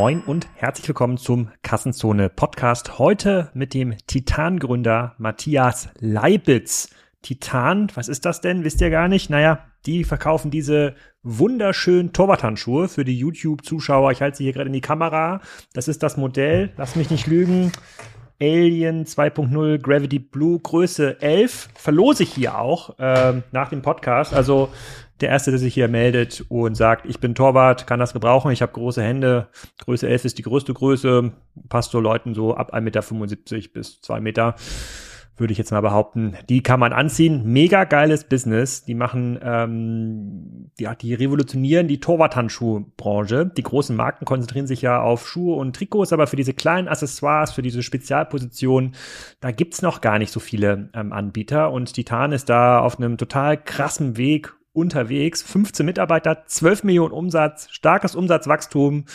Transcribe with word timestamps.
Moin 0.00 0.22
und 0.22 0.48
herzlich 0.54 0.88
willkommen 0.88 1.18
zum 1.18 1.50
Kassenzone 1.62 2.30
Podcast. 2.30 2.98
Heute 2.98 3.50
mit 3.52 3.74
dem 3.74 3.94
Titan-Gründer 4.06 5.14
Matthias 5.18 5.90
Leibitz. 5.98 6.88
Titan, 7.20 7.92
was 7.94 8.08
ist 8.08 8.24
das 8.24 8.40
denn? 8.40 8.64
Wisst 8.64 8.80
ihr 8.80 8.88
gar 8.88 9.08
nicht? 9.08 9.28
Naja, 9.28 9.66
die 9.84 10.04
verkaufen 10.04 10.50
diese 10.50 10.94
wunderschönen 11.22 12.14
Torwarthandschuhe 12.14 12.88
für 12.88 13.04
die 13.04 13.18
YouTube-Zuschauer. 13.18 14.10
Ich 14.12 14.22
halte 14.22 14.38
sie 14.38 14.44
hier 14.44 14.54
gerade 14.54 14.68
in 14.68 14.72
die 14.72 14.80
Kamera. 14.80 15.42
Das 15.74 15.86
ist 15.86 16.02
das 16.02 16.16
Modell. 16.16 16.72
Lass 16.78 16.96
mich 16.96 17.10
nicht 17.10 17.26
lügen. 17.26 17.70
Alien 18.40 19.04
2.0 19.04 19.82
Gravity 19.82 20.18
Blue 20.18 20.58
Größe 20.60 21.20
11 21.20 21.68
verlose 21.74 22.22
ich 22.22 22.32
hier 22.32 22.58
auch 22.58 22.94
ähm, 22.98 23.42
nach 23.52 23.68
dem 23.68 23.82
Podcast. 23.82 24.32
Also 24.32 24.70
der 25.20 25.28
Erste, 25.28 25.50
der 25.50 25.60
sich 25.60 25.74
hier 25.74 25.88
meldet 25.88 26.44
und 26.48 26.74
sagt, 26.74 27.06
ich 27.06 27.20
bin 27.20 27.34
Torwart, 27.34 27.86
kann 27.86 28.00
das 28.00 28.12
gebrauchen, 28.12 28.50
ich 28.52 28.62
habe 28.62 28.72
große 28.72 29.02
Hände, 29.02 29.48
Größe 29.78 30.08
11 30.08 30.24
ist 30.24 30.38
die 30.38 30.42
größte 30.42 30.74
Größe, 30.74 31.32
passt 31.68 31.90
so 31.90 32.00
Leuten 32.00 32.34
so 32.34 32.54
ab 32.54 32.74
1,75 32.74 33.54
Meter 33.54 33.68
bis 33.72 34.00
2 34.00 34.20
Meter 34.20 34.54
würde 35.40 35.52
ich 35.52 35.58
jetzt 35.58 35.72
mal 35.72 35.80
behaupten. 35.80 36.36
Die 36.48 36.62
kann 36.62 36.78
man 36.78 36.92
anziehen. 36.92 37.42
Mega 37.44 37.84
geiles 37.84 38.24
Business. 38.24 38.84
Die 38.84 38.94
machen, 38.94 39.40
ähm, 39.42 40.70
ja, 40.78 40.94
die 40.94 41.14
revolutionieren 41.14 41.88
die 41.88 41.98
Torwarthandschuhbranche. 41.98 43.50
Die 43.56 43.62
großen 43.62 43.96
Marken 43.96 44.26
konzentrieren 44.26 44.66
sich 44.66 44.82
ja 44.82 45.00
auf 45.00 45.26
Schuhe 45.26 45.56
und 45.56 45.74
Trikots, 45.74 46.12
aber 46.12 46.26
für 46.26 46.36
diese 46.36 46.54
kleinen 46.54 46.88
Accessoires, 46.88 47.52
für 47.52 47.62
diese 47.62 47.82
Spezialpositionen, 47.82 48.94
da 49.40 49.50
gibt's 49.50 49.82
noch 49.82 50.02
gar 50.02 50.18
nicht 50.18 50.30
so 50.30 50.38
viele 50.38 50.90
ähm, 50.92 51.12
Anbieter. 51.12 51.72
Und 51.72 51.94
Titan 51.94 52.32
ist 52.32 52.48
da 52.50 52.80
auf 52.80 52.98
einem 52.98 53.16
total 53.16 53.56
krassen 53.56 54.16
Weg 54.16 54.54
unterwegs. 54.72 55.42
15 55.42 55.84
Mitarbeiter, 55.84 56.44
12 56.46 56.84
Millionen 56.84 57.12
Umsatz, 57.12 57.68
starkes 57.70 58.14
Umsatzwachstum. 58.14 59.06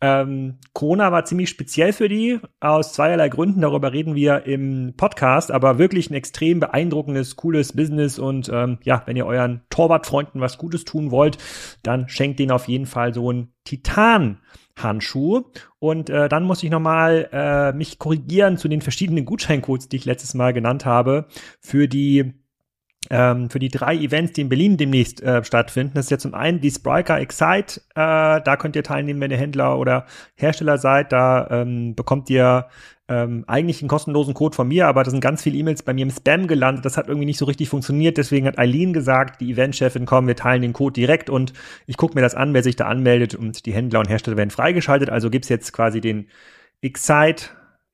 Ähm, 0.00 0.58
Corona 0.72 1.12
war 1.12 1.24
ziemlich 1.24 1.50
speziell 1.50 1.92
für 1.92 2.08
die, 2.08 2.38
aus 2.60 2.92
zweierlei 2.92 3.28
Gründen. 3.28 3.60
Darüber 3.60 3.92
reden 3.92 4.14
wir 4.14 4.46
im 4.46 4.94
Podcast, 4.96 5.50
aber 5.50 5.78
wirklich 5.78 6.10
ein 6.10 6.14
extrem 6.14 6.60
beeindruckendes, 6.60 7.36
cooles 7.36 7.74
Business. 7.74 8.18
Und 8.18 8.48
ähm, 8.52 8.78
ja, 8.84 9.02
wenn 9.06 9.16
ihr 9.16 9.26
euren 9.26 9.62
Torwartfreunden 9.70 10.40
was 10.40 10.58
Gutes 10.58 10.84
tun 10.84 11.10
wollt, 11.10 11.38
dann 11.82 12.08
schenkt 12.08 12.38
denen 12.38 12.52
auf 12.52 12.68
jeden 12.68 12.86
Fall 12.86 13.12
so 13.12 13.30
ein 13.32 13.52
Titan. 13.64 14.38
Handschuh. 14.82 15.42
Und 15.78 16.10
äh, 16.10 16.28
dann 16.28 16.44
muss 16.44 16.62
ich 16.62 16.70
nochmal 16.70 17.28
äh, 17.32 17.72
mich 17.72 17.98
korrigieren 17.98 18.56
zu 18.56 18.68
den 18.68 18.80
verschiedenen 18.80 19.24
Gutscheincodes, 19.24 19.88
die 19.88 19.96
ich 19.96 20.04
letztes 20.04 20.32
Mal 20.32 20.52
genannt 20.52 20.86
habe, 20.86 21.26
für 21.60 21.86
die 21.86 22.32
ähm, 23.08 23.48
für 23.48 23.58
die 23.58 23.70
drei 23.70 23.96
Events, 23.96 24.32
die 24.32 24.42
in 24.42 24.48
Berlin 24.50 24.76
demnächst 24.76 25.22
äh, 25.22 25.42
stattfinden. 25.42 25.92
Das 25.94 26.06
ist 26.06 26.10
ja 26.10 26.18
zum 26.18 26.34
einen 26.34 26.60
die 26.60 26.70
Spriker 26.70 27.18
Excite, 27.18 27.80
äh, 27.94 28.40
da 28.42 28.56
könnt 28.58 28.76
ihr 28.76 28.82
teilnehmen, 28.82 29.20
wenn 29.20 29.30
ihr 29.30 29.38
Händler 29.38 29.78
oder 29.78 30.04
Hersteller 30.34 30.76
seid. 30.76 31.12
Da 31.12 31.48
ähm, 31.50 31.94
bekommt 31.94 32.28
ihr 32.28 32.68
ähm, 33.08 33.44
eigentlich 33.46 33.80
einen 33.80 33.88
kostenlosen 33.88 34.34
Code 34.34 34.54
von 34.54 34.68
mir, 34.68 34.86
aber 34.86 35.02
da 35.02 35.10
sind 35.10 35.20
ganz 35.20 35.42
viele 35.42 35.56
E-Mails 35.56 35.82
bei 35.82 35.94
mir 35.94 36.02
im 36.02 36.10
Spam 36.10 36.46
gelandet. 36.46 36.84
Das 36.84 36.98
hat 36.98 37.08
irgendwie 37.08 37.26
nicht 37.26 37.38
so 37.38 37.46
richtig 37.46 37.70
funktioniert. 37.70 38.18
Deswegen 38.18 38.46
hat 38.46 38.58
Eileen 38.58 38.92
gesagt, 38.92 39.40
die 39.40 39.50
Eventchefin, 39.50 40.04
komm, 40.04 40.26
wir 40.26 40.36
teilen 40.36 40.62
den 40.62 40.74
Code 40.74 40.92
direkt 40.92 41.30
und 41.30 41.54
ich 41.86 41.96
gucke 41.96 42.14
mir 42.14 42.20
das 42.20 42.34
an, 42.34 42.52
wer 42.52 42.62
sich 42.62 42.76
da 42.76 42.86
anmeldet 42.86 43.34
und 43.34 43.64
die 43.64 43.72
Händler 43.72 44.00
und 44.00 44.08
Hersteller 44.08 44.36
werden 44.36 44.50
freigeschaltet. 44.50 45.08
Also 45.08 45.30
gibt's 45.30 45.48
jetzt 45.48 45.72
quasi 45.72 46.00
den 46.00 46.28
Excite 46.82 47.46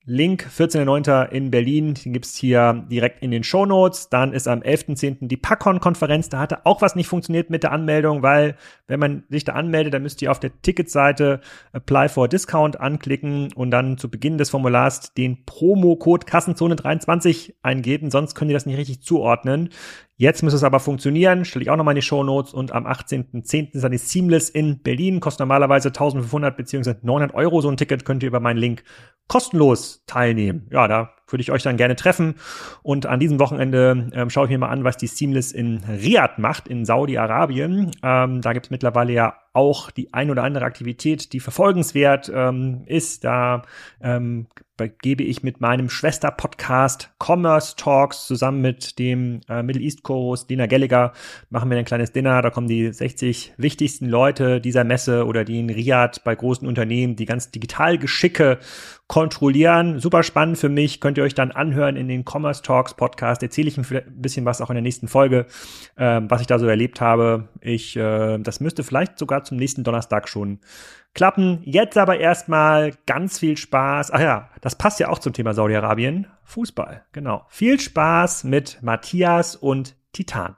Link 0.09 0.47
14.09. 0.49 1.31
in 1.31 1.51
Berlin, 1.51 1.93
den 1.93 2.13
gibt's 2.13 2.37
hier 2.37 2.85
direkt 2.89 3.21
in 3.21 3.29
den 3.29 3.43
Show 3.43 3.65
Notes. 3.65 4.07
Dann 4.07 4.31
ist 4.31 4.47
am 4.47 4.61
11.10. 4.61 5.27
die 5.27 5.35
Packon-Konferenz. 5.35 6.29
Da 6.29 6.39
hatte 6.39 6.65
auch 6.65 6.81
was 6.81 6.95
nicht 6.95 7.07
funktioniert 7.07 7.49
mit 7.49 7.63
der 7.63 7.73
Anmeldung, 7.73 8.23
weil 8.23 8.55
wenn 8.87 9.01
man 9.01 9.23
sich 9.27 9.43
da 9.43 9.51
anmeldet, 9.51 9.93
dann 9.93 10.03
müsst 10.03 10.21
ihr 10.21 10.31
auf 10.31 10.39
der 10.39 10.61
Ticketseite 10.61 11.41
Apply 11.73 12.07
for 12.07 12.29
Discount 12.29 12.79
anklicken 12.79 13.51
und 13.51 13.69
dann 13.69 13.97
zu 13.97 14.09
Beginn 14.09 14.37
des 14.37 14.49
Formulars 14.49 15.13
den 15.13 15.43
Promo-Code 15.43 16.25
Kassenzone 16.25 16.77
23 16.77 17.55
eingeben, 17.61 18.09
sonst 18.09 18.33
könnt 18.33 18.49
ihr 18.49 18.55
das 18.55 18.65
nicht 18.65 18.77
richtig 18.77 19.01
zuordnen. 19.01 19.71
Jetzt 20.19 20.41
müsste 20.41 20.57
es 20.57 20.63
aber 20.63 20.79
funktionieren, 20.79 21.45
stelle 21.45 21.61
ich 21.61 21.69
auch 21.69 21.75
nochmal 21.75 21.91
in 21.93 21.97
die 21.97 22.01
Show 22.01 22.23
Notes 22.23 22.51
und 22.51 22.71
am 22.71 22.87
18.10. 22.87 23.75
ist 23.75 23.83
dann 23.83 23.91
die 23.91 23.99
Seamless 23.99 24.49
in 24.49 24.81
Berlin, 24.81 25.19
kostet 25.19 25.41
normalerweise 25.41 25.89
1500 25.89 26.57
bzw. 26.57 26.95
900 27.03 27.35
Euro 27.35 27.61
so 27.61 27.69
ein 27.69 27.77
Ticket, 27.77 28.03
könnt 28.03 28.23
ihr 28.23 28.27
über 28.27 28.39
meinen 28.39 28.57
Link 28.57 28.83
kostenlos 29.27 30.03
teilnehmen. 30.07 30.67
Ja, 30.71 30.87
da 30.87 31.11
würde 31.27 31.41
ich 31.41 31.51
euch 31.51 31.61
dann 31.61 31.77
gerne 31.77 31.95
treffen. 31.95 32.35
Und 32.81 33.05
an 33.05 33.19
diesem 33.19 33.39
Wochenende 33.39 34.09
ähm, 34.11 34.31
schaue 34.31 34.45
ich 34.45 34.51
mir 34.51 34.57
mal 34.57 34.69
an, 34.69 34.83
was 34.83 34.97
die 34.97 35.05
Seamless 35.05 35.51
in 35.51 35.83
Riyadh 35.87 36.39
macht, 36.39 36.67
in 36.67 36.83
Saudi-Arabien. 36.83 37.91
Ähm, 38.01 38.41
da 38.41 38.53
gibt 38.53 38.67
es 38.67 38.69
mittlerweile 38.71 39.13
ja 39.13 39.35
auch 39.57 39.89
die 39.89 40.13
ein 40.13 40.29
oder 40.29 40.43
andere 40.43 40.65
Aktivität, 40.65 41.33
die 41.33 41.39
verfolgenswert 41.39 42.31
ähm, 42.33 42.83
ist. 42.85 43.23
Da 43.23 43.63
ähm, 43.99 44.45
gebe 45.01 45.23
ich 45.23 45.41
mit 45.41 45.59
meinem 45.59 45.89
Schwester-Podcast 45.89 47.09
Commerce 47.17 47.75
Talks 47.75 48.27
zusammen 48.27 48.61
mit 48.61 48.99
dem 48.99 49.41
äh, 49.49 49.63
Middle 49.63 49.81
East 49.81 50.03
Co-Host 50.03 50.49
Dina 50.49 50.67
Gallagher 50.67 51.13
machen 51.49 51.71
wir 51.71 51.77
ein 51.77 51.85
kleines 51.85 52.11
Dinner. 52.11 52.41
Da 52.43 52.51
kommen 52.51 52.67
die 52.67 52.93
60 52.93 53.53
wichtigsten 53.57 54.07
Leute 54.07 54.61
dieser 54.61 54.83
Messe 54.83 55.25
oder 55.25 55.43
die 55.43 55.59
in 55.59 55.71
Riyadh 55.71 56.21
bei 56.23 56.35
großen 56.35 56.67
Unternehmen, 56.67 57.15
die 57.15 57.25
ganz 57.25 57.49
digital 57.49 57.97
Geschicke 57.97 58.59
kontrollieren. 59.07 59.99
Super 59.99 60.21
spannend 60.21 60.57
für 60.57 60.69
mich. 60.69 60.99
Könnt 60.99 61.17
ihr 61.17 61.23
euch 61.23 61.33
dann 61.33 61.51
anhören 61.51 61.95
in 61.95 62.07
den 62.07 62.23
Commerce 62.23 62.61
Talks 62.61 62.93
Podcast. 62.93 63.41
Erzähle 63.41 63.69
ich 63.69 63.77
ein 63.77 64.03
bisschen 64.15 64.45
was 64.45 64.61
auch 64.61 64.69
in 64.69 64.75
der 64.75 64.83
nächsten 64.83 65.07
Folge, 65.07 65.45
äh, 65.95 66.21
was 66.23 66.41
ich 66.41 66.47
da 66.47 66.59
so 66.59 66.67
erlebt 66.67 67.01
habe. 67.01 67.47
Ich, 67.61 67.95
äh, 67.95 68.37
das 68.37 68.59
müsste 68.59 68.83
vielleicht 68.83 69.17
sogar 69.17 69.43
zum 69.47 69.57
nächsten 69.57 69.83
Donnerstag 69.83 70.29
schon 70.29 70.59
klappen. 71.13 71.61
Jetzt 71.63 71.97
aber 71.97 72.19
erstmal 72.19 72.93
ganz 73.05 73.39
viel 73.39 73.57
Spaß. 73.57 74.11
Ach 74.11 74.19
ja, 74.19 74.49
das 74.61 74.77
passt 74.77 74.99
ja 74.99 75.09
auch 75.09 75.19
zum 75.19 75.33
Thema 75.33 75.53
Saudi-Arabien. 75.53 76.27
Fußball, 76.43 77.05
genau. 77.11 77.45
Viel 77.49 77.79
Spaß 77.79 78.43
mit 78.43 78.79
Matthias 78.81 79.55
und 79.55 79.95
Titan. 80.13 80.55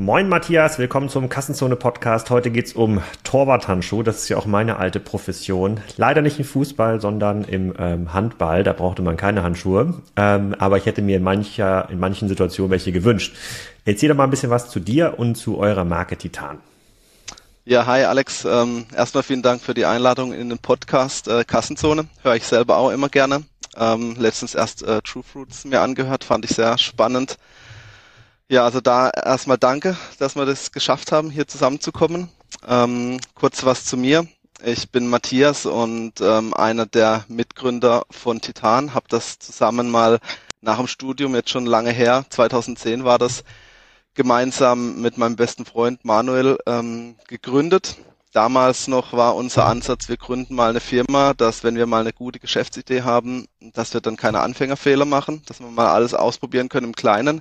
Moin 0.00 0.28
Matthias, 0.28 0.78
willkommen 0.78 1.08
zum 1.08 1.28
Kassenzone 1.28 1.74
Podcast. 1.74 2.30
Heute 2.30 2.52
geht's 2.52 2.72
um 2.72 3.02
Torwarthandschuh. 3.24 4.04
Das 4.04 4.18
ist 4.18 4.28
ja 4.28 4.36
auch 4.36 4.46
meine 4.46 4.76
alte 4.76 5.00
Profession. 5.00 5.80
Leider 5.96 6.22
nicht 6.22 6.38
im 6.38 6.44
Fußball, 6.44 7.00
sondern 7.00 7.42
im 7.42 7.74
ähm, 7.76 8.12
Handball. 8.12 8.62
Da 8.62 8.74
brauchte 8.74 9.02
man 9.02 9.16
keine 9.16 9.42
Handschuhe. 9.42 9.94
Ähm, 10.14 10.54
aber 10.56 10.76
ich 10.76 10.86
hätte 10.86 11.02
mir 11.02 11.16
in, 11.16 11.24
mancher, 11.24 11.88
in 11.90 11.98
manchen 11.98 12.28
Situationen 12.28 12.70
welche 12.70 12.92
gewünscht. 12.92 13.34
Erzähl 13.86 14.08
doch 14.08 14.14
mal 14.14 14.22
ein 14.22 14.30
bisschen 14.30 14.50
was 14.50 14.70
zu 14.70 14.78
dir 14.78 15.14
und 15.18 15.34
zu 15.34 15.58
eurer 15.58 15.84
Marke 15.84 16.16
Titan. 16.16 16.60
Ja, 17.64 17.84
hi 17.86 18.04
Alex. 18.04 18.44
Ähm, 18.44 18.86
erstmal 18.96 19.24
vielen 19.24 19.42
Dank 19.42 19.62
für 19.62 19.74
die 19.74 19.84
Einladung 19.84 20.32
in 20.32 20.48
den 20.48 20.58
Podcast 20.58 21.26
äh, 21.26 21.42
Kassenzone. 21.42 22.06
Höre 22.22 22.36
ich 22.36 22.44
selber 22.44 22.76
auch 22.76 22.90
immer 22.90 23.08
gerne. 23.08 23.42
Ähm, 23.76 24.14
letztens 24.16 24.54
erst 24.54 24.84
äh, 24.84 25.02
True 25.02 25.24
Fruits 25.24 25.64
mir 25.64 25.80
angehört, 25.80 26.22
fand 26.22 26.44
ich 26.44 26.52
sehr 26.52 26.78
spannend 26.78 27.36
ja, 28.48 28.64
also 28.64 28.80
da 28.80 29.10
erstmal 29.10 29.58
danke, 29.58 29.96
dass 30.18 30.36
wir 30.36 30.46
das 30.46 30.72
geschafft 30.72 31.12
haben, 31.12 31.30
hier 31.30 31.46
zusammenzukommen. 31.46 32.28
Ähm, 32.66 33.20
kurz 33.34 33.64
was 33.64 33.84
zu 33.84 33.96
mir. 33.96 34.26
Ich 34.64 34.90
bin 34.90 35.06
Matthias 35.08 35.66
und 35.66 36.20
ähm, 36.20 36.54
einer 36.54 36.86
der 36.86 37.24
Mitgründer 37.28 38.04
von 38.10 38.40
Titan. 38.40 38.94
Hab 38.94 39.08
das 39.08 39.38
zusammen 39.38 39.90
mal 39.90 40.18
nach 40.60 40.78
dem 40.78 40.88
Studium, 40.88 41.34
jetzt 41.34 41.50
schon 41.50 41.66
lange 41.66 41.90
her, 41.92 42.24
2010 42.30 43.04
war 43.04 43.18
das, 43.18 43.44
gemeinsam 44.14 45.00
mit 45.00 45.16
meinem 45.16 45.36
besten 45.36 45.64
Freund 45.64 46.04
Manuel 46.04 46.58
ähm, 46.66 47.14
gegründet. 47.28 47.96
Damals 48.32 48.88
noch 48.88 49.12
war 49.12 49.36
unser 49.36 49.66
Ansatz, 49.66 50.08
wir 50.08 50.16
gründen 50.16 50.54
mal 50.54 50.70
eine 50.70 50.80
Firma, 50.80 51.34
dass 51.34 51.62
wenn 51.62 51.76
wir 51.76 51.86
mal 51.86 52.00
eine 52.00 52.12
gute 52.12 52.40
Geschäftsidee 52.40 53.02
haben, 53.02 53.46
dass 53.60 53.94
wir 53.94 54.00
dann 54.00 54.16
keine 54.16 54.40
Anfängerfehler 54.40 55.04
machen, 55.04 55.42
dass 55.46 55.60
wir 55.60 55.68
mal 55.68 55.86
alles 55.86 56.14
ausprobieren 56.14 56.68
können 56.68 56.88
im 56.88 56.96
Kleinen. 56.96 57.40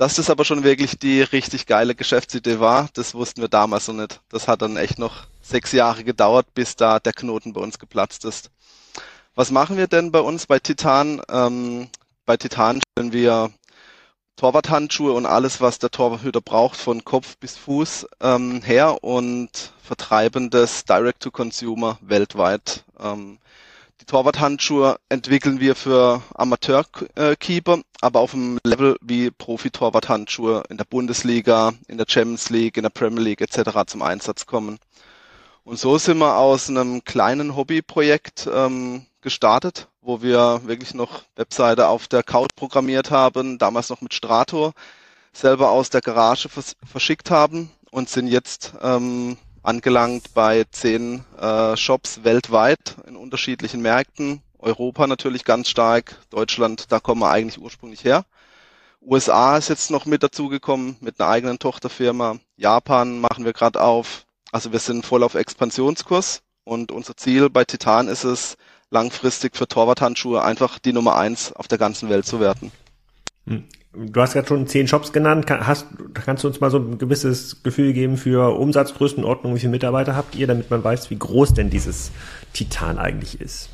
Dass 0.00 0.14
das 0.14 0.30
aber 0.30 0.46
schon 0.46 0.64
wirklich 0.64 0.98
die 0.98 1.20
richtig 1.20 1.66
geile 1.66 1.94
Geschäftsidee 1.94 2.58
war, 2.58 2.88
das 2.94 3.12
wussten 3.12 3.42
wir 3.42 3.48
damals 3.48 3.86
noch 3.86 3.96
nicht. 3.96 4.22
Das 4.30 4.48
hat 4.48 4.62
dann 4.62 4.78
echt 4.78 4.98
noch 4.98 5.26
sechs 5.42 5.72
Jahre 5.72 6.04
gedauert, 6.04 6.54
bis 6.54 6.74
da 6.74 6.98
der 6.98 7.12
Knoten 7.12 7.52
bei 7.52 7.60
uns 7.60 7.78
geplatzt 7.78 8.24
ist. 8.24 8.50
Was 9.34 9.50
machen 9.50 9.76
wir 9.76 9.88
denn 9.88 10.10
bei 10.10 10.20
uns 10.20 10.46
bei 10.46 10.58
Titan? 10.58 11.20
Ähm, 11.30 11.90
bei 12.24 12.38
Titan 12.38 12.80
stellen 12.80 13.12
wir 13.12 13.50
Torwarthandschuhe 14.36 15.12
und 15.12 15.26
alles, 15.26 15.60
was 15.60 15.78
der 15.78 15.90
Torhüter 15.90 16.40
braucht, 16.40 16.78
von 16.78 17.04
Kopf 17.04 17.36
bis 17.36 17.58
Fuß 17.58 18.06
ähm, 18.22 18.62
her 18.62 19.04
und 19.04 19.74
vertreiben 19.82 20.48
das 20.48 20.86
Direct 20.86 21.22
to 21.24 21.30
Consumer 21.30 21.98
weltweit. 22.00 22.84
Ähm, 22.98 23.36
die 24.00 24.06
Torwarthandschuhe 24.06 24.98
entwickeln 25.10 25.60
wir 25.60 25.74
für 25.74 26.22
Amateurkeeper, 26.34 27.80
aber 28.00 28.20
auf 28.20 28.32
einem 28.34 28.58
Level 28.64 28.96
wie 29.02 29.30
Profi-Torwarthandschuhe 29.30 30.62
in 30.70 30.78
der 30.78 30.84
Bundesliga, 30.86 31.72
in 31.86 31.98
der 31.98 32.06
Champions 32.08 32.48
League, 32.50 32.76
in 32.78 32.82
der 32.82 32.90
Premier 32.90 33.22
League 33.22 33.40
etc. 33.42 33.70
zum 33.86 34.02
Einsatz 34.02 34.46
kommen. 34.46 34.78
Und 35.64 35.78
so 35.78 35.98
sind 35.98 36.18
wir 36.18 36.36
aus 36.38 36.70
einem 36.70 37.04
kleinen 37.04 37.54
Hobbyprojekt 37.54 38.48
ähm, 38.52 39.04
gestartet, 39.20 39.88
wo 40.00 40.22
wir 40.22 40.62
wirklich 40.64 40.94
noch 40.94 41.22
Webseite 41.36 41.88
auf 41.88 42.08
der 42.08 42.22
Couch 42.22 42.50
programmiert 42.56 43.10
haben, 43.10 43.58
damals 43.58 43.90
noch 43.90 44.00
mit 44.00 44.14
Strator, 44.14 44.72
selber 45.32 45.70
aus 45.70 45.90
der 45.90 46.00
Garage 46.00 46.48
vers 46.48 46.74
verschickt 46.90 47.30
haben 47.30 47.70
und 47.90 48.08
sind 48.08 48.28
jetzt 48.28 48.72
ähm, 48.82 49.36
angelangt 49.62 50.34
bei 50.34 50.64
zehn 50.70 51.24
äh, 51.38 51.76
Shops 51.76 52.24
weltweit 52.24 52.96
in 53.06 53.16
unterschiedlichen 53.16 53.80
Märkten. 53.82 54.42
Europa 54.58 55.06
natürlich 55.06 55.44
ganz 55.44 55.68
stark, 55.68 56.16
Deutschland, 56.30 56.92
da 56.92 57.00
kommen 57.00 57.20
wir 57.22 57.30
eigentlich 57.30 57.60
ursprünglich 57.60 58.04
her. 58.04 58.24
USA 59.02 59.56
ist 59.56 59.68
jetzt 59.70 59.90
noch 59.90 60.04
mit 60.04 60.22
dazugekommen 60.22 60.96
mit 61.00 61.18
einer 61.20 61.30
eigenen 61.30 61.58
Tochterfirma. 61.58 62.38
Japan 62.56 63.18
machen 63.20 63.44
wir 63.46 63.54
gerade 63.54 63.80
auf. 63.80 64.26
Also 64.52 64.72
wir 64.72 64.78
sind 64.78 65.06
voll 65.06 65.22
auf 65.22 65.34
Expansionskurs 65.34 66.42
und 66.64 66.92
unser 66.92 67.16
Ziel 67.16 67.48
bei 67.48 67.64
Titan 67.64 68.08
ist 68.08 68.24
es, 68.24 68.56
langfristig 68.90 69.56
für 69.56 69.68
Torwarthandschuhe 69.68 70.42
einfach 70.42 70.78
die 70.78 70.92
Nummer 70.92 71.16
eins 71.16 71.52
auf 71.52 71.68
der 71.68 71.78
ganzen 71.78 72.08
Welt 72.10 72.26
zu 72.26 72.40
werden. 72.40 72.72
Du 73.46 74.20
hast 74.20 74.34
gerade 74.34 74.46
schon 74.46 74.68
zehn 74.68 74.86
Shops 74.86 75.12
genannt. 75.12 75.50
hast, 75.50 75.86
kannst 76.14 76.44
du 76.44 76.48
uns 76.48 76.60
mal 76.60 76.70
so 76.70 76.78
ein 76.78 76.98
gewisses 76.98 77.62
Gefühl 77.62 77.92
geben 77.92 78.16
für 78.16 78.56
Umsatzgrößenordnung? 78.56 79.54
Wie 79.54 79.58
viele 79.58 79.72
Mitarbeiter 79.72 80.14
habt 80.14 80.36
ihr, 80.36 80.46
damit 80.46 80.70
man 80.70 80.84
weiß, 80.84 81.10
wie 81.10 81.18
groß 81.18 81.54
denn 81.54 81.70
dieses 81.70 82.12
Titan 82.52 82.98
eigentlich 82.98 83.40
ist? 83.40 83.68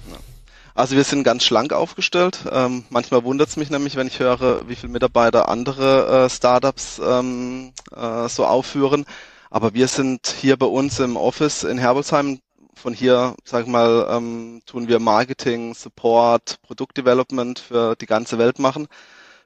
Also 0.74 0.96
wir 0.96 1.04
sind 1.04 1.24
ganz 1.24 1.44
schlank 1.44 1.72
aufgestellt. 1.72 2.44
Ähm, 2.50 2.84
manchmal 2.90 3.24
wundert 3.24 3.48
es 3.48 3.56
mich 3.56 3.70
nämlich, 3.70 3.96
wenn 3.96 4.06
ich 4.06 4.20
höre, 4.20 4.68
wie 4.68 4.76
viele 4.76 4.92
Mitarbeiter 4.92 5.48
andere 5.48 6.24
äh, 6.26 6.30
Startups 6.30 7.00
ähm, 7.04 7.72
äh, 7.94 8.28
so 8.28 8.44
aufführen. 8.46 9.04
Aber 9.50 9.74
wir 9.74 9.88
sind 9.88 10.34
hier 10.40 10.56
bei 10.58 10.66
uns 10.66 10.98
im 11.00 11.16
Office 11.16 11.64
in 11.64 11.78
Herbolzheim. 11.78 12.40
Von 12.74 12.92
hier, 12.92 13.34
sag 13.44 13.62
ich 13.62 13.68
mal, 13.68 14.06
ähm, 14.10 14.60
tun 14.66 14.86
wir 14.86 14.98
Marketing, 14.98 15.72
Support, 15.72 16.60
Produktdevelopment 16.60 17.58
für 17.58 17.96
die 17.96 18.04
ganze 18.06 18.36
Welt 18.36 18.58
machen. 18.58 18.86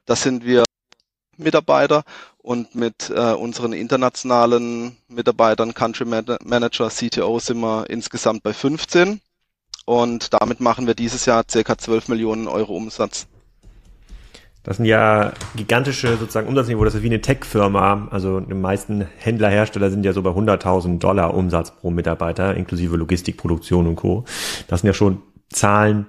Das 0.05 0.23
sind 0.23 0.45
wir 0.45 0.63
Mitarbeiter 1.37 2.03
und 2.37 2.75
mit 2.75 3.09
äh, 3.09 3.33
unseren 3.33 3.73
internationalen 3.73 4.97
Mitarbeitern, 5.07 5.73
Country 5.73 6.05
Manager, 6.05 6.89
CTO 6.89 7.39
sind 7.39 7.59
wir 7.59 7.89
insgesamt 7.89 8.43
bei 8.43 8.53
15 8.53 9.21
und 9.85 10.33
damit 10.33 10.59
machen 10.59 10.87
wir 10.87 10.95
dieses 10.95 11.25
Jahr 11.25 11.43
circa 11.49 11.77
12 11.77 12.07
Millionen 12.07 12.47
Euro 12.47 12.75
Umsatz. 12.75 13.27
Das 14.63 14.77
sind 14.77 14.85
ja 14.85 15.33
gigantische 15.55 16.17
sozusagen 16.17 16.47
Umsatzniveau. 16.47 16.85
Das 16.85 16.93
ist 16.93 17.01
wie 17.01 17.07
eine 17.07 17.21
Tech-Firma. 17.21 18.09
Also 18.11 18.41
die 18.41 18.53
meisten 18.53 19.07
Händler, 19.17 19.49
Hersteller 19.49 19.89
sind 19.89 20.05
ja 20.05 20.13
so 20.13 20.21
bei 20.21 20.29
100.000 20.29 20.99
Dollar 20.99 21.33
Umsatz 21.33 21.71
pro 21.71 21.89
Mitarbeiter, 21.89 22.55
inklusive 22.55 22.95
Logistikproduktion 22.95 23.87
und 23.87 23.95
Co. 23.95 24.25
Das 24.67 24.81
sind 24.81 24.87
ja 24.87 24.93
schon 24.93 25.23
Zahlen, 25.49 26.05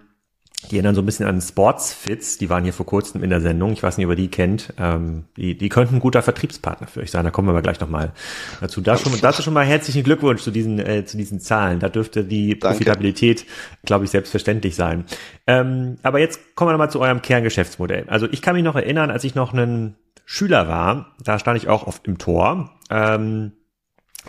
die 0.70 0.76
erinnern 0.76 0.94
so 0.94 1.02
ein 1.02 1.06
bisschen 1.06 1.26
an 1.26 1.40
Sportsfits, 1.40 2.38
die 2.38 2.48
waren 2.48 2.64
hier 2.64 2.72
vor 2.72 2.86
kurzem 2.86 3.22
in 3.22 3.30
der 3.30 3.40
Sendung, 3.40 3.72
ich 3.72 3.82
weiß 3.82 3.96
nicht, 3.96 4.06
ob 4.06 4.12
ihr 4.12 4.16
die 4.16 4.30
kennt, 4.30 4.72
ähm, 4.78 5.24
die, 5.36 5.56
die 5.56 5.68
könnten 5.68 5.96
ein 5.96 6.00
guter 6.00 6.22
Vertriebspartner 6.22 6.86
für 6.86 7.00
euch 7.00 7.10
sein, 7.10 7.24
da 7.24 7.30
kommen 7.30 7.48
wir 7.48 7.52
aber 7.52 7.62
gleich 7.62 7.80
nochmal 7.80 8.12
dazu. 8.60 8.80
Da 8.80 8.96
schon, 8.96 9.12
dazu 9.20 9.42
schon 9.42 9.54
mal 9.54 9.64
herzlichen 9.64 10.02
Glückwunsch 10.04 10.42
zu 10.42 10.50
diesen, 10.50 10.78
äh, 10.78 11.04
zu 11.04 11.16
diesen 11.16 11.40
Zahlen, 11.40 11.80
da 11.80 11.88
dürfte 11.88 12.24
die 12.24 12.58
Danke. 12.58 12.68
Profitabilität, 12.68 13.44
glaube 13.84 14.04
ich, 14.04 14.10
selbstverständlich 14.10 14.76
sein. 14.76 15.04
Ähm, 15.46 15.96
aber 16.02 16.20
jetzt 16.20 16.54
kommen 16.54 16.68
wir 16.68 16.72
nochmal 16.72 16.90
zu 16.90 17.00
eurem 17.00 17.22
Kerngeschäftsmodell. 17.22 18.04
Also 18.08 18.28
ich 18.30 18.42
kann 18.42 18.54
mich 18.54 18.64
noch 18.64 18.76
erinnern, 18.76 19.10
als 19.10 19.24
ich 19.24 19.34
noch 19.34 19.52
ein 19.52 19.96
Schüler 20.24 20.68
war, 20.68 21.14
da 21.22 21.38
stand 21.38 21.58
ich 21.58 21.68
auch 21.68 21.86
oft 21.86 22.06
im 22.06 22.18
Tor, 22.18 22.70
ähm, 22.90 23.52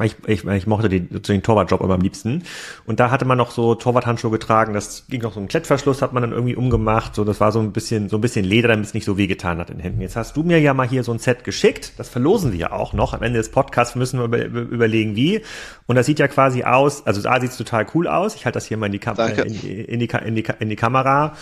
ich, 0.02 0.16
ich, 0.26 0.44
ich 0.44 0.66
mochte 0.66 0.90
den, 0.90 1.22
den 1.22 1.44
Torwartjob 1.44 1.82
immer 1.82 1.94
am 1.94 2.02
liebsten. 2.02 2.44
Und 2.88 3.00
da 3.00 3.12
hatte 3.12 3.26
man 3.26 3.38
noch 3.38 3.52
so 3.52 3.76
Torwarthandschuhe 3.76 4.32
getragen, 4.32 4.74
das 4.74 5.06
ging 5.08 5.22
noch 5.22 5.34
so 5.34 5.40
ein 5.40 5.48
Klettverschluss, 5.48 6.02
hat 6.02 6.14
man 6.14 6.24
dann 6.24 6.32
irgendwie 6.32 6.56
umgemacht. 6.56 7.14
So, 7.14 7.24
das 7.24 7.40
war 7.40 7.52
so 7.52 7.60
ein 7.60 7.74
bisschen, 7.74 8.10
so 8.10 8.18
ein 8.18 8.22
bisschen 8.22 8.44
Leder, 8.44 8.70
damit 8.70 8.88
es 8.88 8.96
nicht 8.96 9.06
so 9.06 9.20
weh 9.20 9.28
getan 9.28 9.60
hat 9.60 9.70
in 9.70 9.78
den 9.78 9.84
Händen. 9.84 10.02
Jetzt 10.02 10.16
hast 10.16 10.36
du 10.36 10.42
mir 10.42 10.60
ja 10.60 10.74
mal 10.74 10.88
hier 10.88 11.04
so 11.04 11.12
ein 11.12 11.20
Set 11.20 11.44
geschickt. 11.44 11.94
Das 11.98 12.10
verlosen 12.10 12.54
wir 12.54 12.60
ja 12.60 12.72
auch 12.72 12.94
noch. 12.94 13.14
Am 13.14 13.22
Ende 13.22 13.38
des 13.38 13.52
Podcasts 13.52 13.96
müssen 13.96 14.18
wir 14.18 14.26
über, 14.26 14.62
überlegen, 14.62 15.16
wie. 15.16 15.42
Und 15.86 15.96
das 15.96 16.08
sieht 16.08 16.18
ja 16.18 16.28
quasi 16.28 16.64
aus, 16.64 17.06
also 17.06 17.22
da 17.22 17.40
sieht 17.40 17.52
es 17.52 17.58
total 17.58 17.86
cool 17.94 18.08
aus. 18.08 18.34
Ich 18.34 18.46
halte 18.46 18.58
das 18.58 18.66
hier 18.66 18.78
mal 18.78 18.88
in 18.88 18.94
die, 18.94 19.00
Kam 19.00 19.18
äh, 19.20 19.42
in, 19.44 19.54
in, 19.54 20.00
die, 20.00 20.08
in, 20.08 20.36
die, 20.36 20.46
in 20.60 20.70
die 20.70 20.76
Kamera. 20.76 21.34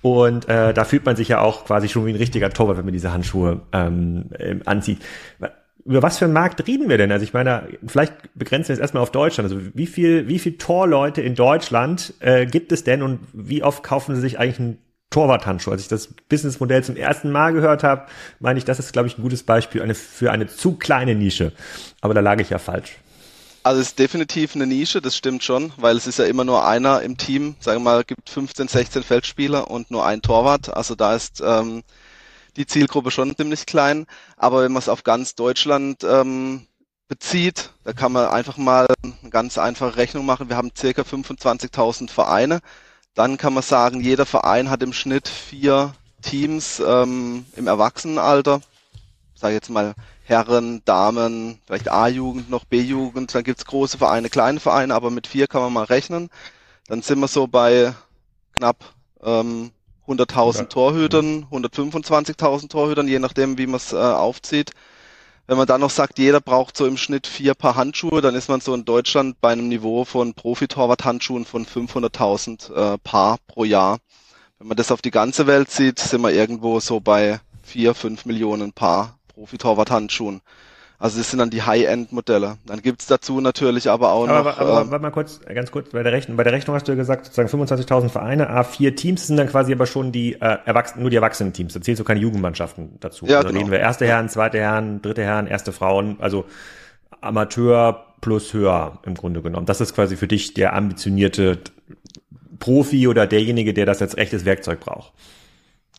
Und 0.00 0.48
äh, 0.48 0.72
da 0.72 0.84
fühlt 0.84 1.04
man 1.04 1.16
sich 1.16 1.28
ja 1.28 1.40
auch 1.40 1.66
quasi 1.66 1.90
schon 1.90 2.06
wie 2.06 2.12
ein 2.12 2.16
richtiger 2.16 2.48
Torwart, 2.48 2.78
wenn 2.78 2.86
man 2.86 2.94
diese 2.94 3.12
Handschuhe 3.12 3.60
ähm, 3.72 4.30
anzieht 4.64 5.02
über 5.84 6.02
was 6.02 6.18
für 6.18 6.26
einen 6.26 6.34
Markt 6.34 6.66
reden 6.66 6.88
wir 6.88 6.98
denn? 6.98 7.12
Also 7.12 7.24
ich 7.24 7.32
meine, 7.32 7.68
vielleicht 7.86 8.14
begrenzen 8.34 8.68
wir 8.68 8.74
es 8.74 8.80
erstmal 8.80 9.02
auf 9.02 9.10
Deutschland. 9.10 9.50
Also 9.50 9.64
wie 9.74 9.86
viel, 9.86 10.28
wie 10.28 10.38
viel 10.38 10.58
Torleute 10.58 11.22
in 11.22 11.34
Deutschland 11.34 12.14
äh, 12.20 12.46
gibt 12.46 12.72
es 12.72 12.84
denn 12.84 13.02
und 13.02 13.20
wie 13.32 13.62
oft 13.62 13.82
kaufen 13.82 14.14
sie 14.14 14.20
sich 14.20 14.38
eigentlich 14.38 14.58
einen 14.58 14.78
Torwarthandschuh? 15.10 15.70
Als 15.70 15.82
ich 15.82 15.88
das 15.88 16.08
Businessmodell 16.28 16.84
zum 16.84 16.96
ersten 16.96 17.30
Mal 17.30 17.52
gehört 17.52 17.84
habe, 17.84 18.06
meine 18.40 18.58
ich, 18.58 18.64
das 18.64 18.78
ist, 18.78 18.92
glaube 18.92 19.08
ich, 19.08 19.18
ein 19.18 19.22
gutes 19.22 19.42
Beispiel 19.42 19.80
eine, 19.82 19.94
für 19.94 20.30
eine 20.30 20.46
zu 20.46 20.72
kleine 20.74 21.14
Nische. 21.14 21.52
Aber 22.00 22.14
da 22.14 22.20
lag 22.20 22.38
ich 22.40 22.50
ja 22.50 22.58
falsch. 22.58 22.98
Also 23.62 23.80
es 23.80 23.88
ist 23.88 23.98
definitiv 23.98 24.54
eine 24.54 24.66
Nische, 24.66 25.00
das 25.02 25.16
stimmt 25.16 25.42
schon, 25.42 25.72
weil 25.76 25.96
es 25.96 26.06
ist 26.06 26.18
ja 26.18 26.24
immer 26.24 26.44
nur 26.44 26.66
einer 26.66 27.02
im 27.02 27.16
Team, 27.16 27.54
sagen 27.60 27.80
wir 27.80 27.90
mal, 27.90 28.04
gibt 28.04 28.30
15, 28.30 28.68
16 28.68 29.02
Feldspieler 29.02 29.70
und 29.70 29.90
nur 29.90 30.06
ein 30.06 30.22
Torwart. 30.22 30.74
Also 30.74 30.94
da 30.94 31.14
ist 31.14 31.42
ähm, 31.44 31.82
die 32.58 32.66
Zielgruppe 32.66 33.10
schon 33.10 33.34
ziemlich 33.36 33.64
klein. 33.64 34.06
Aber 34.36 34.62
wenn 34.62 34.72
man 34.72 34.80
es 34.80 34.88
auf 34.88 35.04
ganz 35.04 35.34
Deutschland 35.34 36.04
ähm, 36.04 36.66
bezieht, 37.08 37.70
da 37.84 37.92
kann 37.94 38.12
man 38.12 38.28
einfach 38.28 38.58
mal 38.58 38.86
eine 39.02 39.30
ganz 39.30 39.56
einfache 39.56 39.96
Rechnung 39.96 40.26
machen. 40.26 40.50
Wir 40.50 40.56
haben 40.56 40.72
circa 40.76 41.02
25.000 41.02 42.10
Vereine. 42.10 42.60
Dann 43.14 43.38
kann 43.38 43.54
man 43.54 43.62
sagen, 43.62 44.00
jeder 44.00 44.26
Verein 44.26 44.70
hat 44.70 44.82
im 44.82 44.92
Schnitt 44.92 45.28
vier 45.28 45.94
Teams 46.20 46.80
ähm, 46.84 47.46
im 47.56 47.66
Erwachsenenalter. 47.66 48.60
Sage 49.34 49.54
jetzt 49.54 49.70
mal 49.70 49.94
Herren, 50.24 50.82
Damen, 50.84 51.58
vielleicht 51.64 51.90
A-Jugend, 51.90 52.50
noch 52.50 52.64
B-Jugend. 52.64 53.34
Dann 53.34 53.44
gibt's 53.44 53.64
große 53.64 53.98
Vereine, 53.98 54.28
kleine 54.28 54.60
Vereine, 54.60 54.94
aber 54.94 55.10
mit 55.10 55.26
vier 55.26 55.46
kann 55.46 55.62
man 55.62 55.72
mal 55.72 55.84
rechnen. 55.84 56.28
Dann 56.86 57.02
sind 57.02 57.20
wir 57.20 57.28
so 57.28 57.46
bei 57.46 57.94
knapp 58.52 58.84
ähm, 59.22 59.70
100.000 60.08 60.68
Torhütern, 60.68 61.46
125.000 61.50 62.68
Torhütern, 62.68 63.08
je 63.08 63.18
nachdem, 63.18 63.58
wie 63.58 63.66
man 63.66 63.76
es 63.76 63.92
äh, 63.92 63.96
aufzieht. 63.96 64.72
Wenn 65.46 65.56
man 65.58 65.66
dann 65.66 65.80
noch 65.80 65.90
sagt, 65.90 66.18
jeder 66.18 66.40
braucht 66.40 66.76
so 66.76 66.86
im 66.86 66.96
Schnitt 66.96 67.26
vier 67.26 67.54
Paar 67.54 67.76
Handschuhe, 67.76 68.20
dann 68.20 68.34
ist 68.34 68.48
man 68.48 68.60
so 68.60 68.74
in 68.74 68.84
Deutschland 68.84 69.40
bei 69.40 69.52
einem 69.52 69.68
Niveau 69.68 70.04
von 70.04 70.34
Profi-Torwart-Handschuhen 70.34 71.44
von 71.44 71.66
500.000 71.66 72.94
äh, 72.94 72.98
Paar 72.98 73.38
pro 73.46 73.64
Jahr. 73.64 73.98
Wenn 74.58 74.68
man 74.68 74.76
das 74.76 74.90
auf 74.92 75.00
die 75.02 75.10
ganze 75.10 75.46
Welt 75.46 75.70
sieht, 75.70 75.98
sind 75.98 76.20
wir 76.20 76.32
irgendwo 76.32 76.80
so 76.80 77.00
bei 77.00 77.40
vier, 77.62 77.94
fünf 77.94 78.24
Millionen 78.24 78.72
Paar 78.72 79.18
Profi-Torwart-Handschuhen. 79.34 80.40
Also 81.00 81.18
das 81.18 81.30
sind 81.30 81.38
dann 81.38 81.50
die 81.50 81.62
High-End-Modelle. 81.62 82.58
Dann 82.66 82.82
gibt's 82.82 83.06
dazu 83.06 83.40
natürlich 83.40 83.88
aber 83.88 84.10
auch 84.10 84.26
aber, 84.26 84.42
noch. 84.42 84.58
Aber, 84.58 84.58
aber 84.58 84.80
ähm, 84.82 84.90
warte 84.90 85.02
mal 85.02 85.10
kurz, 85.12 85.40
ganz 85.40 85.70
kurz, 85.70 85.90
bei 85.90 86.02
der 86.02 86.12
Rechnung, 86.12 86.36
bei 86.36 86.42
der 86.42 86.52
Rechnung 86.52 86.74
hast 86.74 86.88
du 86.88 86.92
ja 86.92 86.96
gesagt, 86.96 87.26
sozusagen 87.26 87.48
25.000 87.48 88.08
Vereine, 88.08 88.50
A4 88.50 88.96
Teams 88.96 89.28
sind 89.28 89.36
dann 89.36 89.48
quasi 89.48 89.72
aber 89.72 89.86
schon 89.86 90.10
die 90.10 90.34
äh, 90.34 90.58
Erwachsenen, 90.64 91.02
nur 91.02 91.10
die 91.10 91.16
Erwachsenen-Teams. 91.16 91.72
Da 91.72 91.80
zählst 91.80 92.00
du 92.00 92.04
keine 92.04 92.18
Jugendmannschaften 92.18 92.98
dazu. 92.98 93.26
Ja, 93.26 93.36
also 93.36 93.48
genau. 93.48 93.60
reden 93.60 93.70
wir 93.70 93.78
erste 93.78 94.06
Herren, 94.06 94.28
zweite 94.28 94.58
Herren, 94.58 95.00
dritte 95.00 95.22
Herren, 95.22 95.46
erste 95.46 95.70
Frauen, 95.70 96.16
also 96.18 96.46
Amateur 97.20 98.14
plus 98.20 98.52
höher 98.52 98.98
im 99.04 99.14
Grunde 99.14 99.40
genommen. 99.40 99.66
Das 99.66 99.80
ist 99.80 99.94
quasi 99.94 100.16
für 100.16 100.26
dich 100.26 100.54
der 100.54 100.74
ambitionierte 100.74 101.60
Profi 102.58 103.06
oder 103.06 103.28
derjenige, 103.28 103.72
der 103.72 103.86
das 103.86 104.02
als 104.02 104.16
echtes 104.16 104.44
Werkzeug 104.44 104.80
braucht. 104.80 105.12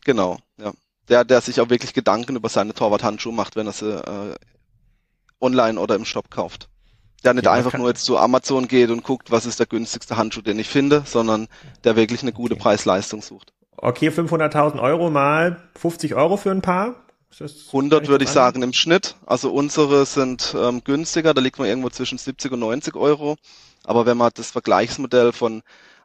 Genau, 0.04 0.38
ja. 0.58 0.74
Der, 1.08 1.24
der 1.24 1.42
sich 1.42 1.60
auch 1.60 1.70
wirklich 1.70 1.94
Gedanken 1.94 2.36
über 2.36 2.50
seine 2.50 2.74
Torwarthandschuhe 2.74 3.34
macht, 3.34 3.56
wenn 3.56 3.66
er 3.66 3.74
sie 3.74 3.92
äh, 3.92 4.36
online 5.42 5.80
oder 5.80 5.96
im 5.96 6.06
Shop 6.06 6.30
kauft. 6.30 6.70
Der 7.24 7.34
nicht 7.34 7.46
ja, 7.46 7.52
einfach 7.52 7.74
nur 7.74 7.90
jetzt 7.90 8.06
zu 8.06 8.18
Amazon 8.18 8.68
geht 8.68 8.90
und 8.92 9.04
guckt, 9.04 9.30
was 9.30 9.46
ist 9.46 9.60
der 9.60 9.66
günstigste 9.66 10.16
Handschuh, 10.16 10.42
den 10.42 10.58
ich 10.58 10.70
finde, 10.70 11.04
sondern 11.06 11.48
der 11.84 11.96
wirklich 11.96 12.22
eine 12.22 12.32
gute 12.32 12.54
okay. 12.54 12.64
Preis-Leistung 12.64 13.22
sucht. 13.22 13.52
Okay, 13.76 14.10
500.000 14.10 14.80
Euro 14.80 15.10
mal 15.10 15.62
50 15.76 16.16
Euro 16.16 16.38
für 16.38 16.52
ein 16.52 16.62
Paar? 16.62 16.96
100 17.68 18.08
würde 18.08 18.24
ich 18.24 18.30
sagen 18.30 18.64
im 18.64 18.74
Schnitt. 18.74 19.16
Also 19.26 19.52
unsere 19.52 20.06
sind 20.06 20.56
ähm, 20.58 20.84
günstiger, 20.84 21.34
da 21.34 21.42
liegt 21.42 21.60
man 21.60 21.68
irgendwo 21.68 21.90
zwischen 21.90 22.18
70 22.18 22.54
und 22.54 22.60
90 22.60 22.96
Euro. 22.96 23.36
Aber 23.84 24.06
wenn 24.06 24.18
man 24.18 24.32
das 24.34 24.52
Vergleichsmodell 24.52 25.32
von 25.32 25.62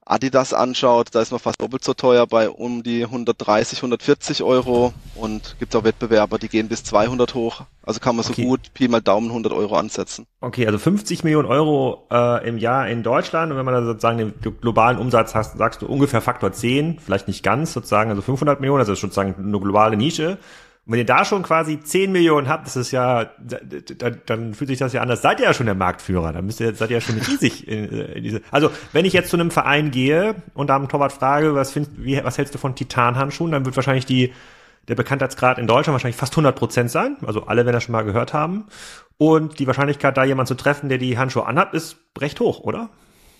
Adidas 0.07 0.53
anschaut, 0.53 1.09
da 1.13 1.23
ist 1.23 1.31
man 1.31 1.41
fast 1.41 1.61
doppelt 1.61 1.83
so 1.83 1.95
teuer 1.95 2.27
bei 2.27 2.51
um 2.51 2.83
die 2.83 3.05
130, 3.05 3.79
140 3.79 4.43
Euro 4.43 4.93
und 5.15 5.57
gibt 5.59 5.75
auch 5.75 5.85
Wettbewerber, 5.85 6.39
die 6.39 6.49
gehen 6.49 6.69
bis 6.69 6.85
200 6.85 7.35
hoch. 7.35 7.63
Also 7.83 8.01
kann 8.01 8.17
man 8.17 8.25
okay. 8.25 8.43
so 8.43 8.49
gut 8.49 8.75
Pi 8.75 8.89
mal 8.89 9.01
Daumen 9.01 9.29
100 9.29 9.53
Euro 9.53 9.77
ansetzen. 9.77 10.27
Okay, 10.41 10.67
also 10.67 10.79
50 10.79 11.25
Millionen 11.25 11.49
Euro 11.49 12.07
äh, 12.11 12.47
im 12.47 12.59
Jahr 12.59 12.89
in 12.89 13.03
Deutschland 13.03 13.51
und 13.51 13.59
wenn 13.59 13.65
man 13.65 13.75
dann 13.75 13.87
sozusagen 13.87 14.19
den 14.19 14.61
globalen 14.61 14.99
Umsatz 14.99 15.35
hast, 15.35 15.57
sagst 15.57 15.83
du 15.83 15.87
ungefähr 15.87 16.21
Faktor 16.21 16.53
10, 16.53 16.99
vielleicht 16.99 17.29
nicht 17.29 17.43
ganz 17.43 17.73
sozusagen, 17.73 18.11
also 18.11 18.23
500 18.23 18.61
Millionen, 18.61 18.81
also 18.81 18.95
sozusagen 18.95 19.35
eine 19.39 19.61
globale 19.61 19.97
Nische. 19.97 20.39
Und 20.87 20.93
wenn 20.93 20.99
ihr 20.99 21.07
da 21.07 21.25
schon 21.25 21.43
quasi 21.43 21.81
10 21.81 22.13
Millionen 22.13 22.47
habt, 22.47 22.67
das 22.67 22.77
ist 22.77 22.91
ja, 22.91 23.31
dann, 23.39 24.21
dann 24.27 24.55
fühlt 24.55 24.69
sich 24.69 24.79
das 24.79 24.93
ja 24.93 25.01
anders. 25.01 25.23
Seid 25.23 25.41
ihr 25.41 25.47
ja 25.47 25.55
schon 25.55 25.65
der 25.65 25.75
Marktführer. 25.75 26.33
Dann 26.33 26.45
müsst 26.45 26.61
ihr, 26.61 26.75
seid 26.75 26.91
ihr 26.91 26.99
ja 26.99 27.01
schon 27.01 27.17
riesig 27.19 27.67
in, 27.67 27.89
in 27.89 28.23
diese. 28.23 28.43
Also, 28.51 28.71
wenn 28.93 29.07
ich 29.07 29.15
jetzt 29.15 29.31
zu 29.31 29.37
einem 29.39 29.51
Verein 29.51 29.91
gehe 29.91 30.35
und 30.53 30.69
da 30.69 30.77
am 30.77 30.89
Torwart 30.89 31.13
frage, 31.13 31.55
was 31.55 31.73
findest, 31.73 32.05
wie, 32.05 32.23
was 32.23 32.37
hältst 32.37 32.55
du 32.55 32.59
von 32.59 32.75
Titanhandschuhen, 32.75 33.53
dann 33.53 33.65
wird 33.65 33.77
wahrscheinlich 33.77 34.05
die, 34.05 34.35
der 34.89 34.95
Bekanntheitsgrad 34.95 35.59
in 35.59 35.67
Deutschland 35.67 35.95
wahrscheinlich 35.95 36.17
fast 36.17 36.35
100 36.35 36.55
Prozent 36.55 36.91
sein. 36.91 37.17
Also 37.27 37.47
alle, 37.47 37.65
wenn 37.65 37.73
das 37.73 37.85
schon 37.85 37.93
mal 37.93 38.05
gehört 38.05 38.35
haben. 38.35 38.67
Und 39.17 39.59
die 39.61 39.67
Wahrscheinlichkeit, 39.67 40.17
da 40.19 40.25
jemand 40.25 40.49
zu 40.49 40.55
treffen, 40.55 40.91
der 40.91 40.99
die 40.99 41.17
Handschuhe 41.17 41.47
anhat, 41.47 41.73
ist 41.73 41.97
recht 42.19 42.41
hoch, 42.41 42.61
oder? 42.61 42.91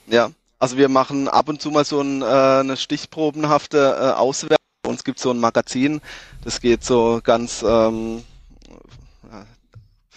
Ja, 0.07 0.31
also 0.59 0.79
wir 0.79 0.89
machen 0.89 1.29
ab 1.29 1.51
und 1.51 1.61
zu 1.61 1.71
mal 1.71 1.85
so 1.85 2.01
ein, 2.01 2.23
äh, 2.23 2.25
eine 2.25 2.79
stichprobenhafte 2.79 3.97
äh, 4.01 4.11
Auswertung. 4.13 4.64
Uns 4.87 5.03
gibt 5.05 5.19
so 5.19 5.31
ein 5.31 5.41
Magazin, 5.41 6.01
das 6.45 6.61
geht 6.61 6.85
so 6.85 7.21
ganz 7.25 7.65
ähm, 7.67 8.23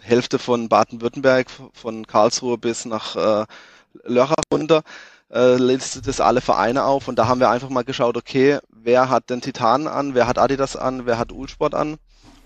Hälfte 0.01 0.39
von 0.39 0.67
Baden-Württemberg, 0.67 1.47
von 1.73 2.05
Karlsruhe 2.05 2.57
bis 2.57 2.85
nach 2.85 3.15
äh, 3.15 3.45
Lörrach 4.03 4.35
runter, 4.53 4.83
äh, 5.31 5.55
listet 5.55 6.07
das 6.07 6.19
alle 6.19 6.41
Vereine 6.41 6.83
auf 6.83 7.07
und 7.07 7.17
da 7.17 7.27
haben 7.27 7.39
wir 7.39 7.49
einfach 7.49 7.69
mal 7.69 7.83
geschaut, 7.83 8.17
okay, 8.17 8.59
wer 8.69 9.09
hat 9.09 9.29
den 9.29 9.41
Titan 9.41 9.87
an, 9.87 10.15
wer 10.15 10.27
hat 10.27 10.37
Adidas 10.37 10.75
an, 10.75 11.05
wer 11.05 11.17
hat 11.17 11.31
Ulsport 11.31 11.73
an 11.73 11.97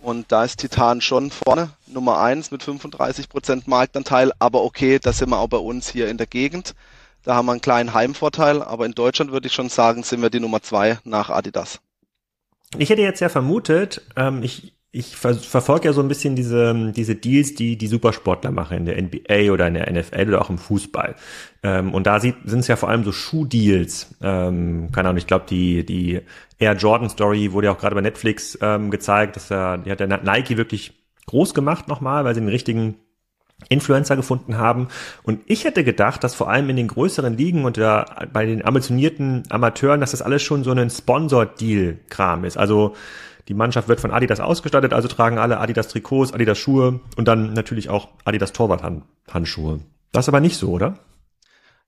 und 0.01 0.31
da 0.31 0.43
ist 0.43 0.59
Titan 0.59 1.01
schon 1.01 1.31
vorne, 1.31 1.69
Nummer 1.87 2.19
eins 2.19 2.51
mit 2.51 2.63
35 2.63 3.29
Prozent 3.29 3.67
Marktanteil, 3.67 4.31
aber 4.39 4.63
okay, 4.63 4.99
da 4.99 5.11
sind 5.11 5.29
wir 5.29 5.39
auch 5.39 5.49
bei 5.49 5.57
uns 5.57 5.89
hier 5.89 6.07
in 6.07 6.17
der 6.17 6.27
Gegend. 6.27 6.75
Da 7.23 7.35
haben 7.35 7.45
wir 7.45 7.51
einen 7.51 7.61
kleinen 7.61 7.93
Heimvorteil, 7.93 8.63
aber 8.63 8.87
in 8.87 8.93
Deutschland 8.93 9.31
würde 9.31 9.45
ich 9.47 9.53
schon 9.53 9.69
sagen, 9.69 10.01
sind 10.01 10.23
wir 10.23 10.31
die 10.31 10.39
Nummer 10.39 10.63
zwei 10.63 10.97
nach 11.03 11.29
Adidas. 11.29 11.79
Ich 12.77 12.89
hätte 12.89 13.01
jetzt 13.01 13.19
ja 13.19 13.29
vermutet, 13.29 14.01
ähm, 14.15 14.43
ich 14.43 14.73
ich 14.93 15.15
ver 15.15 15.33
verfolge 15.35 15.87
ja 15.87 15.93
so 15.93 16.01
ein 16.01 16.09
bisschen 16.09 16.35
diese, 16.35 16.91
diese 16.93 17.15
Deals, 17.15 17.55
die 17.55 17.77
die 17.77 17.87
Supersportler 17.87 18.51
machen 18.51 18.77
in 18.77 18.85
der 18.85 19.01
NBA 19.01 19.53
oder 19.53 19.67
in 19.67 19.75
der 19.75 19.89
NFL 19.89 20.27
oder 20.27 20.41
auch 20.41 20.49
im 20.49 20.57
Fußball. 20.57 21.15
Ähm, 21.63 21.93
und 21.93 22.07
da 22.07 22.19
sind 22.19 22.45
es 22.45 22.67
ja 22.67 22.75
vor 22.75 22.89
allem 22.89 23.05
so 23.05 23.13
Schuhdeals. 23.13 24.13
Ähm, 24.21 24.89
keine 24.91 25.09
Ahnung, 25.09 25.17
ich 25.17 25.27
glaube, 25.27 25.45
die, 25.49 25.85
die 25.85 26.19
Air 26.59 26.73
Jordan 26.73 27.09
Story 27.09 27.53
wurde 27.53 27.67
ja 27.67 27.73
auch 27.73 27.77
gerade 27.77 27.95
bei 27.95 28.01
Netflix 28.01 28.57
ähm, 28.61 28.91
gezeigt. 28.91 29.37
Dass 29.37 29.49
er, 29.49 29.77
die 29.77 29.91
hat 29.91 30.01
der 30.01 30.07
Nike 30.07 30.57
wirklich 30.57 30.93
groß 31.25 31.53
gemacht 31.53 31.87
nochmal, 31.87 32.25
weil 32.25 32.35
sie 32.35 32.41
den 32.41 32.49
richtigen 32.49 32.95
Influencer 33.69 34.15
gefunden 34.15 34.57
haben. 34.57 34.87
Und 35.23 35.41
ich 35.45 35.63
hätte 35.63 35.83
gedacht, 35.83 36.23
dass 36.23 36.35
vor 36.35 36.49
allem 36.49 36.69
in 36.69 36.75
den 36.75 36.87
größeren 36.87 37.37
Ligen 37.37 37.65
und 37.65 37.79
bei 38.33 38.45
den 38.45 38.65
ambitionierten 38.65 39.43
Amateuren, 39.49 40.01
dass 40.01 40.11
das 40.11 40.21
alles 40.21 40.41
schon 40.41 40.63
so 40.63 40.71
ein 40.71 40.89
Sponsor-Deal-Kram 40.89 42.43
ist. 42.45 42.57
Also 42.57 42.95
die 43.47 43.53
Mannschaft 43.53 43.87
wird 43.87 43.99
von 43.99 44.11
Adidas 44.11 44.39
ausgestattet, 44.39 44.93
also 44.93 45.07
tragen 45.07 45.37
alle 45.37 45.59
Adidas 45.59 45.87
Trikots, 45.87 46.33
Adidas 46.33 46.57
Schuhe 46.57 46.99
und 47.17 47.27
dann 47.27 47.53
natürlich 47.53 47.89
auch 47.89 48.09
Adidas 48.23 48.53
Torwart-Handschuhe. 48.53 49.79
Das 50.11 50.25
ist 50.25 50.29
aber 50.29 50.39
nicht 50.41 50.57
so, 50.57 50.69
oder? 50.69 50.99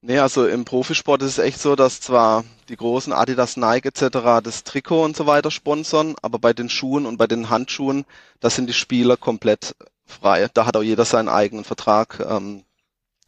Nee, 0.05 0.19
also 0.19 0.45
im 0.45 0.65
Profisport 0.65 1.21
ist 1.21 1.37
es 1.37 1.37
echt 1.37 1.61
so, 1.61 1.77
dass 1.77 2.01
zwar 2.01 2.43
die 2.67 2.75
großen 2.75 3.13
Adidas, 3.13 3.55
Nike 3.55 3.85
etc. 3.85 4.41
das 4.43 4.65
Trikot 4.65 5.03
und 5.05 5.15
so 5.15 5.27
weiter 5.27 5.49
sponsern, 5.49 6.15
aber 6.21 6.39
bei 6.39 6.51
den 6.51 6.69
Schuhen 6.69 7.05
und 7.05 7.15
bei 7.15 7.27
den 7.27 7.49
Handschuhen, 7.49 8.03
da 8.41 8.49
sind 8.49 8.67
die 8.67 8.73
Spieler 8.73 9.15
komplett 9.15 9.75
frei. 10.13 10.47
Da 10.53 10.65
hat 10.65 10.77
auch 10.77 10.83
jeder 10.83 11.05
seinen 11.05 11.29
eigenen 11.29 11.63
Vertrag, 11.63 12.19
ähm, 12.27 12.63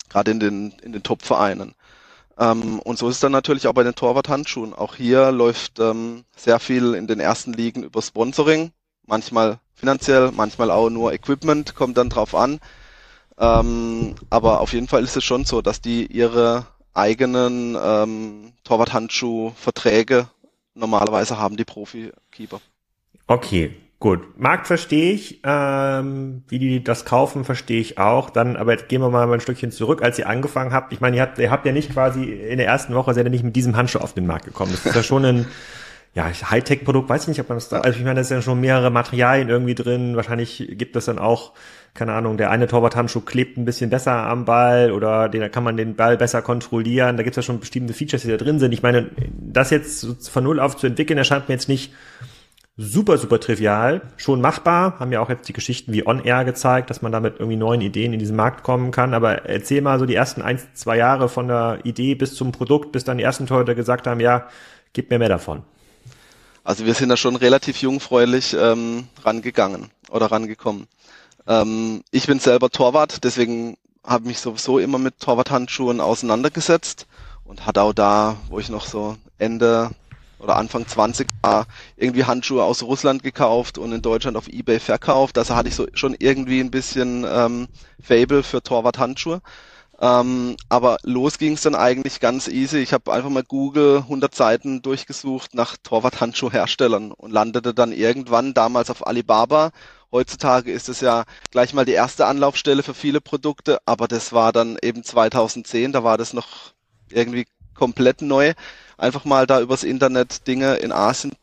gerade 0.09 0.31
in 0.31 0.39
den, 0.39 0.71
in 0.81 0.93
den 0.93 1.03
Top-Vereinen. 1.03 1.75
Ähm, 2.37 2.79
und 2.79 2.97
so 2.97 3.07
ist 3.07 3.15
es 3.15 3.21
dann 3.21 3.31
natürlich 3.31 3.67
auch 3.67 3.73
bei 3.73 3.83
den 3.83 3.95
Torwart-Handschuhen. 3.95 4.73
Auch 4.73 4.95
hier 4.95 5.31
läuft 5.31 5.79
ähm, 5.79 6.25
sehr 6.35 6.59
viel 6.59 6.93
in 6.93 7.07
den 7.07 7.19
ersten 7.19 7.53
Ligen 7.53 7.83
über 7.83 8.01
Sponsoring, 8.01 8.71
manchmal 9.05 9.59
finanziell, 9.73 10.31
manchmal 10.31 10.71
auch 10.71 10.89
nur 10.89 11.13
Equipment, 11.13 11.75
kommt 11.75 11.97
dann 11.97 12.09
drauf 12.09 12.35
an. 12.35 12.59
Ähm, 13.37 14.15
aber 14.29 14.61
auf 14.61 14.73
jeden 14.73 14.87
Fall 14.87 15.03
ist 15.03 15.17
es 15.17 15.23
schon 15.23 15.45
so, 15.45 15.61
dass 15.61 15.81
die 15.81 16.05
ihre 16.05 16.65
eigenen 16.93 17.77
ähm, 17.81 18.53
Torwart-Handschuh-Verträge 18.63 20.27
normalerweise 20.73 21.37
haben, 21.37 21.57
die 21.57 21.65
Profi-Keeper. 21.65 22.61
Okay, 23.27 23.75
Gut, 24.05 24.39
Markt 24.39 24.67
verstehe 24.67 25.13
ich, 25.13 25.39
ähm, 25.43 26.43
wie 26.47 26.59
die 26.59 26.83
das 26.83 27.05
kaufen, 27.05 27.43
verstehe 27.43 27.81
ich 27.81 27.97
auch. 27.97 28.29
Dann, 28.29 28.55
aber 28.55 28.73
jetzt 28.73 28.87
gehen 28.87 29.01
wir 29.01 29.09
mal 29.09 29.27
ein 29.33 29.39
Stückchen 29.39 29.71
zurück, 29.71 30.03
als 30.03 30.19
ihr 30.19 30.29
angefangen 30.29 30.73
habt. 30.73 30.93
Ich 30.93 31.01
meine, 31.01 31.15
ihr 31.15 31.23
habt, 31.23 31.39
ihr 31.39 31.49
habt 31.49 31.65
ja 31.65 31.71
nicht 31.71 31.91
quasi 31.91 32.23
in 32.25 32.59
der 32.59 32.67
ersten 32.67 32.93
Woche 32.93 33.15
seid 33.15 33.25
ihr 33.25 33.31
nicht 33.31 33.43
mit 33.43 33.55
diesem 33.55 33.75
Handschuh 33.75 33.97
auf 33.97 34.13
den 34.13 34.27
Markt 34.27 34.45
gekommen. 34.45 34.69
Das 34.73 34.85
ist 34.85 34.95
ja 34.95 35.01
schon 35.01 35.25
ein 35.25 35.47
ja, 36.13 36.25
Hightech-Produkt, 36.29 37.09
weiß 37.09 37.23
ich 37.23 37.29
nicht, 37.29 37.39
ob 37.39 37.49
man 37.49 37.57
das 37.57 37.69
da, 37.69 37.79
also 37.79 37.97
ich 37.97 38.05
meine, 38.05 38.13
da 38.13 38.21
ist 38.21 38.29
ja 38.29 38.43
schon 38.43 38.61
mehrere 38.61 38.91
Materialien 38.91 39.49
irgendwie 39.49 39.73
drin. 39.73 40.15
Wahrscheinlich 40.15 40.67
gibt 40.73 40.95
es 40.95 41.05
dann 41.05 41.17
auch, 41.17 41.53
keine 41.95 42.13
Ahnung, 42.13 42.37
der 42.37 42.51
eine 42.51 42.67
Torwart-Handschuh 42.67 43.21
klebt 43.21 43.57
ein 43.57 43.65
bisschen 43.65 43.89
besser 43.89 44.27
am 44.27 44.45
Ball 44.45 44.91
oder 44.91 45.29
den, 45.29 45.41
da 45.41 45.49
kann 45.49 45.63
man 45.63 45.77
den 45.77 45.95
Ball 45.95 46.15
besser 46.15 46.43
kontrollieren. 46.43 47.17
Da 47.17 47.23
gibt 47.23 47.35
es 47.35 47.43
ja 47.43 47.47
schon 47.47 47.59
bestimmte 47.59 47.95
Features, 47.95 48.21
die 48.21 48.29
da 48.29 48.37
drin 48.37 48.59
sind. 48.59 48.71
Ich 48.71 48.83
meine, 48.83 49.09
das 49.39 49.71
jetzt 49.71 50.29
von 50.29 50.43
Null 50.43 50.59
auf 50.59 50.77
zu 50.77 50.85
entwickeln, 50.85 51.17
erscheint 51.17 51.49
mir 51.49 51.55
jetzt 51.55 51.69
nicht 51.69 51.91
super, 52.77 53.17
super 53.17 53.39
trivial, 53.39 54.01
schon 54.17 54.41
machbar. 54.41 54.99
Haben 54.99 55.11
ja 55.11 55.21
auch 55.21 55.29
jetzt 55.29 55.47
die 55.47 55.53
Geschichten 55.53 55.93
wie 55.93 56.05
On 56.05 56.23
Air 56.23 56.45
gezeigt, 56.45 56.89
dass 56.89 57.01
man 57.01 57.11
damit 57.11 57.35
irgendwie 57.39 57.55
neuen 57.55 57.81
Ideen 57.81 58.13
in 58.13 58.19
diesen 58.19 58.35
Markt 58.35 58.63
kommen 58.63 58.91
kann. 58.91 59.13
Aber 59.13 59.45
erzähl 59.45 59.81
mal 59.81 59.99
so 59.99 60.05
die 60.05 60.15
ersten 60.15 60.41
ein, 60.41 60.59
zwei 60.73 60.97
Jahre 60.97 61.29
von 61.29 61.47
der 61.47 61.79
Idee 61.83 62.15
bis 62.15 62.35
zum 62.35 62.51
Produkt, 62.51 62.91
bis 62.91 63.03
dann 63.03 63.17
die 63.17 63.23
ersten 63.23 63.47
Torhüter 63.47 63.75
gesagt 63.75 64.07
haben, 64.07 64.19
ja, 64.19 64.47
gib 64.93 65.09
mir 65.09 65.19
mehr 65.19 65.29
davon. 65.29 65.63
Also 66.63 66.85
wir 66.85 66.95
sind 66.95 67.09
da 67.09 67.17
schon 67.17 67.35
relativ 67.35 67.77
jungfräulich 67.77 68.55
ähm, 68.59 69.07
rangegangen 69.23 69.91
oder 70.09 70.31
rangekommen. 70.31 70.87
Ähm, 71.47 72.03
ich 72.11 72.25
bin 72.25 72.39
selber 72.39 72.71
Torwart, 72.71 73.23
deswegen 73.23 73.77
habe 74.03 74.27
mich 74.27 74.39
sowieso 74.39 74.79
immer 74.79 74.97
mit 74.97 75.19
Torwarthandschuhen 75.19 76.01
auseinandergesetzt 76.01 77.05
und 77.43 77.67
hatte 77.67 77.83
auch 77.83 77.93
da, 77.93 78.35
wo 78.49 78.59
ich 78.59 78.69
noch 78.69 78.87
so 78.87 79.15
Ende 79.37 79.91
oder 80.39 80.55
Anfang 80.57 80.87
20 80.87 81.27
war, 81.41 81.65
irgendwie 81.95 82.25
Handschuhe 82.25 82.63
aus 82.63 82.83
Russland 82.83 83.23
gekauft 83.23 83.77
und 83.77 83.91
in 83.91 84.01
Deutschland 84.01 84.37
auf 84.37 84.47
Ebay 84.47 84.79
verkauft. 84.79 85.37
Also 85.37 85.55
hatte 85.55 85.69
ich 85.69 85.75
so 85.75 85.87
schon 85.93 86.15
irgendwie 86.17 86.59
ein 86.59 86.71
bisschen 86.71 87.25
ähm, 87.27 87.67
Fable 88.01 88.43
für 88.43 88.61
Torwart-Handschuhe. 88.61 89.41
Ähm, 89.99 90.57
aber 90.67 90.97
los 91.03 91.37
ging 91.37 91.53
es 91.53 91.61
dann 91.61 91.75
eigentlich 91.75 92.19
ganz 92.19 92.47
easy. 92.49 92.79
Ich 92.79 92.91
habe 92.91 93.13
einfach 93.13 93.29
mal 93.29 93.43
Google 93.43 93.99
100 93.99 94.35
Seiten 94.35 94.81
durchgesucht 94.81 95.53
nach 95.55 95.77
Torwart-Handschuhherstellern 95.81 97.11
und 97.13 97.31
landete 97.31 97.73
dann 97.73 97.93
irgendwann 97.93 98.53
damals 98.53 98.89
auf 98.89 99.07
Alibaba. 99.07 99.71
Heutzutage 100.11 100.71
ist 100.71 100.89
es 100.89 101.01
ja 101.01 101.23
gleich 101.51 101.73
mal 101.73 101.85
die 101.85 101.93
erste 101.93 102.25
Anlaufstelle 102.25 102.83
für 102.83 102.93
viele 102.93 103.21
Produkte, 103.21 103.79
aber 103.85 104.07
das 104.07 104.33
war 104.33 104.51
dann 104.51 104.77
eben 104.81 105.03
2010, 105.03 105.93
da 105.93 106.03
war 106.03 106.17
das 106.17 106.33
noch 106.33 106.73
irgendwie 107.09 107.45
komplett 107.73 108.21
neu 108.21 108.53
einfach 108.97 109.25
mal 109.25 109.47
da 109.47 109.61
übers 109.61 109.83
Internet 109.83 110.47
Dinge 110.47 110.75
in 110.75 110.91
Asien 110.91 111.33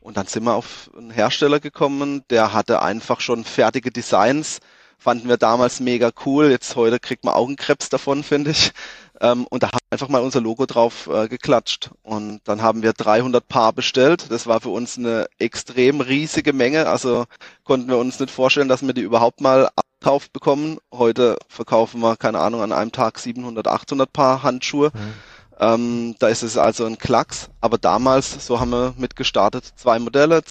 und 0.00 0.16
dann 0.16 0.26
sind 0.26 0.44
wir 0.44 0.54
auf 0.54 0.90
einen 0.96 1.10
Hersteller 1.10 1.60
gekommen, 1.60 2.22
der 2.30 2.52
hatte 2.52 2.82
einfach 2.82 3.20
schon 3.20 3.44
fertige 3.44 3.90
Designs, 3.90 4.60
fanden 4.98 5.28
wir 5.28 5.38
damals 5.38 5.80
mega 5.80 6.10
cool. 6.24 6.50
Jetzt 6.50 6.76
heute 6.76 7.00
kriegt 7.00 7.24
man 7.24 7.34
Augenkrebs 7.34 7.88
davon, 7.88 8.22
finde 8.22 8.50
ich. 8.52 8.72
Ähm, 9.20 9.46
und 9.48 9.62
da 9.62 9.68
haben 9.68 9.78
wir 9.88 9.92
einfach 9.92 10.08
mal 10.08 10.22
unser 10.22 10.40
Logo 10.40 10.66
drauf 10.66 11.08
äh, 11.12 11.28
geklatscht. 11.28 11.90
Und 12.02 12.40
dann 12.44 12.62
haben 12.62 12.82
wir 12.82 12.92
300 12.92 13.46
Paar 13.46 13.72
bestellt. 13.72 14.30
Das 14.30 14.46
war 14.46 14.60
für 14.60 14.68
uns 14.68 14.98
eine 14.98 15.26
extrem 15.38 16.00
riesige 16.00 16.52
Menge. 16.52 16.86
Also 16.86 17.24
konnten 17.64 17.88
wir 17.88 17.98
uns 17.98 18.20
nicht 18.20 18.30
vorstellen, 18.30 18.68
dass 18.68 18.82
wir 18.86 18.94
die 18.94 19.02
überhaupt 19.02 19.40
mal 19.40 19.70
abkauft 19.74 20.32
bekommen. 20.32 20.78
Heute 20.92 21.38
verkaufen 21.48 22.00
wir, 22.00 22.16
keine 22.16 22.38
Ahnung, 22.38 22.62
an 22.62 22.72
einem 22.72 22.92
Tag 22.92 23.18
700, 23.18 23.66
800 23.66 24.12
Paar 24.12 24.42
Handschuhe. 24.42 24.90
Mhm. 24.94 25.14
Ähm, 25.60 26.16
da 26.18 26.28
ist 26.28 26.42
es 26.42 26.56
also 26.56 26.86
ein 26.86 26.98
Klacks, 26.98 27.50
aber 27.60 27.76
damals, 27.76 28.46
so 28.46 28.58
haben 28.60 28.70
wir 28.70 28.94
mit 28.96 29.14
gestartet, 29.14 29.72
zwei 29.76 29.98
Modelle, 29.98 30.42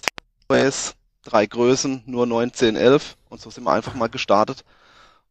zwei 0.46 0.70
drei 1.24 1.46
Größen, 1.46 2.04
nur 2.06 2.26
9, 2.26 2.52
10, 2.52 2.76
11 2.76 3.16
und 3.28 3.40
so 3.40 3.50
sind 3.50 3.64
wir 3.64 3.72
einfach 3.72 3.94
mal 3.94 4.08
gestartet. 4.08 4.64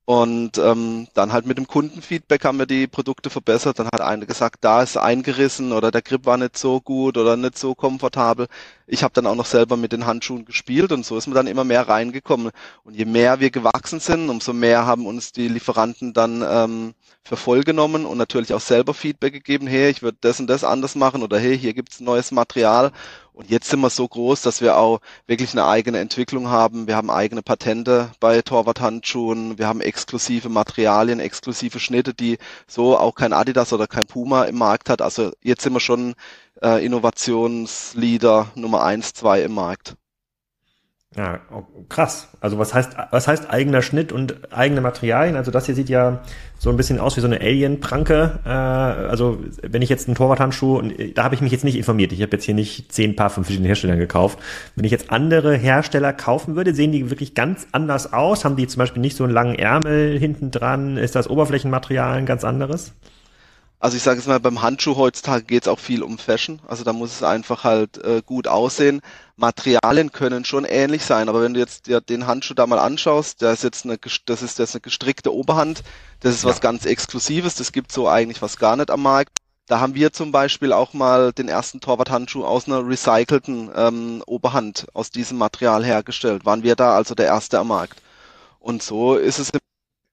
Und 0.09 0.57
ähm, 0.57 1.07
dann 1.13 1.31
halt 1.33 1.45
mit 1.45 1.59
dem 1.59 1.67
Kundenfeedback 1.67 2.43
haben 2.43 2.57
wir 2.57 2.65
die 2.65 2.87
Produkte 2.87 3.29
verbessert. 3.29 3.77
Dann 3.77 3.85
hat 3.93 4.01
einer 4.01 4.25
gesagt, 4.25 4.55
da 4.61 4.81
ist 4.81 4.97
eingerissen 4.97 5.71
oder 5.71 5.91
der 5.91 6.01
Grip 6.01 6.25
war 6.25 6.35
nicht 6.35 6.57
so 6.57 6.81
gut 6.81 7.15
oder 7.15 7.37
nicht 7.37 7.59
so 7.59 7.75
komfortabel. 7.75 8.47
Ich 8.87 9.03
habe 9.03 9.13
dann 9.13 9.27
auch 9.27 9.35
noch 9.35 9.45
selber 9.45 9.77
mit 9.77 9.91
den 9.91 10.07
Handschuhen 10.07 10.45
gespielt 10.45 10.91
und 10.91 11.05
so 11.05 11.15
ist 11.15 11.27
man 11.27 11.35
dann 11.35 11.45
immer 11.45 11.63
mehr 11.63 11.87
reingekommen. 11.87 12.49
Und 12.83 12.95
je 12.95 13.05
mehr 13.05 13.39
wir 13.39 13.51
gewachsen 13.51 13.99
sind, 13.99 14.31
umso 14.31 14.51
mehr 14.51 14.87
haben 14.87 15.05
uns 15.05 15.31
die 15.31 15.47
Lieferanten 15.47 16.11
dann 16.13 16.43
ähm, 16.43 16.95
für 17.23 17.37
voll 17.37 17.63
genommen 17.63 18.07
und 18.07 18.17
natürlich 18.17 18.55
auch 18.55 18.61
selber 18.61 18.95
Feedback 18.95 19.33
gegeben, 19.33 19.67
hey, 19.67 19.91
ich 19.91 20.01
würde 20.01 20.17
das 20.21 20.39
und 20.39 20.47
das 20.47 20.63
anders 20.63 20.95
machen 20.95 21.21
oder 21.21 21.37
hey, 21.37 21.55
hier 21.55 21.75
gibt's 21.75 21.99
neues 21.99 22.31
Material. 22.31 22.91
Und 23.39 23.49
jetzt 23.49 23.69
sind 23.69 23.79
wir 23.79 23.89
so 23.89 24.05
groß, 24.05 24.41
dass 24.41 24.59
wir 24.59 24.75
auch 24.77 24.99
wirklich 25.25 25.53
eine 25.53 25.65
eigene 25.65 25.99
Entwicklung 25.99 26.49
haben. 26.49 26.87
Wir 26.87 26.97
haben 26.97 27.09
eigene 27.09 27.41
Patente 27.41 28.11
bei 28.19 28.41
Torwarthandschuhen. 28.41 29.57
Wir 29.57 29.65
haben 29.65 29.79
exklusive 29.79 30.49
Materialien, 30.49 31.21
exklusive 31.21 31.79
Schnitte, 31.79 32.13
die 32.13 32.37
so 32.67 32.97
auch 32.97 33.15
kein 33.15 33.31
Adidas 33.31 33.71
oder 33.71 33.87
kein 33.87 34.07
Puma 34.07 34.43
im 34.43 34.57
Markt 34.57 34.89
hat. 34.89 35.01
Also 35.01 35.31
jetzt 35.41 35.63
sind 35.63 35.71
wir 35.71 35.79
schon 35.79 36.15
äh, 36.61 36.85
Innovationsleader 36.85 38.51
Nummer 38.55 38.83
eins, 38.83 39.13
zwei 39.13 39.41
im 39.41 39.53
Markt. 39.53 39.95
Ja, 41.17 41.39
oh, 41.51 41.63
krass. 41.89 42.27
Also 42.39 42.59
was 42.59 42.75
heißt, 42.75 42.95
was 43.09 43.27
heißt 43.27 43.49
eigener 43.49 43.81
Schnitt 43.81 44.11
und 44.11 44.53
eigene 44.53 44.79
Materialien? 44.79 45.35
Also 45.37 45.49
das 45.49 45.65
hier 45.65 45.73
sieht 45.73 45.89
ja 45.89 46.21
so 46.59 46.69
ein 46.69 46.77
bisschen 46.77 46.99
aus 46.99 47.17
wie 47.17 47.21
so 47.21 47.25
eine 47.25 47.41
Alien-Pranke. 47.41 48.39
Äh, 48.45 48.49
also 48.49 49.39
wenn 49.63 49.81
ich 49.81 49.89
jetzt 49.89 50.07
einen 50.07 50.13
Torwarthandschuh, 50.13 50.77
und 50.77 50.93
da 51.15 51.23
habe 51.23 51.33
ich 51.33 51.41
mich 51.41 51.51
jetzt 51.51 51.63
nicht 51.63 51.77
informiert, 51.77 52.11
ich 52.11 52.21
habe 52.21 52.33
jetzt 52.33 52.43
hier 52.43 52.53
nicht 52.53 52.91
zehn 52.93 53.15
Paar 53.15 53.31
von 53.31 53.43
verschiedenen 53.43 53.65
Herstellern 53.65 53.97
gekauft. 53.97 54.37
Wenn 54.75 54.85
ich 54.85 54.91
jetzt 54.91 55.11
andere 55.11 55.57
Hersteller 55.57 56.13
kaufen 56.13 56.55
würde, 56.55 56.75
sehen 56.75 56.91
die 56.91 57.09
wirklich 57.09 57.33
ganz 57.33 57.65
anders 57.71 58.13
aus? 58.13 58.45
Haben 58.45 58.55
die 58.55 58.67
zum 58.67 58.77
Beispiel 58.77 59.01
nicht 59.01 59.17
so 59.17 59.23
einen 59.23 59.33
langen 59.33 59.55
Ärmel 59.55 60.19
hinten 60.19 60.51
dran? 60.51 60.95
Ist 60.97 61.15
das 61.15 61.27
Oberflächenmaterial 61.27 62.17
ein 62.17 62.27
ganz 62.27 62.43
anderes? 62.43 62.93
Also 63.81 63.95
ich 63.95 64.03
sage 64.03 64.17
jetzt 64.17 64.27
mal, 64.27 64.41
beim 64.41 64.61
Handschuh 64.61 64.97
heutzutage 64.97 65.45
geht 65.45 65.63
es 65.63 65.67
auch 65.69 65.79
viel 65.79 66.03
um 66.03 66.17
Fashion. 66.17 66.61
Also 66.67 66.83
da 66.83 66.91
muss 66.91 67.13
es 67.13 67.23
einfach 67.23 67.63
halt 67.63 67.97
äh, 68.03 68.21
gut 68.25 68.47
aussehen. 68.47 69.01
Materialien 69.37 70.11
können 70.11 70.43
schon 70.43 70.65
ähnlich 70.65 71.05
sein, 71.05 71.29
aber 71.29 71.41
wenn 71.41 71.53
du 71.53 71.61
jetzt 71.61 71.87
dir 71.87 72.01
den 72.01 72.27
Handschuh 72.27 72.53
da 72.53 72.67
mal 72.67 72.79
anschaust, 72.79 73.41
der 73.41 73.53
ist 73.53 73.63
jetzt 73.63 73.85
eine, 73.85 73.97
das 74.25 74.41
ist 74.41 74.59
jetzt 74.59 74.75
eine 74.75 74.81
gestrickte 74.81 75.33
Oberhand, 75.33 75.81
das 76.19 76.35
ist 76.35 76.43
ja. 76.43 76.49
was 76.49 76.59
ganz 76.59 76.85
Exklusives, 76.85 77.55
das 77.55 77.71
gibt 77.71 77.93
so 77.93 78.09
eigentlich 78.09 78.41
was 78.41 78.57
gar 78.57 78.75
nicht 78.75 78.91
am 78.91 79.01
Markt. 79.01 79.37
Da 79.67 79.79
haben 79.79 79.95
wir 79.95 80.11
zum 80.11 80.33
Beispiel 80.33 80.73
auch 80.73 80.93
mal 80.93 81.31
den 81.31 81.47
ersten 81.47 81.79
Torwarthandschuh 81.79 82.43
aus 82.43 82.67
einer 82.67 82.85
recycelten 82.85 83.69
ähm, 83.73 84.23
Oberhand 84.25 84.87
aus 84.93 85.09
diesem 85.11 85.37
Material 85.37 85.85
hergestellt. 85.85 86.43
Waren 86.45 86.63
wir 86.63 86.75
da 86.75 86.95
also 86.95 87.15
der 87.15 87.27
erste 87.27 87.59
am 87.59 87.67
Markt. 87.67 88.01
Und 88.59 88.83
so 88.83 89.15
ist 89.15 89.39
es 89.39 89.51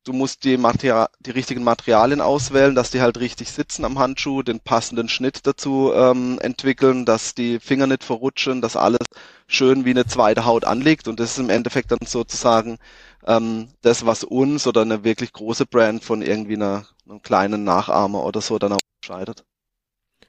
du 0.07 0.13
musst 0.13 0.45
die, 0.45 0.57
Material, 0.57 1.09
die 1.21 1.33
richtigen 1.33 1.65
Materialien 1.65 2.21
auswählen, 2.21 2.75
dass 2.75 2.91
die 2.91 3.01
halt 3.01 3.19
richtig 3.19 3.51
sitzen 3.51 3.85
am 3.85 3.99
Handschuh, 3.99 4.43
den 4.43 4.61
passenden 4.61 5.09
Schnitt 5.09 5.47
dazu 5.47 5.93
ähm, 5.95 6.39
entwickeln, 6.41 7.05
dass 7.05 7.35
die 7.35 7.59
Finger 7.59 7.87
nicht 7.87 8.05
verrutschen, 8.05 8.61
dass 8.61 8.77
alles 8.77 9.01
schön 9.49 9.85
wie 9.85 9.91
eine 9.91 10.07
zweite 10.07 10.45
Haut 10.45 10.65
anliegt 10.65 11.09
und 11.09 11.19
das 11.21 11.33
ist 11.33 11.39
im 11.39 11.51
Endeffekt 11.51 11.91
dann 11.91 12.07
sozusagen 12.07 12.79
ähm, 13.27 13.69
das, 13.83 14.07
was 14.07 14.25
uns 14.25 14.67
oder 14.67 14.83
eine 14.83 15.05
wirklich 15.05 15.33
große 15.33 15.67
Brand 15.67 16.05
von 16.05 16.23
irgendwie 16.23 16.55
einer, 16.55 16.87
einem 17.09 17.23
kleinen 17.23 17.65
Nachahmer 17.65 18.25
oder 18.25 18.41
so 18.41 18.59
dann 18.59 18.73
auch 18.73 18.79
entscheidet. 19.03 19.45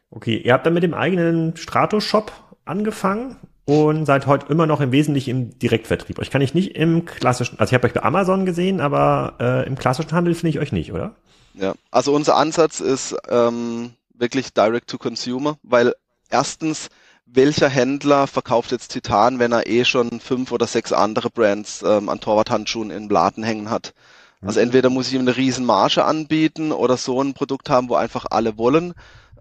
Okay, 0.10 0.38
ihr 0.38 0.54
habt 0.54 0.66
dann 0.66 0.74
mit 0.74 0.84
dem 0.84 0.94
eigenen 0.94 1.56
Strato-Shop 1.56 2.32
angefangen 2.66 3.38
und 3.68 4.06
seid 4.06 4.28
heute 4.28 4.48
immer 4.48 4.66
noch 4.66 4.80
im 4.80 4.94
Wesentlichen 4.94 5.30
im 5.30 5.60
Direktvertrieb. 5.60 6.20
Euch 6.20 6.32
kann 6.32 6.42
ich 6.42 6.54
nicht 6.54 6.78
im 6.78 7.04
klassischen, 7.04 7.60
also 7.60 7.70
ich 7.70 7.74
habe 7.74 7.86
euch 7.86 7.94
bei 7.94 8.02
Amazon 8.02 8.46
gesehen, 8.46 8.80
aber 8.80 9.36
äh, 9.42 9.68
im 9.68 9.78
klassischen 9.78 10.14
Handel 10.14 10.34
finde 10.36 10.52
ich 10.52 10.60
euch 10.60 10.72
nicht, 10.72 10.94
oder? 10.94 11.16
Ja, 11.54 11.74
also 11.92 12.14
unser 12.14 12.38
Ansatz 12.38 12.80
ist 12.80 13.14
ähm, 13.28 13.92
wirklich 14.14 14.54
Direct 14.54 14.90
to 14.90 14.98
Consumer, 14.98 15.58
weil 15.64 15.94
erstens, 16.30 16.88
welcher 17.26 17.68
Händler 17.68 18.26
verkauft 18.28 18.72
jetzt 18.72 18.94
Titan, 18.94 19.38
wenn 19.38 19.52
er 19.52 19.68
eh 19.68 19.84
schon 19.84 20.22
fünf 20.22 20.54
oder 20.54 20.66
sechs 20.66 20.94
andere 20.94 21.30
Brands 21.30 21.84
ähm, 21.86 22.08
an 22.08 22.22
Torwarthandschuhen 22.22 22.90
in 22.90 23.10
Laden 23.10 23.44
hängen 23.44 23.70
hat? 23.70 23.94
Also 24.42 24.62
mhm. 24.62 24.68
entweder 24.68 24.90
muss 24.90 25.10
ich 25.10 25.16
ihm 25.16 25.22
eine 25.22 25.36
riesen 25.36 25.66
Marge 25.66 26.06
anbieten 26.06 26.72
oder 26.72 26.96
so 26.96 27.22
ein 27.22 27.34
Produkt 27.34 27.70
haben, 27.70 27.90
wo 27.90 27.96
einfach 27.96 28.28
alle 28.30 28.58
wollen. 28.58 28.94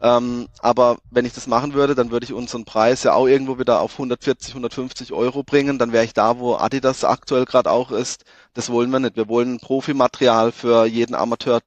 Ähm, 0.02 0.48
aber 0.60 0.98
wenn 1.10 1.24
ich 1.24 1.32
das 1.32 1.46
machen 1.46 1.74
würde, 1.74 1.94
dann 1.94 2.10
würde 2.10 2.24
ich 2.24 2.32
unseren 2.32 2.64
Preis 2.64 3.02
ja 3.02 3.14
auch 3.14 3.26
irgendwo 3.26 3.58
wieder 3.58 3.80
auf 3.80 3.92
140, 3.92 4.50
150 4.50 5.12
Euro 5.12 5.42
bringen. 5.42 5.78
Dann 5.78 5.92
wäre 5.92 6.04
ich 6.04 6.12
da, 6.12 6.38
wo 6.38 6.54
Adidas 6.54 7.04
aktuell 7.04 7.44
gerade 7.44 7.70
auch 7.70 7.90
ist. 7.90 8.24
Das 8.54 8.70
wollen 8.70 8.90
wir 8.90 9.00
nicht. 9.00 9.16
Wir 9.16 9.28
wollen 9.28 9.58
Profimaterial 9.58 10.52
für 10.52 10.86
jeden 10.86 11.14
Amateur. 11.14 11.60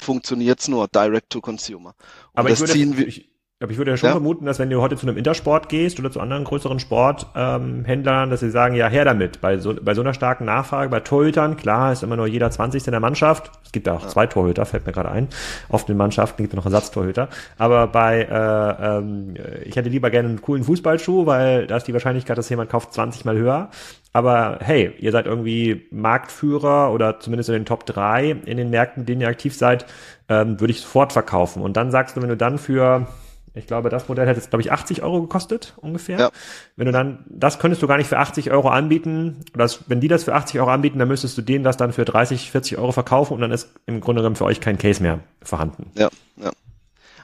Funktioniert's 0.00 0.68
nur 0.68 0.88
Direct 0.88 1.30
to 1.30 1.40
Consumer. 1.40 1.94
Und 2.32 2.40
aber 2.40 2.48
das 2.48 2.60
ich 2.60 2.68
würde, 2.68 2.72
ziehen 2.72 2.96
wir. 2.96 3.08
Ich, 3.08 3.31
aber 3.62 3.72
ich 3.72 3.78
würde 3.78 3.92
ja 3.92 3.96
schon 3.96 4.08
ja. 4.08 4.12
vermuten, 4.12 4.44
dass 4.44 4.58
wenn 4.58 4.70
du 4.70 4.80
heute 4.80 4.96
zu 4.96 5.06
einem 5.06 5.16
Intersport 5.16 5.68
gehst 5.68 5.98
oder 5.98 6.10
zu 6.10 6.20
anderen 6.20 6.44
größeren 6.44 6.78
Sporthändlern, 6.80 8.24
ähm, 8.24 8.30
dass 8.30 8.40
sie 8.40 8.50
sagen, 8.50 8.74
ja, 8.74 8.88
her 8.88 9.04
damit. 9.04 9.40
Bei 9.40 9.58
so, 9.58 9.74
bei 9.80 9.94
so 9.94 10.00
einer 10.00 10.14
starken 10.14 10.44
Nachfrage, 10.44 10.90
bei 10.90 11.00
Torhütern, 11.00 11.56
klar, 11.56 11.92
ist 11.92 12.02
immer 12.02 12.16
nur 12.16 12.26
jeder 12.26 12.50
20. 12.50 12.86
in 12.86 12.90
der 12.90 13.00
Mannschaft. 13.00 13.50
Es 13.64 13.72
gibt 13.72 13.86
ja 13.86 13.94
auch 13.94 14.02
ja. 14.02 14.08
zwei 14.08 14.26
Torhüter, 14.26 14.66
fällt 14.66 14.86
mir 14.86 14.92
gerade 14.92 15.10
ein. 15.10 15.28
Auf 15.68 15.84
den 15.84 15.96
Mannschaften 15.96 16.42
gibt 16.42 16.52
es 16.52 16.56
noch 16.56 16.66
Ersatztorhüter. 16.66 17.28
Aber 17.58 17.86
bei, 17.86 18.22
äh, 18.22 18.98
ähm, 18.98 19.34
ich 19.64 19.76
hätte 19.76 19.88
lieber 19.88 20.10
gerne 20.10 20.28
einen 20.28 20.42
coolen 20.42 20.64
Fußballschuh, 20.64 21.26
weil 21.26 21.66
da 21.66 21.76
ist 21.76 21.86
die 21.86 21.92
Wahrscheinlichkeit, 21.92 22.36
dass 22.36 22.48
jemand 22.48 22.70
kauft, 22.70 22.92
20 22.92 23.24
mal 23.24 23.36
höher. 23.36 23.70
Aber 24.12 24.58
hey, 24.60 24.92
ihr 24.98 25.10
seid 25.10 25.26
irgendwie 25.26 25.86
Marktführer 25.90 26.92
oder 26.92 27.18
zumindest 27.20 27.48
in 27.48 27.54
den 27.54 27.64
Top 27.64 27.86
3 27.86 28.36
in 28.44 28.56
den 28.58 28.70
Märkten, 28.70 29.02
in 29.02 29.06
denen 29.06 29.20
ihr 29.22 29.28
aktiv 29.28 29.56
seid, 29.56 29.86
ähm, 30.28 30.60
würde 30.60 30.72
ich 30.72 30.82
sofort 30.82 31.12
verkaufen. 31.12 31.62
Und 31.62 31.76
dann 31.76 31.90
sagst 31.90 32.16
du, 32.16 32.22
wenn 32.22 32.28
du 32.28 32.36
dann 32.36 32.58
für 32.58 33.06
ich 33.54 33.66
glaube, 33.66 33.90
das 33.90 34.08
Modell 34.08 34.26
hätte 34.26 34.40
jetzt, 34.40 34.50
glaube 34.50 34.62
ich, 34.62 34.72
80 34.72 35.02
Euro 35.02 35.20
gekostet, 35.20 35.74
ungefähr. 35.76 36.18
Ja. 36.18 36.30
Wenn 36.76 36.86
du 36.86 36.92
dann, 36.92 37.24
das 37.28 37.58
könntest 37.58 37.82
du 37.82 37.86
gar 37.86 37.98
nicht 37.98 38.06
für 38.06 38.18
80 38.18 38.50
Euro 38.50 38.68
anbieten. 38.68 39.44
Oder 39.54 39.64
das, 39.64 39.80
wenn 39.88 40.00
die 40.00 40.08
das 40.08 40.24
für 40.24 40.34
80 40.34 40.58
Euro 40.60 40.70
anbieten, 40.70 40.98
dann 40.98 41.08
müsstest 41.08 41.36
du 41.36 41.42
denen 41.42 41.62
das 41.62 41.76
dann 41.76 41.92
für 41.92 42.04
30, 42.04 42.50
40 42.50 42.78
Euro 42.78 42.92
verkaufen 42.92 43.34
und 43.34 43.40
dann 43.40 43.50
ist 43.50 43.68
im 43.86 44.00
Grunde 44.00 44.22
genommen 44.22 44.36
für 44.36 44.46
euch 44.46 44.60
kein 44.60 44.78
Case 44.78 45.02
mehr 45.02 45.20
vorhanden. 45.42 45.90
Ja, 45.94 46.08
ja. 46.36 46.50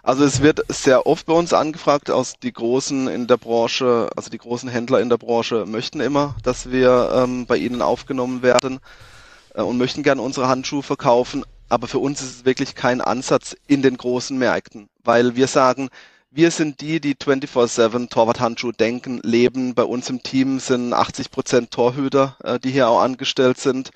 Also 0.02 0.24
es 0.24 0.42
wird 0.42 0.64
sehr 0.68 1.06
oft 1.06 1.26
bei 1.26 1.34
uns 1.34 1.52
angefragt, 1.52 2.10
aus 2.10 2.34
die 2.42 2.52
Großen 2.52 3.08
in 3.08 3.26
der 3.26 3.36
Branche, 3.36 4.08
also 4.16 4.30
die 4.30 4.38
großen 4.38 4.68
Händler 4.68 5.00
in 5.00 5.08
der 5.08 5.18
Branche 5.18 5.66
möchten 5.66 6.00
immer, 6.00 6.34
dass 6.42 6.70
wir 6.70 7.10
ähm, 7.14 7.46
bei 7.46 7.56
ihnen 7.56 7.82
aufgenommen 7.82 8.42
werden 8.42 8.78
äh, 9.54 9.62
und 9.62 9.76
möchten 9.76 10.02
gerne 10.02 10.22
unsere 10.22 10.48
Handschuhe 10.48 10.82
verkaufen. 10.82 11.44
Aber 11.68 11.88
für 11.88 11.98
uns 11.98 12.22
ist 12.22 12.36
es 12.36 12.44
wirklich 12.44 12.74
kein 12.74 13.00
Ansatz 13.00 13.54
in 13.66 13.82
den 13.82 13.96
großen 13.96 14.38
Märkten, 14.38 14.88
weil 15.04 15.36
wir 15.36 15.46
sagen, 15.46 15.90
wir 16.30 16.50
sind 16.50 16.80
die, 16.80 17.00
die 17.00 17.14
24-7 17.14 18.10
Torwart-Handschuh 18.10 18.72
denken, 18.72 19.20
leben. 19.22 19.74
Bei 19.74 19.84
uns 19.84 20.10
im 20.10 20.22
Team 20.22 20.60
sind 20.60 20.92
80 20.92 21.30
Prozent 21.30 21.70
Torhüter, 21.70 22.36
äh, 22.42 22.58
die 22.60 22.70
hier 22.70 22.88
auch 22.88 23.00
angestellt 23.00 23.58
sind. 23.58 23.90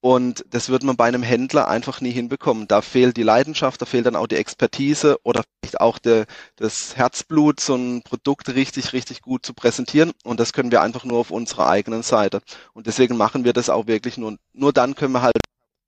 Und 0.00 0.44
das 0.50 0.68
wird 0.68 0.82
man 0.84 0.96
bei 0.96 1.06
einem 1.06 1.22
Händler 1.22 1.68
einfach 1.68 2.00
nie 2.00 2.10
hinbekommen. 2.10 2.68
Da 2.68 2.82
fehlt 2.82 3.16
die 3.16 3.22
Leidenschaft, 3.22 3.80
da 3.80 3.86
fehlt 3.86 4.06
dann 4.06 4.16
auch 4.16 4.26
die 4.26 4.36
Expertise 4.36 5.18
oder 5.24 5.42
vielleicht 5.60 5.80
auch 5.80 5.98
der, 5.98 6.26
das 6.56 6.96
Herzblut, 6.96 7.60
so 7.60 7.74
ein 7.76 8.02
Produkt 8.02 8.48
richtig, 8.50 8.92
richtig 8.92 9.22
gut 9.22 9.46
zu 9.46 9.54
präsentieren. 9.54 10.12
Und 10.24 10.38
das 10.38 10.52
können 10.52 10.70
wir 10.70 10.82
einfach 10.82 11.04
nur 11.04 11.18
auf 11.18 11.30
unserer 11.30 11.68
eigenen 11.68 12.02
Seite. 12.02 12.40
Und 12.72 12.86
deswegen 12.86 13.16
machen 13.16 13.44
wir 13.44 13.52
das 13.52 13.70
auch 13.70 13.86
wirklich 13.86 14.18
nur. 14.18 14.36
Nur 14.52 14.72
dann 14.72 14.94
können 14.94 15.12
wir 15.12 15.22
halt 15.22 15.36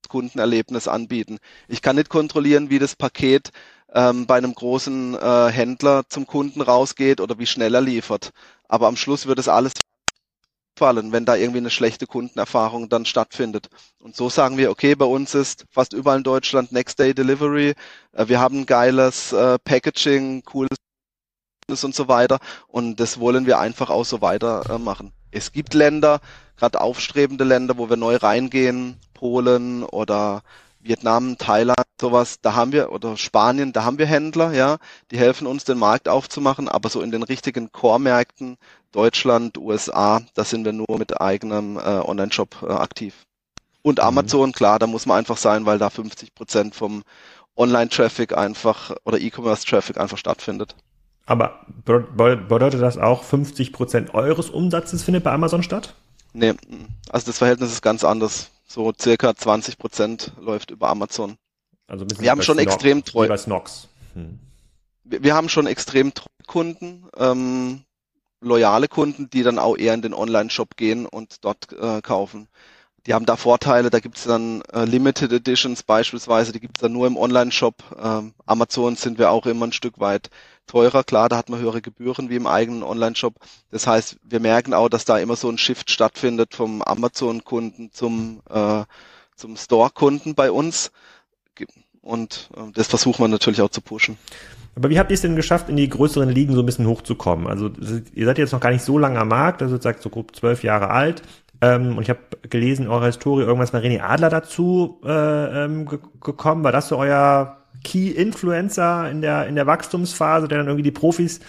Kundenerlebnis 0.08 0.88
anbieten. 0.88 1.38
Ich 1.68 1.82
kann 1.82 1.96
nicht 1.96 2.08
kontrollieren, 2.08 2.70
wie 2.70 2.78
das 2.78 2.96
Paket 2.96 3.50
ähm, 3.92 4.27
bei 4.27 4.37
einem 4.37 4.55
großen 4.55 5.14
äh, 5.14 5.48
Händler 5.51 6.05
zum 6.09 6.27
Kunden 6.27 6.61
rausgeht 6.61 7.20
oder 7.20 7.38
wie 7.38 7.46
schnell 7.46 7.74
er 7.74 7.81
liefert. 7.81 8.31
Aber 8.68 8.87
am 8.87 8.96
Schluss 8.96 9.27
wird 9.27 9.38
es 9.38 9.48
alles 9.48 9.72
fallen, 10.79 11.12
wenn 11.12 11.24
da 11.24 11.35
irgendwie 11.35 11.59
eine 11.59 11.70
schlechte 11.70 12.07
Kundenerfahrung 12.07 12.88
dann 12.88 13.05
stattfindet. 13.05 13.68
Und 13.98 14.16
so 14.16 14.31
sagen 14.31 14.57
wir, 14.57 14.70
okay, 14.70 14.94
bei 14.94 15.05
uns 15.05 15.35
ist 15.35 15.66
fast 15.70 15.92
überall 15.92 16.18
in 16.18 16.24
Deutschland 16.24 16.72
Next 16.72 16.98
Day 16.98 17.12
Delivery. 17.14 17.74
Äh, 18.12 18.29
wir 18.29 18.40
haben 18.40 18.64
geiles 18.64 19.33
äh, 19.33 19.59
Packaging, 19.59 20.42
cooles 20.44 20.79
und 21.83 21.94
so 21.94 22.09
weiter. 22.09 22.38
Und 22.68 23.01
das 23.01 23.20
wollen 23.20 23.44
wir 23.44 23.59
einfach 23.59 23.90
auch 23.90 24.05
so 24.05 24.22
weitermachen. 24.22 25.09
Äh, 25.09 25.38
es 25.38 25.53
gibt 25.53 25.74
Länder, 25.74 26.20
gerade 26.57 26.81
aufstrebende 26.81 27.44
Länder, 27.44 27.77
wo 27.77 27.90
wir 27.90 27.98
neu 27.98 28.16
reingehen, 28.16 28.98
Polen 29.12 29.83
oder 29.83 30.42
Vietnam, 30.80 31.36
Thailand, 31.38 31.84
sowas, 32.00 32.40
da 32.40 32.54
haben 32.54 32.72
wir, 32.72 32.92
oder 32.92 33.16
Spanien, 33.16 33.72
da 33.72 33.84
haben 33.84 33.98
wir 33.98 34.06
Händler, 34.06 34.52
ja, 34.52 34.78
die 35.10 35.18
helfen 35.18 35.46
uns, 35.46 35.64
den 35.64 35.78
Markt 35.78 36.08
aufzumachen, 36.08 36.68
aber 36.68 36.88
so 36.88 37.00
in 37.02 37.10
den 37.10 37.22
richtigen 37.22 37.72
Core-Märkten, 37.72 38.56
Deutschland, 38.92 39.58
USA, 39.58 40.22
da 40.34 40.44
sind 40.44 40.64
wir 40.64 40.72
nur 40.72 40.98
mit 40.98 41.20
eigenem 41.20 41.76
äh, 41.76 41.80
Online-Shop 41.80 42.62
äh, 42.62 42.72
aktiv. 42.72 43.14
Und 43.82 43.98
mhm. 43.98 44.04
Amazon, 44.04 44.50
mhm. 44.50 44.52
klar, 44.52 44.78
da 44.78 44.86
muss 44.86 45.06
man 45.06 45.18
einfach 45.18 45.36
sein, 45.36 45.66
weil 45.66 45.78
da 45.78 45.90
50 45.90 46.34
Prozent 46.34 46.74
vom 46.74 47.02
Online-Traffic 47.56 48.36
einfach 48.36 48.94
oder 49.04 49.18
E-Commerce-Traffic 49.18 49.98
einfach 49.98 50.18
stattfindet. 50.18 50.76
Aber 51.26 51.60
bedeutet 51.84 52.80
das 52.80 52.96
auch 52.96 53.22
50 53.22 53.72
Prozent 53.72 54.14
eures 54.14 54.48
Umsatzes 54.48 55.02
findet 55.02 55.24
bei 55.24 55.32
Amazon 55.32 55.62
statt? 55.62 55.94
Nee, 56.32 56.54
also 57.10 57.26
das 57.26 57.38
Verhältnis 57.38 57.70
ist 57.70 57.82
ganz 57.82 58.04
anders 58.04 58.50
so 58.68 58.92
circa 58.98 59.35
20 59.35 59.78
Prozent 59.78 60.33
läuft 60.38 60.70
über 60.70 60.88
Amazon. 60.88 61.37
Also 61.87 62.04
wir 62.18 62.31
haben 62.31 62.42
schon 62.42 62.59
extrem 62.59 63.02
treu. 63.02 63.28
Hm. 64.14 64.38
Wir, 65.04 65.22
wir, 65.22 65.35
haben 65.35 65.48
schon 65.48 65.66
extrem 65.66 66.12
treue 66.12 66.28
Kunden, 66.46 67.09
ähm, 67.16 67.85
loyale 68.40 68.88
Kunden, 68.88 69.31
die 69.31 69.42
dann 69.42 69.59
auch 69.59 69.76
eher 69.76 69.94
in 69.94 70.02
den 70.02 70.14
Online-Shop 70.14 70.76
gehen 70.76 71.07
und 71.07 71.44
dort 71.44 71.72
äh, 71.72 72.02
kaufen. 72.02 72.48
Die 73.06 73.14
haben 73.14 73.26
da 73.26 73.37
Vorteile, 73.37 73.90
da 73.90 74.00
gibt's 74.00 74.24
dann 74.24 74.62
äh, 74.72 74.84
Limited 74.84 75.32
Editions 75.32 75.82
beispielsweise, 75.82 76.52
die 76.52 76.61
gibt's 76.61 76.80
dann 76.80 76.92
nur 76.92 77.06
im 77.06 77.16
Online-Shop. 77.16 77.74
Ähm, 78.02 78.34
Amazon 78.44 78.96
sind 78.96 79.18
wir 79.18 79.30
auch 79.30 79.46
immer 79.46 79.66
ein 79.66 79.72
Stück 79.72 79.98
weit 79.98 80.30
teurer. 80.66 81.04
Klar, 81.04 81.28
da 81.28 81.37
hat 81.37 81.48
man 81.48 81.61
höhere 81.61 81.80
Gebühren 81.80 82.28
wie 82.28 82.37
im 82.37 82.46
eigenen 82.46 82.82
Online-Shop. 82.82 83.34
Das 83.70 83.87
heißt, 83.87 84.18
wir 84.22 84.40
merken 84.40 84.74
auch, 84.74 84.88
dass 84.88 85.04
da 85.04 85.18
immer 85.18 85.37
so 85.37 85.48
ein 85.48 85.58
Shift 85.58 85.90
stattfindet 85.90 86.54
vom 86.54 86.82
Amazon-Kunden 86.82 87.90
zum, 87.92 88.42
äh, 88.50 88.84
zum 89.34 89.56
Store-Kunden 89.56 90.34
bei 90.34 90.50
uns. 90.50 90.92
Und 92.02 92.50
äh, 92.56 92.72
das 92.74 92.88
versuchen 92.88 93.24
wir 93.24 93.28
natürlich 93.28 93.61
auch 93.61 93.70
zu 93.70 93.80
pushen. 93.80 94.18
Aber 94.76 94.90
wie 94.90 94.98
habt 94.98 95.11
ihr 95.11 95.14
es 95.14 95.22
denn 95.22 95.34
geschafft, 95.34 95.68
in 95.68 95.76
die 95.76 95.88
größeren 95.88 96.28
Ligen 96.28 96.54
so 96.54 96.61
ein 96.61 96.66
bisschen 96.66 96.87
hochzukommen? 96.87 97.48
Also 97.48 97.70
ihr 98.14 98.26
seid 98.26 98.38
jetzt 98.38 98.52
noch 98.52 98.61
gar 98.61 98.70
nicht 98.70 98.84
so 98.84 98.96
lange 98.96 99.18
am 99.18 99.28
Markt, 99.28 99.61
also 99.61 99.80
sagt 99.80 100.02
so 100.02 100.08
grob 100.08 100.37
zwölf 100.37 100.62
Jahre 100.62 100.90
alt. 100.90 101.22
Ähm, 101.60 101.96
und 101.96 102.02
ich 102.02 102.10
habe 102.10 102.20
gelesen 102.48 102.86
in 102.86 102.90
eurer 102.90 103.06
Historie 103.06 103.42
irgendwas 103.42 103.72
bei 103.72 103.80
René 103.80 104.00
Adler 104.00 104.30
dazu 104.30 105.00
äh, 105.04 105.64
ähm, 105.64 105.86
gekommen. 105.86 106.64
War 106.64 106.72
das 106.72 106.88
so 106.88 106.96
euer 106.96 107.56
Key-Influencer 107.84 109.10
in 109.10 109.20
der, 109.22 109.46
in 109.46 109.54
der 109.54 109.66
Wachstumsphase, 109.66 110.48
der 110.48 110.58
dann 110.58 110.68
irgendwie 110.68 110.84
die 110.84 110.90
Profis 110.90 111.40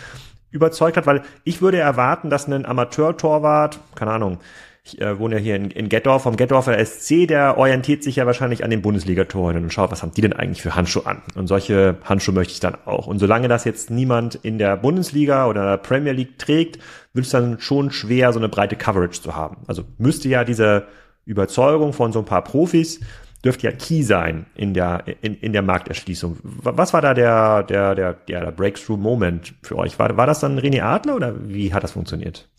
überzeugt 0.51 0.97
hat? 0.97 1.05
Weil 1.05 1.21
ich 1.43 1.61
würde 1.61 1.77
erwarten, 1.77 2.29
dass 2.29 2.47
ein 2.47 2.65
Amateur-Torwart, 2.65 3.79
keine 3.95 4.11
Ahnung, 4.11 4.39
ich 4.83 5.01
äh, 5.01 5.19
wohne 5.19 5.35
ja 5.35 5.41
hier 5.41 5.55
in, 5.55 5.71
in 5.71 5.89
Gettorf, 5.89 6.23
vom 6.23 6.37
Gettorfer 6.37 6.83
SC, 6.83 7.27
der 7.27 7.57
orientiert 7.57 8.03
sich 8.03 8.15
ja 8.15 8.25
wahrscheinlich 8.25 8.63
an 8.63 8.69
den 8.69 8.81
Bundesligatoren 8.81 9.57
und 9.57 9.73
schaut, 9.73 9.91
was 9.91 10.01
haben 10.01 10.13
die 10.13 10.21
denn 10.21 10.33
eigentlich 10.33 10.61
für 10.61 10.75
Handschuhe 10.75 11.05
an? 11.05 11.21
Und 11.35 11.47
solche 11.47 11.97
Handschuhe 12.03 12.33
möchte 12.33 12.53
ich 12.53 12.59
dann 12.59 12.75
auch. 12.85 13.07
Und 13.07 13.19
solange 13.19 13.47
das 13.47 13.65
jetzt 13.65 13.89
niemand 13.89 14.35
in 14.35 14.57
der 14.57 14.77
Bundesliga 14.77 15.47
oder 15.47 15.65
der 15.65 15.77
Premier 15.77 16.13
League 16.13 16.37
trägt, 16.39 16.79
wird 17.13 17.25
es 17.25 17.31
dann 17.31 17.59
schon 17.59 17.91
schwer, 17.91 18.33
so 18.33 18.39
eine 18.39 18.49
breite 18.49 18.75
Coverage 18.75 19.21
zu 19.21 19.35
haben. 19.35 19.57
Also 19.67 19.83
müsste 19.97 20.29
ja 20.29 20.43
diese 20.43 20.87
Überzeugung 21.25 21.93
von 21.93 22.11
so 22.11 22.19
ein 22.19 22.25
paar 22.25 22.43
Profis 22.43 22.99
dürfte 23.43 23.67
ja 23.67 23.71
key 23.71 24.03
sein 24.03 24.47
in 24.55 24.73
der, 24.73 25.03
in, 25.21 25.35
in 25.35 25.53
der 25.53 25.61
Markterschließung. 25.61 26.37
Was 26.43 26.93
war 26.93 27.01
da 27.01 27.13
der, 27.13 27.63
der, 27.63 27.95
der, 27.95 28.13
der, 28.13 28.51
Breakthrough-Moment 28.51 29.53
für 29.63 29.77
euch? 29.77 29.97
War, 29.97 30.17
war 30.17 30.27
das 30.27 30.41
dann 30.41 30.59
René 30.59 30.81
Adler 30.81 31.15
oder 31.15 31.35
wie 31.47 31.73
hat 31.73 31.83
das 31.83 31.91
funktioniert? 31.91 32.49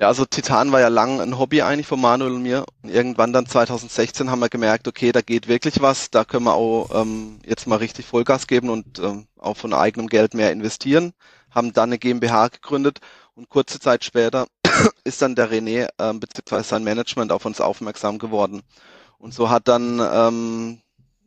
Ja, 0.00 0.08
also 0.08 0.24
Titan 0.24 0.72
war 0.72 0.80
ja 0.80 0.88
lang 0.88 1.20
ein 1.20 1.38
Hobby 1.38 1.60
eigentlich 1.60 1.86
von 1.86 2.00
Manuel 2.00 2.32
und 2.32 2.42
mir. 2.42 2.64
Und 2.82 2.88
irgendwann 2.88 3.34
dann 3.34 3.44
2016 3.44 4.30
haben 4.30 4.38
wir 4.38 4.48
gemerkt, 4.48 4.88
okay, 4.88 5.12
da 5.12 5.20
geht 5.20 5.46
wirklich 5.46 5.82
was, 5.82 6.10
da 6.10 6.24
können 6.24 6.46
wir 6.46 6.54
auch 6.54 6.88
ähm, 6.94 7.38
jetzt 7.44 7.66
mal 7.66 7.76
richtig 7.76 8.06
Vollgas 8.06 8.46
geben 8.46 8.70
und 8.70 8.98
ähm, 8.98 9.26
auch 9.36 9.58
von 9.58 9.74
eigenem 9.74 10.06
Geld 10.06 10.32
mehr 10.32 10.52
investieren. 10.52 11.12
Haben 11.50 11.74
dann 11.74 11.90
eine 11.90 11.98
GmbH 11.98 12.48
gegründet 12.48 13.00
und 13.34 13.50
kurze 13.50 13.78
Zeit 13.78 14.02
später 14.02 14.46
ist 15.04 15.20
dann 15.20 15.34
der 15.34 15.50
René 15.50 15.90
ähm, 15.98 16.18
beziehungsweise 16.18 16.70
sein 16.70 16.82
Management 16.84 17.30
auf 17.30 17.44
uns 17.44 17.60
aufmerksam 17.60 18.18
geworden. 18.18 18.62
Und 19.18 19.34
so 19.34 19.50
hat 19.50 19.68
dann 19.68 20.00
ähm, 20.00 20.80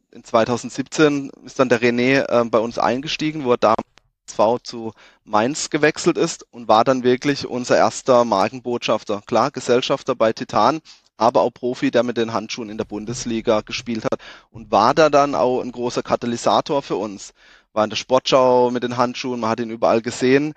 in 0.10 0.24
2017 0.24 1.30
ist 1.46 1.60
dann 1.60 1.70
der 1.70 1.80
René 1.80 2.28
äh, 2.28 2.46
bei 2.46 2.58
uns 2.58 2.80
eingestiegen, 2.80 3.44
wo 3.44 3.52
er 3.52 3.58
damals 3.58 3.93
SV 4.28 4.60
zu 4.60 4.94
Mainz 5.24 5.70
gewechselt 5.70 6.18
ist 6.18 6.46
und 6.52 6.68
war 6.68 6.84
dann 6.84 7.04
wirklich 7.04 7.46
unser 7.48 7.78
erster 7.78 8.26
Markenbotschafter. 8.26 9.22
Klar, 9.26 9.52
Gesellschafter 9.52 10.16
bei 10.16 10.34
Titan, 10.34 10.82
aber 11.18 11.42
auch 11.42 11.52
Profi, 11.52 11.92
der 11.92 12.04
mit 12.04 12.18
den 12.18 12.34
Handschuhen 12.34 12.70
in 12.70 12.78
der 12.78 12.86
Bundesliga 12.86 13.62
gespielt 13.62 14.06
hat 14.06 14.20
und 14.50 14.72
war 14.72 14.94
da 14.94 15.10
dann 15.10 15.36
auch 15.36 15.62
ein 15.62 15.72
großer 15.72 16.04
Katalysator 16.04 16.82
für 16.82 16.96
uns. 16.96 17.34
War 17.74 17.84
in 17.84 17.90
der 17.90 17.98
Sportschau 17.98 18.72
mit 18.72 18.84
den 18.84 18.98
Handschuhen, 18.98 19.40
man 19.40 19.50
hat 19.50 19.60
ihn 19.60 19.70
überall 19.72 20.02
gesehen. 20.02 20.54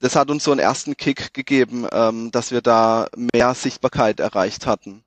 Das 0.00 0.16
hat 0.16 0.30
uns 0.30 0.44
so 0.44 0.50
einen 0.50 0.60
ersten 0.60 0.96
Kick 0.96 1.32
gegeben, 1.32 1.86
ähm, 1.90 2.30
dass 2.30 2.50
wir 2.50 2.60
da 2.60 3.08
mehr 3.32 3.54
Sichtbarkeit 3.54 4.20
erreicht 4.20 4.66
hatten. 4.66 5.02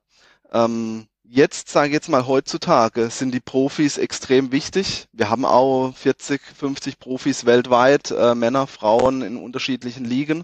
Ähm, 0.52 1.06
jetzt, 1.30 1.68
sage 1.68 1.88
ich 1.88 1.94
jetzt 1.94 2.08
mal 2.08 2.26
heutzutage, 2.26 3.08
sind 3.10 3.32
die 3.32 3.40
Profis 3.40 3.98
extrem 3.98 4.52
wichtig. 4.52 5.06
Wir 5.12 5.30
haben 5.30 5.44
auch 5.44 5.92
40, 5.94 6.40
50 6.42 6.98
Profis 6.98 7.46
weltweit, 7.46 8.10
äh, 8.10 8.34
Männer, 8.34 8.66
Frauen 8.66 9.22
in 9.22 9.36
unterschiedlichen 9.36 10.04
Ligen. 10.04 10.42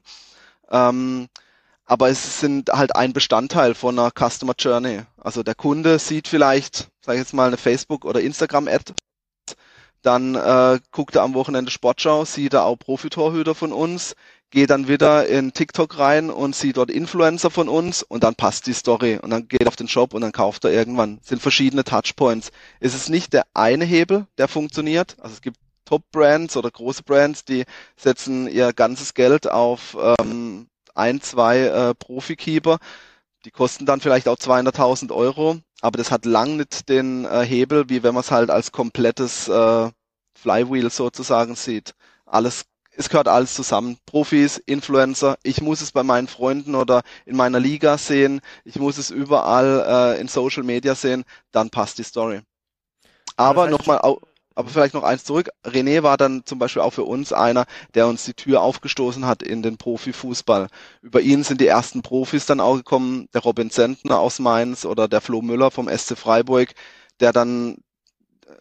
Ähm, 0.70 1.28
aber 1.84 2.08
es 2.08 2.40
sind 2.40 2.70
halt 2.70 2.94
ein 2.96 3.12
Bestandteil 3.12 3.74
von 3.74 3.98
einer 3.98 4.10
Customer 4.10 4.54
Journey. 4.58 5.02
Also 5.18 5.42
der 5.42 5.54
Kunde 5.54 5.98
sieht 5.98 6.28
vielleicht, 6.28 6.88
sage 7.00 7.18
ich 7.18 7.24
jetzt 7.24 7.34
mal, 7.34 7.48
eine 7.48 7.56
Facebook- 7.56 8.04
oder 8.04 8.20
Instagram-Ad, 8.20 8.94
dann 10.02 10.36
äh, 10.36 10.78
guckt 10.92 11.16
er 11.16 11.22
am 11.22 11.34
Wochenende 11.34 11.70
Sportschau, 11.70 12.24
sieht 12.24 12.54
er 12.54 12.64
auch 12.64 12.76
Profitorhüter 12.76 13.56
von 13.56 13.72
uns, 13.72 14.14
gehe 14.50 14.66
dann 14.66 14.88
wieder 14.88 15.26
in 15.26 15.52
TikTok 15.52 15.98
rein 15.98 16.30
und 16.30 16.54
sehe 16.54 16.72
dort 16.72 16.90
Influencer 16.90 17.50
von 17.50 17.68
uns 17.68 18.02
und 18.02 18.22
dann 18.22 18.34
passt 18.34 18.66
die 18.66 18.72
Story 18.72 19.18
und 19.20 19.30
dann 19.30 19.48
geht 19.48 19.66
auf 19.66 19.76
den 19.76 19.88
Shop 19.88 20.14
und 20.14 20.20
dann 20.20 20.32
kauft 20.32 20.64
er 20.64 20.72
irgendwann. 20.72 21.18
Es 21.22 21.28
sind 21.28 21.42
verschiedene 21.42 21.84
Touchpoints. 21.84 22.50
Es 22.80 22.94
ist 22.94 23.08
nicht 23.10 23.32
der 23.32 23.46
eine 23.54 23.84
Hebel, 23.84 24.26
der 24.38 24.48
funktioniert. 24.48 25.16
Also 25.20 25.34
es 25.34 25.40
gibt 25.40 25.58
Top-Brands 25.84 26.56
oder 26.56 26.70
große 26.70 27.02
Brands, 27.02 27.44
die 27.44 27.64
setzen 27.96 28.48
ihr 28.48 28.72
ganzes 28.72 29.14
Geld 29.14 29.50
auf 29.50 29.96
ähm, 30.20 30.68
ein, 30.94 31.20
zwei 31.20 31.60
äh, 31.60 31.94
Profi-Keeper. 31.94 32.78
Die 33.44 33.50
kosten 33.50 33.86
dann 33.86 34.00
vielleicht 34.00 34.28
auch 34.28 34.36
200.000 34.36 35.12
Euro, 35.12 35.58
aber 35.80 35.98
das 35.98 36.10
hat 36.10 36.24
lang 36.24 36.56
nicht 36.56 36.88
den 36.88 37.24
äh, 37.24 37.44
Hebel, 37.44 37.88
wie 37.88 38.02
wenn 38.02 38.14
man 38.14 38.22
es 38.22 38.32
halt 38.32 38.50
als 38.50 38.72
komplettes 38.72 39.48
äh, 39.48 39.90
Flywheel 40.34 40.90
sozusagen 40.90 41.54
sieht. 41.54 41.94
Alles 42.24 42.64
es 42.96 43.08
gehört 43.08 43.28
alles 43.28 43.54
zusammen. 43.54 43.98
Profis, 44.06 44.58
Influencer, 44.58 45.38
ich 45.42 45.60
muss 45.60 45.80
es 45.80 45.92
bei 45.92 46.02
meinen 46.02 46.28
Freunden 46.28 46.74
oder 46.74 47.02
in 47.24 47.36
meiner 47.36 47.60
Liga 47.60 47.98
sehen, 47.98 48.40
ich 48.64 48.76
muss 48.76 48.98
es 48.98 49.10
überall 49.10 50.14
äh, 50.16 50.20
in 50.20 50.28
Social 50.28 50.62
Media 50.62 50.94
sehen, 50.94 51.24
dann 51.52 51.70
passt 51.70 51.98
die 51.98 52.04
Story. 52.04 52.40
Aber 53.36 53.68
nochmal, 53.68 54.00
aber 54.56 54.70
vielleicht 54.70 54.94
noch 54.94 55.02
eins 55.02 55.24
zurück. 55.24 55.50
René 55.64 56.02
war 56.02 56.16
dann 56.16 56.44
zum 56.46 56.58
Beispiel 56.58 56.80
auch 56.80 56.92
für 56.92 57.04
uns 57.04 57.32
einer, 57.32 57.66
der 57.94 58.06
uns 58.06 58.24
die 58.24 58.32
Tür 58.32 58.62
aufgestoßen 58.62 59.26
hat 59.26 59.42
in 59.42 59.62
den 59.62 59.76
Profifußball. 59.76 60.68
Über 61.02 61.20
ihn 61.20 61.44
sind 61.44 61.60
die 61.60 61.66
ersten 61.66 62.00
Profis 62.00 62.46
dann 62.46 62.60
auch 62.60 62.76
gekommen, 62.76 63.28
der 63.34 63.42
Robin 63.42 63.70
Zentner 63.70 64.18
aus 64.18 64.38
Mainz 64.38 64.86
oder 64.86 65.08
der 65.08 65.20
Flo 65.20 65.42
Müller 65.42 65.70
vom 65.70 65.88
SC 65.88 66.16
Freiburg, 66.16 66.70
der 67.20 67.32
dann 67.34 67.76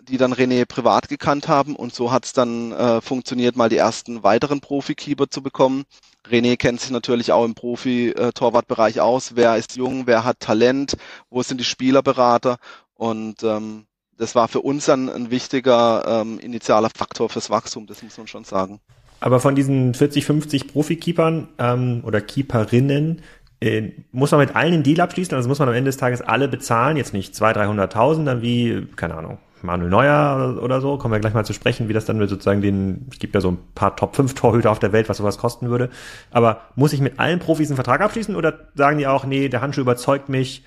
die 0.04 0.18
dann 0.18 0.34
René 0.34 0.66
privat 0.66 1.08
gekannt 1.10 1.48
haben. 1.48 1.76
Und 1.76 1.94
so 1.94 2.12
hat 2.12 2.26
es 2.26 2.34
dann 2.34 2.72
äh, 2.72 3.02
funktioniert, 3.02 3.56
mal 3.56 3.70
die 3.70 3.78
ersten 3.78 4.24
weiteren 4.24 4.62
Profi-Keeper 4.62 5.30
zu 5.30 5.42
bekommen. 5.42 5.84
René 6.30 6.58
kennt 6.58 6.82
sich 6.82 6.92
natürlich 6.92 7.32
auch 7.32 7.46
im 7.46 7.56
Profi-Torwartbereich 7.56 9.02
aus. 9.02 9.36
Wer 9.36 9.58
ist 9.58 9.76
jung, 9.76 10.08
wer 10.08 10.24
hat 10.24 10.40
Talent, 10.40 10.98
wo 11.30 11.44
sind 11.44 11.60
die 11.60 11.66
Spielerberater? 11.66 12.58
Und 12.96 13.44
ähm, 13.44 13.86
das 14.18 14.36
war 14.36 14.48
für 14.48 14.62
uns 14.62 14.86
dann 14.86 15.10
ein 15.10 15.30
wichtiger 15.30 16.22
ähm, 16.22 16.40
initialer 16.40 16.90
Faktor 16.90 17.30
fürs 17.30 17.50
Wachstum, 17.50 17.86
das 17.86 18.02
muss 18.02 18.18
man 18.18 18.28
schon 18.28 18.44
sagen. 18.44 18.80
Aber 19.20 19.40
von 19.40 19.56
diesen 19.56 19.94
40, 19.94 20.26
50 20.26 20.68
Profi-Keepern 20.68 21.50
ähm, 21.58 22.02
oder 22.06 22.22
Keeperinnen, 22.22 23.22
äh, 23.62 23.92
muss 24.12 24.32
man 24.32 24.42
mit 24.42 24.56
allen 24.56 24.72
den 24.72 24.84
Deal 24.84 25.00
abschließen, 25.02 25.36
also 25.36 25.50
muss 25.50 25.60
man 25.60 25.70
am 25.70 25.76
Ende 25.76 25.90
des 25.90 25.98
Tages 25.98 26.22
alle 26.22 26.48
bezahlen, 26.48 26.98
jetzt 26.98 27.14
nicht 27.14 27.34
200.000, 27.34 27.92
300.000, 27.92 28.26
dann 28.26 28.42
wie, 28.42 28.88
keine 28.96 29.16
Ahnung, 29.16 29.38
Manuel 29.66 29.90
Neuer 29.90 30.60
oder, 30.62 30.82
so, 30.82 30.98
kommen 30.98 31.14
wir 31.14 31.20
gleich 31.20 31.34
mal 31.34 31.46
zu 31.46 31.54
sprechen, 31.54 31.90
wie 31.90 31.94
das 31.94 32.06
dann 32.06 32.20
sozusagen 32.28 32.62
den, 32.62 33.08
es 33.12 33.20
gibt 33.20 33.36
ja 33.36 33.42
so 33.42 33.52
ein 33.52 33.58
paar 33.76 33.96
Top 33.96 34.16
5 34.16 34.34
Torhüter 34.34 34.72
auf 34.72 34.80
der 34.80 34.92
Welt, 34.92 35.10
was 35.10 35.18
sowas 35.18 35.38
kosten 35.38 35.70
würde. 35.70 35.90
Aber 36.32 36.62
muss 36.76 36.94
ich 36.94 37.02
mit 37.02 37.20
allen 37.20 37.40
Profis 37.40 37.70
einen 37.70 37.76
Vertrag 37.76 38.02
abschließen 38.02 38.36
oder 38.36 38.54
sagen 38.76 38.98
die 38.98 39.08
auch, 39.08 39.26
nee, 39.26 39.50
der 39.50 39.62
Handschuh 39.62 39.82
überzeugt 39.82 40.30
mich, 40.30 40.64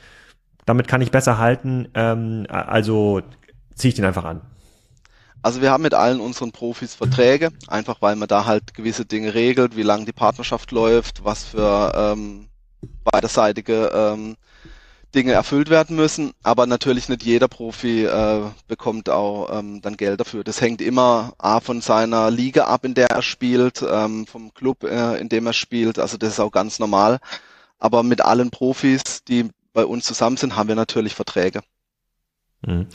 damit 0.66 0.88
kann 0.88 1.00
ich 1.00 1.10
besser 1.10 1.38
halten, 1.38 1.88
ähm, 1.94 2.46
also 2.48 3.22
ziehe 3.74 3.90
ich 3.90 3.94
den 3.94 4.04
einfach 4.04 4.24
an? 4.24 4.42
Also 5.40 5.62
wir 5.62 5.70
haben 5.70 5.82
mit 5.82 5.94
allen 5.94 6.20
unseren 6.20 6.52
Profis 6.52 6.94
Verträge, 6.94 7.50
einfach 7.68 8.02
weil 8.02 8.16
man 8.16 8.28
da 8.28 8.44
halt 8.44 8.74
gewisse 8.74 9.04
Dinge 9.04 9.34
regelt, 9.34 9.76
wie 9.76 9.82
lange 9.82 10.04
die 10.04 10.12
Partnerschaft 10.12 10.72
läuft, 10.72 11.24
was 11.24 11.44
für 11.44 11.92
ähm, 11.94 12.48
beiderseitige 13.04 13.90
ähm, 13.94 14.36
Dinge 15.14 15.32
erfüllt 15.32 15.70
werden 15.70 15.96
müssen, 15.96 16.32
aber 16.42 16.66
natürlich 16.66 17.08
nicht 17.08 17.22
jeder 17.22 17.48
Profi 17.48 18.04
äh, 18.04 18.42
bekommt 18.66 19.08
auch 19.08 19.58
ähm, 19.58 19.80
dann 19.80 19.96
Geld 19.96 20.20
dafür. 20.20 20.44
Das 20.44 20.60
hängt 20.60 20.82
immer 20.82 21.32
A 21.38 21.60
von 21.60 21.80
seiner 21.80 22.30
Liga 22.30 22.64
ab, 22.64 22.84
in 22.84 22.94
der 22.94 23.10
er 23.10 23.22
spielt, 23.22 23.82
ähm, 23.82 24.26
vom 24.26 24.52
Club, 24.52 24.84
äh, 24.84 25.16
in 25.18 25.28
dem 25.28 25.46
er 25.46 25.54
spielt. 25.54 25.98
Also 25.98 26.18
das 26.18 26.34
ist 26.34 26.40
auch 26.40 26.52
ganz 26.52 26.78
normal. 26.78 27.18
Aber 27.78 28.02
mit 28.02 28.20
allen 28.20 28.50
Profis, 28.50 29.24
die 29.24 29.48
bei 29.72 29.84
uns 29.84 30.04
zusammen 30.04 30.36
sind, 30.36 30.56
haben 30.56 30.68
wir 30.68 30.74
natürlich 30.74 31.14
Verträge. 31.14 31.60
Mhm. 32.66 32.86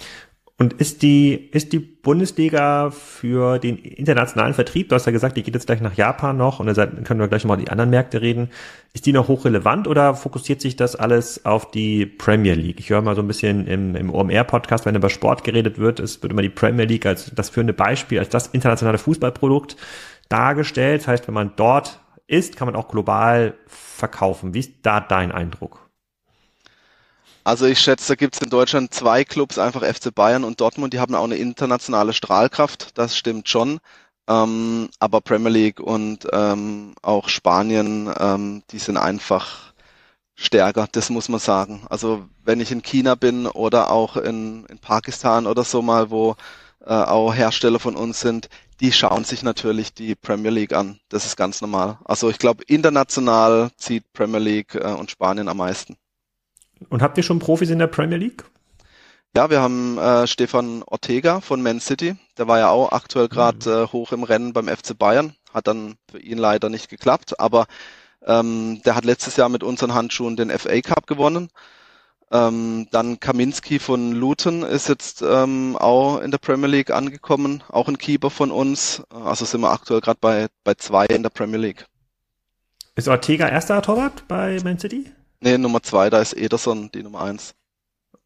Und 0.63 0.71
ist 0.71 1.02
die, 1.02 1.49
ist 1.52 1.73
die 1.73 1.80
Bundesliga 1.80 2.89
für 2.89 3.60
den 3.60 3.76
internationalen 3.78 4.54
Vertrieb, 4.54 4.88
du 4.88 4.95
hast 4.95 5.06
ja 5.06 5.12
gesagt, 5.12 5.36
die 5.36 5.43
geht 5.43 5.54
jetzt 5.56 5.65
gleich 5.65 5.82
nach 5.82 5.95
Japan 5.95 6.38
noch 6.38 6.62
und 6.62 6.67
dann 6.67 7.04
können 7.04 7.19
wir 7.19 7.28
gleich 7.28 7.43
nochmal 7.43 7.58
die 7.58 7.69
anderen 7.69 7.89
Märkte 7.89 8.21
reden. 8.21 8.49
Ist 8.93 9.06
die 9.06 9.12
noch 9.12 9.28
hochrelevant 9.28 9.89
oder 9.89 10.15
fokussiert 10.15 10.62
sich 10.62 10.78
das 10.78 10.95
alles 10.95 11.43
auf 11.43 11.69
die 11.69 12.06
Premier 12.06 12.54
League? 12.54 12.80
Ich 12.80 12.89
höre 12.89 13.02
mal 13.02 13.13
so 13.13 13.21
ein 13.21 13.28
bisschen 13.28 13.67
im, 13.67 13.97
im 13.97 14.10
OMR-Podcast, 14.10 14.86
wenn 14.86 14.95
über 14.95 15.10
Sport 15.10 15.43
geredet 15.43 15.80
wird, 15.80 15.99
es 15.99 16.23
wird 16.23 16.32
immer 16.32 16.41
die 16.41 16.49
Premier 16.49 16.86
League 16.86 17.06
als 17.06 17.30
das 17.36 17.49
führende 17.49 17.73
Beispiel, 17.73 18.19
als 18.19 18.30
das 18.30 18.47
internationale 18.47 18.99
Fußballprodukt 18.99 19.76
dargestellt. 20.30 21.02
Das 21.02 21.10
heißt, 21.10 21.28
wenn 21.28 21.36
man 21.36 21.52
dort 21.58 21.99
ist, 22.26 22.56
kann 22.56 22.67
man 22.67 22.78
auch 22.78 22.88
global 22.88 23.56
verkaufen. 23.67 24.54
Wie 24.54 24.60
ist 24.60 24.76
da 24.84 25.02
dein 25.02 25.34
Eindruck? 25.34 25.83
Also 27.45 27.65
ich 27.65 27.79
schätze, 27.79 28.10
da 28.10 28.15
gibt 28.15 28.36
es 28.36 28.41
in 28.41 28.49
Deutschland 28.49 28.93
zwei 28.93 29.23
Clubs, 29.25 29.58
einfach 29.58 29.84
FC 29.84 30.13
Bayern 30.15 30.43
und 30.45 30.62
Dortmund, 30.62 30.93
die 30.93 30.99
haben 30.99 31.13
auch 31.15 31.25
eine 31.25 31.36
internationale 31.36 32.13
Strahlkraft, 32.13 32.97
das 32.97 33.17
stimmt 33.17 33.49
schon. 33.49 33.79
Ähm, 34.27 34.89
aber 34.99 35.19
Premier 35.21 35.49
League 35.51 35.79
und 35.82 36.27
ähm, 36.32 36.95
auch 37.01 37.27
Spanien, 37.27 38.10
ähm, 38.19 38.63
die 38.71 38.79
sind 38.79 38.95
einfach 38.97 39.73
stärker, 40.36 40.88
das 40.91 41.10
muss 41.10 41.29
man 41.29 41.39
sagen. 41.39 41.86
Also 41.89 42.27
wenn 42.45 42.62
ich 42.62 42.71
in 42.71 42.82
China 42.82 43.15
bin 43.15 43.47
oder 43.47 43.91
auch 43.91 44.15
in, 44.17 44.65
in 44.67 44.79
Pakistan 44.79 45.45
oder 45.47 45.63
so 45.65 45.82
mal, 45.82 46.10
wo 46.12 46.36
äh, 46.86 46.93
auch 46.93 47.34
Hersteller 47.34 47.79
von 47.79 47.95
uns 47.95 48.21
sind, 48.21 48.49
die 48.79 48.91
schauen 48.93 49.23
sich 49.25 49.43
natürlich 49.43 49.93
die 49.93 50.15
Premier 50.15 50.51
League 50.51 50.73
an. 50.73 50.99
Das 51.10 51.25
ist 51.25 51.36
ganz 51.38 51.62
normal. 51.62 51.97
Also 52.06 52.29
ich 52.29 52.39
glaube, 52.39 52.63
international 52.67 53.71
zieht 53.77 54.12
Premier 54.13 54.39
League 54.39 54.75
äh, 54.75 54.93
und 54.93 55.12
Spanien 55.12 55.47
am 55.49 55.58
meisten. 55.58 55.97
Und 56.89 57.02
habt 57.02 57.17
ihr 57.17 57.24
schon 57.24 57.39
Profis 57.39 57.69
in 57.69 57.80
der 57.80 57.88
Premier 57.88 58.17
League? 58.17 58.43
Ja, 59.36 59.50
wir 59.50 59.62
haben 59.62 59.98
äh, 59.98 60.28
Stefan 60.28 60.84
Ortega 60.84 61.41
von 61.41 61.62
Man 61.62 61.80
City. 61.80 62.15
Der 62.38 62.48
war 62.48 62.60
ja 62.60 62.69
auch 62.69 62.91
aktuell 62.91 63.30
gerade 63.30 63.69
mhm. 63.69 63.84
äh, 63.84 63.88
hoch 63.88 64.12
im 64.12 64.24
Rennen 64.24 64.54
beim 64.54 64.67
FC 64.67 64.98
Bayern. 64.98 65.36
Hat 65.52 65.67
dann 65.67 65.96
für 66.10 66.19
ihn 66.19 66.38
leider 66.38 66.69
nicht 66.69 66.89
geklappt, 66.89 67.39
aber 67.39 67.65
ähm, 68.26 68.82
der 68.86 68.96
hat 68.96 69.06
letztes 69.06 69.36
Jahr 69.36 69.50
mit 69.50 69.63
unseren 69.63 69.93
Handschuhen 69.93 70.36
den 70.36 70.52
FA 70.52 70.82
Cup 70.82 71.08
gewonnen. 71.08 71.50
Ähm, 72.32 72.88
dann 72.91 73.19
Kaminski 73.19 73.80
von 73.80 74.12
Luton 74.12 74.63
ist 74.63 74.88
jetzt 74.88 75.22
ähm, 75.22 75.78
auch 75.78 76.19
in 76.19 76.32
der 76.32 76.39
Premier 76.39 76.67
League 76.67 76.91
angekommen, 76.91 77.63
auch 77.69 77.88
ein 77.88 77.98
Keeper 77.98 78.30
von 78.30 78.52
uns. 78.52 79.04
Also 79.10 79.46
sind 79.46 79.62
wir 79.62 79.72
aktuell 79.72 80.02
gerade 80.02 80.17
bei, 80.19 80.48
bei 80.63 80.74
zwei 80.76 81.06
in 81.06 81.24
der 81.24 81.30
Premier 81.30 81.60
League. 81.60 81.86
Ist 82.96 83.08
Ortega 83.08 83.48
erster 83.48 83.82
Torwart 83.82 84.28
bei 84.28 84.60
Man 84.63 84.80
City? 84.80 85.12
Nee, 85.43 85.58
Nummer 85.58 85.84
zwei, 85.84 86.10
da 86.10 86.21
ist 86.21 86.34
Ederson 86.34 86.89
die 86.93 87.03
Nummer 87.03 87.21
eins. 87.21 87.53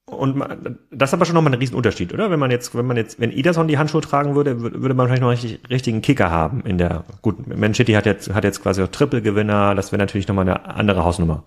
Und 0.05 0.37
man, 0.37 0.79
das 0.89 1.09
ist 1.09 1.13
aber 1.15 1.25
schon 1.25 1.35
nochmal 1.35 1.51
ein 1.53 1.59
Riesenunterschied, 1.59 2.13
oder? 2.13 2.31
Wenn 2.31 2.39
man 2.39 2.51
jetzt, 2.51 2.73
wenn 2.75 2.85
man 2.85 2.95
jetzt, 2.95 3.19
wenn 3.19 3.31
Ederson 3.31 3.67
die 3.67 3.77
Handschuhe 3.77 3.99
tragen 4.01 4.35
würde, 4.35 4.61
würde 4.61 4.93
man 4.93 5.09
wahrscheinlich 5.09 5.21
noch 5.21 5.29
einen 5.29 5.39
richtig, 5.39 5.69
richtigen 5.69 6.01
Kicker 6.01 6.31
haben 6.31 6.61
in 6.61 6.77
der, 6.77 7.03
gut, 7.21 7.45
Man 7.47 7.73
City 7.73 7.91
hat 7.93 8.05
jetzt, 8.05 8.33
hat 8.33 8.45
jetzt 8.45 8.61
quasi 8.61 8.81
auch 8.81 8.87
Triple-Gewinner, 8.87 9.75
das 9.75 9.91
wäre 9.91 9.99
natürlich 9.99 10.27
nochmal 10.27 10.47
eine 10.47 10.65
andere 10.65 11.03
Hausnummer. 11.03 11.43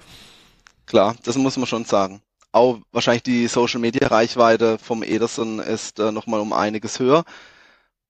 Klar, 0.85 1.16
das 1.24 1.38
muss 1.38 1.56
man 1.56 1.66
schon 1.66 1.85
sagen 1.87 2.20
auch 2.52 2.78
wahrscheinlich 2.92 3.22
die 3.22 3.46
Social 3.46 3.80
Media 3.80 4.09
Reichweite 4.09 4.78
vom 4.78 5.02
Ederson 5.02 5.61
ist 5.61 5.98
äh, 5.98 6.12
nochmal 6.12 6.40
um 6.40 6.52
einiges 6.52 6.98
höher. 6.98 7.24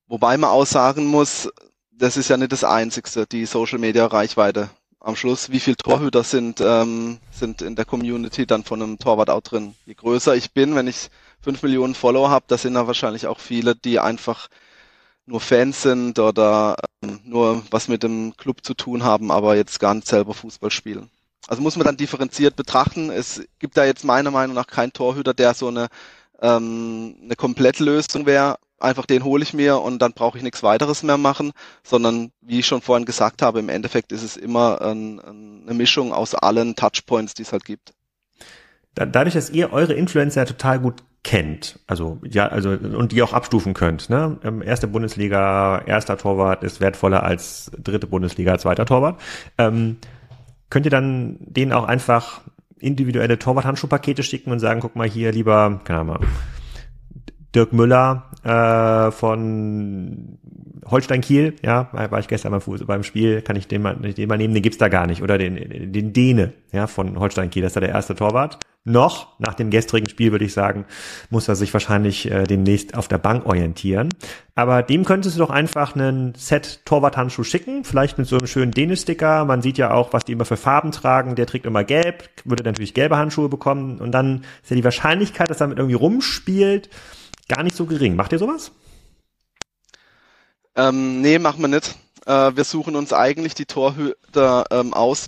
Wobei 0.07 0.37
man 0.37 0.51
auch 0.51 0.67
sagen 0.67 1.07
muss, 1.07 1.51
das 1.93 2.17
ist 2.17 2.31
ja 2.31 2.37
nicht 2.37 2.53
das 2.53 2.65
einzigste, 2.65 3.27
die 3.27 3.47
Social 3.47 3.79
Media 3.79 4.07
Reichweite. 4.07 4.71
Am 5.03 5.17
Schluss, 5.17 5.51
wie 5.51 5.61
viel 5.61 5.77
Torhüter 5.77 6.23
sind, 6.25 6.61
ähm, 6.61 7.19
sind 7.31 7.63
in 7.63 7.75
der 7.75 7.87
Community 7.87 8.47
dann 8.47 8.65
von 8.65 8.83
einem 8.83 8.99
Torwart 8.99 9.31
auch 9.31 9.41
drin? 9.41 9.75
Je 9.87 9.95
größer 9.95 10.37
ich 10.37 10.53
bin, 10.53 10.75
wenn 10.75 10.87
ich 10.87 11.09
fünf 11.41 11.63
Millionen 11.63 11.95
Follower 11.95 12.29
habe, 12.29 12.45
da 12.49 12.59
sind 12.59 12.75
da 12.75 12.87
wahrscheinlich 12.87 13.27
auch 13.27 13.41
viele, 13.41 13.75
die 13.75 13.99
einfach 13.99 14.49
nur 15.25 15.41
Fans 15.41 15.83
sind 15.83 16.19
oder 16.19 16.77
ähm, 17.03 17.21
nur 17.25 17.63
was 17.71 17.89
mit 17.89 18.03
dem 18.03 18.37
Club 18.37 18.59
zu 18.63 18.75
tun 18.75 19.03
haben, 19.03 19.31
aber 19.31 19.57
jetzt 19.57 19.81
gar 19.81 19.95
nicht 19.95 20.07
selber 20.07 20.35
Fußball 20.35 20.71
spielen. 20.71 21.09
Also 21.47 21.63
muss 21.63 21.77
man 21.77 21.87
dann 21.87 21.97
differenziert 21.97 22.57
betrachten. 22.57 23.11
Es 23.11 23.43
gibt 23.59 23.77
da 23.77 23.85
jetzt 23.85 24.05
meiner 24.05 24.31
Meinung 24.31 24.55
nach 24.55 24.67
keinen 24.67 24.93
Torhüter, 24.93 25.33
der 25.33 25.55
so 25.55 25.69
eine, 25.69 25.89
ähm, 26.43 27.17
eine 27.23 27.37
Komplettlösung 27.37 28.27
wäre. 28.27 28.59
Einfach 28.81 29.07
den 29.07 29.25
hole 29.25 29.43
ich 29.43 29.55
mir 29.55 29.79
und 29.81 30.01
dann 30.01 30.13
brauche 30.13 30.39
ich 30.39 30.45
nichts 30.45 30.63
weiteres 30.63 31.03
mehr 31.03 31.19
machen, 31.19 31.53
sondern 31.83 32.33
wie 32.41 32.61
ich 32.61 32.67
schon 32.67 32.81
vorhin 32.81 33.05
gesagt 33.05 33.43
habe, 33.43 33.59
im 33.59 33.69
Endeffekt 33.69 34.11
ist 34.11 34.23
es 34.23 34.37
immer 34.37 34.81
ein, 34.81 35.21
eine 35.21 35.75
Mischung 35.75 36.13
aus 36.13 36.35
allen 36.35 36.75
Touchpoints, 36.75 37.35
die 37.35 37.43
es 37.43 37.53
halt 37.53 37.65
gibt. 37.65 37.93
Dadurch, 38.95 39.35
dass 39.35 39.51
ihr 39.51 39.73
eure 39.73 39.93
Influencer 39.95 40.47
total 40.47 40.81
gut 40.81 41.03
kennt, 41.23 41.79
also 41.87 42.19
ja, 42.25 42.49
also 42.49 42.71
und 42.71 43.13
die 43.13 43.23
auch 43.23 43.33
abstufen 43.33 43.75
könnt. 43.75 44.09
Ne? 44.09 44.39
Ähm, 44.43 44.63
erste 44.63 44.89
Bundesliga, 44.89 45.83
erster 45.87 46.17
Torwart 46.17 46.65
ist 46.65 46.81
wertvoller 46.81 47.23
als 47.23 47.71
dritte 47.79 48.07
Bundesliga, 48.07 48.59
zweiter 48.59 48.87
Torwart. 48.87 49.21
Ähm, 49.59 49.99
könnt 50.71 50.87
ihr 50.87 50.91
dann 50.91 51.37
denen 51.41 51.73
auch 51.73 51.85
einfach 51.85 52.41
individuelle 52.79 53.39
Torwart-Handschuhpakete 53.39 54.23
schicken 54.23 54.51
und 54.51 54.61
sagen, 54.61 54.81
guck 54.81 54.97
mal 54.97 55.09
hier 55.09 55.33
lieber, 55.33 55.81
keine 55.85 56.01
Ahnung, 56.01 56.19
Dirk 57.55 57.73
Müller 57.73 58.31
äh, 58.45 59.11
von 59.11 60.39
Holstein 60.87 61.21
Kiel, 61.21 61.55
ja, 61.63 61.89
war 61.93 62.19
ich 62.19 62.29
gestern 62.29 62.53
beim, 62.53 62.61
Fuß, 62.61 62.85
beim 62.87 63.03
Spiel, 63.03 63.43
kann 63.43 63.57
ich 63.57 63.69
den 63.69 63.83
mal, 63.83 63.97
den 63.97 64.29
mal 64.29 64.39
nehmen, 64.39 64.55
den 64.55 64.63
gibt's 64.63 64.79
da 64.79 64.89
gar 64.89 65.07
nicht. 65.07 65.23
Oder 65.23 65.39
den, 65.39 65.93
den 65.93 66.13
Däne, 66.13 66.53
ja, 66.73 66.87
von 66.87 67.19
Holstein 67.19 67.51
Kiel, 67.51 67.63
das 67.63 67.71
ist 67.71 67.77
da 67.77 67.81
der 67.81 67.91
erste 67.91 68.15
Torwart. 68.15 68.59
Noch, 68.85 69.39
nach 69.39 69.53
dem 69.55 69.69
gestrigen 69.69 70.09
Spiel 70.09 70.33
würde 70.33 70.47
ich 70.47 70.55
sagen, 70.55 70.87
muss 71.29 71.49
er 71.49 71.55
sich 71.55 71.71
wahrscheinlich 71.75 72.31
äh, 72.31 72.45
demnächst 72.45 72.97
auf 72.97 73.09
der 73.09 73.19
Bank 73.19 73.45
orientieren. 73.45 74.09
Aber 74.55 74.83
dem 74.83 75.05
könntest 75.05 75.37
du 75.37 75.41
doch 75.41 75.51
einfach 75.51 75.95
einen 75.95 76.35
Set 76.35 76.81
Torwart-Handschuh 76.87 77.45
schicken, 77.45 77.85
vielleicht 77.85 78.17
mit 78.17 78.27
so 78.27 78.39
einem 78.39 78.47
schönen 78.47 78.73
Däne-Sticker. 78.73 79.45
Man 79.45 79.61
sieht 79.61 79.77
ja 79.77 79.93
auch, 79.93 80.15
was 80.15 80.25
die 80.25 80.33
immer 80.33 80.47
für 80.47 80.57
Farben 80.57 80.93
tragen. 80.93 81.35
Der 81.35 81.47
trägt 81.47 81.67
immer 81.67 81.85
gelb, 81.85 82.31
würde 82.47 82.65
natürlich 82.65 82.95
gelbe 82.95 83.19
Handschuhe 83.19 83.51
bekommen. 83.51 83.99
Und 83.99 84.13
dann 84.13 84.45
ist 84.63 84.71
ja 84.71 84.77
die 84.77 84.85
Wahrscheinlichkeit, 84.85 85.51
dass 85.51 85.59
er 85.59 85.67
damit 85.67 85.79
irgendwie 85.79 85.97
rumspielt, 85.97 86.89
gar 87.51 87.63
nicht 87.63 87.77
so 87.77 87.85
gering. 87.85 88.17
Macht 88.17 88.33
ihr 88.33 88.39
sowas? 88.39 88.73
Ähm, 90.77 91.21
nee, 91.21 91.39
machen 91.39 91.61
wir 91.61 91.69
nicht. 91.69 91.97
Äh, 92.27 92.53
wir 92.55 92.65
suchen 92.65 92.97
uns 92.97 93.13
eigentlich 93.13 93.55
die 93.55 93.67
Torhüter 93.67 94.65
ähm, 94.71 94.95
aus. 94.95 95.27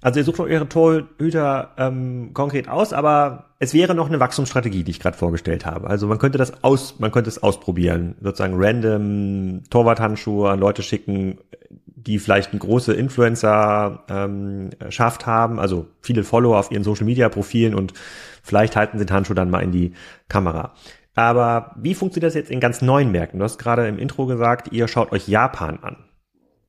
Also 0.00 0.20
ihr 0.20 0.24
sucht 0.24 0.38
eure 0.40 0.68
Torhüter 0.68 1.72
ähm, 1.78 2.32
konkret 2.34 2.68
aus, 2.68 2.92
aber 2.92 3.46
es 3.58 3.72
wäre 3.72 3.94
noch 3.94 4.08
eine 4.08 4.20
Wachstumsstrategie, 4.20 4.84
die 4.84 4.90
ich 4.90 5.00
gerade 5.00 5.16
vorgestellt 5.16 5.64
habe. 5.64 5.88
Also 5.88 6.06
man 6.06 6.18
könnte 6.18 6.36
das 6.36 6.62
aus, 6.62 6.98
man 6.98 7.10
könnte 7.10 7.30
es 7.30 7.42
ausprobieren, 7.42 8.14
sozusagen 8.20 8.52
random 8.56 9.62
Torwarthandschuhe 9.70 10.50
an 10.50 10.60
Leute 10.60 10.82
schicken, 10.82 11.38
die 11.86 12.18
vielleicht 12.18 12.50
eine 12.50 12.60
große 12.60 12.92
Influencer 12.92 14.04
ähm, 14.10 14.70
schafft 14.90 15.24
haben, 15.24 15.58
also 15.58 15.86
viele 16.02 16.22
Follower 16.22 16.58
auf 16.58 16.70
ihren 16.70 16.84
Social 16.84 17.06
Media 17.06 17.30
Profilen 17.30 17.74
und 17.74 17.94
vielleicht 18.42 18.76
halten 18.76 18.98
sie 18.98 19.06
den 19.06 19.14
Handschuh 19.14 19.32
dann 19.32 19.48
mal 19.48 19.60
in 19.60 19.72
die 19.72 19.94
Kamera. 20.28 20.74
Aber 21.14 21.72
wie 21.76 21.94
funktioniert 21.94 22.28
das 22.28 22.34
jetzt 22.34 22.50
in 22.50 22.60
ganz 22.60 22.82
neuen 22.82 23.12
Märkten? 23.12 23.38
Du 23.38 23.44
hast 23.44 23.58
gerade 23.58 23.86
im 23.86 23.98
Intro 23.98 24.26
gesagt, 24.26 24.72
ihr 24.72 24.88
schaut 24.88 25.12
euch 25.12 25.28
Japan 25.28 25.78
an. 25.80 25.96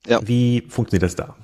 Ja. 0.06 0.20
Wie 0.24 0.64
funktioniert 0.70 1.04
das 1.04 1.16
da? 1.16 1.36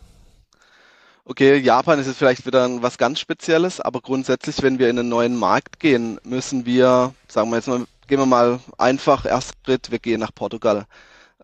Okay, 1.25 1.57
Japan 1.57 1.99
ist 1.99 2.07
jetzt 2.07 2.17
vielleicht 2.17 2.45
wieder 2.45 2.67
was 2.81 2.97
ganz 2.97 3.19
Spezielles, 3.19 3.79
aber 3.79 4.01
grundsätzlich, 4.01 4.61
wenn 4.61 4.79
wir 4.79 4.89
in 4.89 4.99
einen 4.99 5.09
neuen 5.09 5.35
Markt 5.35 5.79
gehen, 5.79 6.19
müssen 6.23 6.65
wir, 6.65 7.13
sagen 7.27 7.49
wir 7.49 7.57
jetzt 7.57 7.67
mal, 7.67 7.85
gehen 8.07 8.19
wir 8.19 8.25
mal 8.25 8.59
einfach, 8.77 9.25
erster 9.25 9.53
Schritt, 9.65 9.91
wir 9.91 9.99
gehen 9.99 10.19
nach 10.19 10.33
Portugal. 10.33 10.85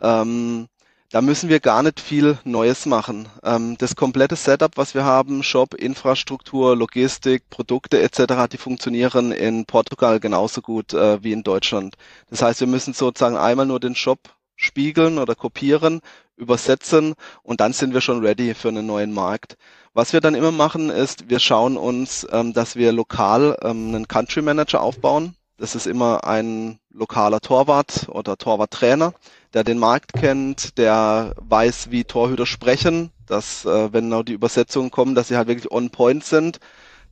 Ähm, 0.01 0.67
da 1.09 1.21
müssen 1.21 1.47
wir 1.49 1.61
gar 1.61 1.83
nicht 1.83 1.99
viel 2.01 2.37
Neues 2.43 2.85
machen. 2.85 3.29
Ähm, 3.43 3.77
das 3.77 3.95
komplette 3.95 4.35
Setup, 4.35 4.71
was 4.75 4.93
wir 4.93 5.05
haben, 5.05 5.41
Shop, 5.41 5.73
Infrastruktur, 5.73 6.75
Logistik, 6.75 7.49
Produkte 7.49 8.01
etc., 8.01 8.47
die 8.51 8.57
funktionieren 8.57 9.31
in 9.31 9.65
Portugal 9.65 10.19
genauso 10.19 10.61
gut 10.61 10.93
äh, 10.93 11.23
wie 11.23 11.31
in 11.31 11.43
Deutschland. 11.43 11.95
Das 12.29 12.41
heißt, 12.41 12.59
wir 12.59 12.67
müssen 12.67 12.93
sozusagen 12.93 13.37
einmal 13.37 13.65
nur 13.65 13.79
den 13.79 13.95
Shop 13.95 14.19
spiegeln 14.57 15.17
oder 15.17 15.35
kopieren, 15.35 16.01
übersetzen 16.35 17.13
und 17.41 17.61
dann 17.61 17.71
sind 17.73 17.93
wir 17.93 18.01
schon 18.01 18.23
ready 18.25 18.53
für 18.53 18.67
einen 18.69 18.85
neuen 18.85 19.13
Markt. 19.13 19.57
Was 19.93 20.11
wir 20.13 20.19
dann 20.21 20.35
immer 20.35 20.51
machen, 20.51 20.89
ist, 20.89 21.29
wir 21.29 21.39
schauen 21.39 21.77
uns, 21.77 22.27
ähm, 22.31 22.51
dass 22.53 22.75
wir 22.75 22.91
lokal 22.91 23.57
ähm, 23.61 23.95
einen 23.95 24.07
Country 24.09 24.41
Manager 24.41 24.81
aufbauen. 24.81 25.36
Das 25.59 25.73
ist 25.73 25.87
immer 25.87 26.23
ein 26.23 26.77
lokaler 26.91 27.41
Torwart 27.41 28.07
oder 28.09 28.37
Torwarttrainer, 28.37 29.13
der 29.53 29.63
den 29.63 29.79
Markt 29.79 30.13
kennt, 30.13 30.77
der 30.77 31.33
weiß, 31.37 31.89
wie 31.89 32.03
Torhüter 32.03 32.45
sprechen, 32.45 33.09
dass 33.25 33.65
äh, 33.65 33.91
wenn 33.91 34.13
auch 34.13 34.21
die 34.21 34.33
Übersetzungen 34.33 34.91
kommen, 34.91 35.15
dass 35.15 35.29
sie 35.29 35.35
halt 35.35 35.47
wirklich 35.47 35.71
on 35.71 35.89
point 35.89 36.23
sind. 36.23 36.59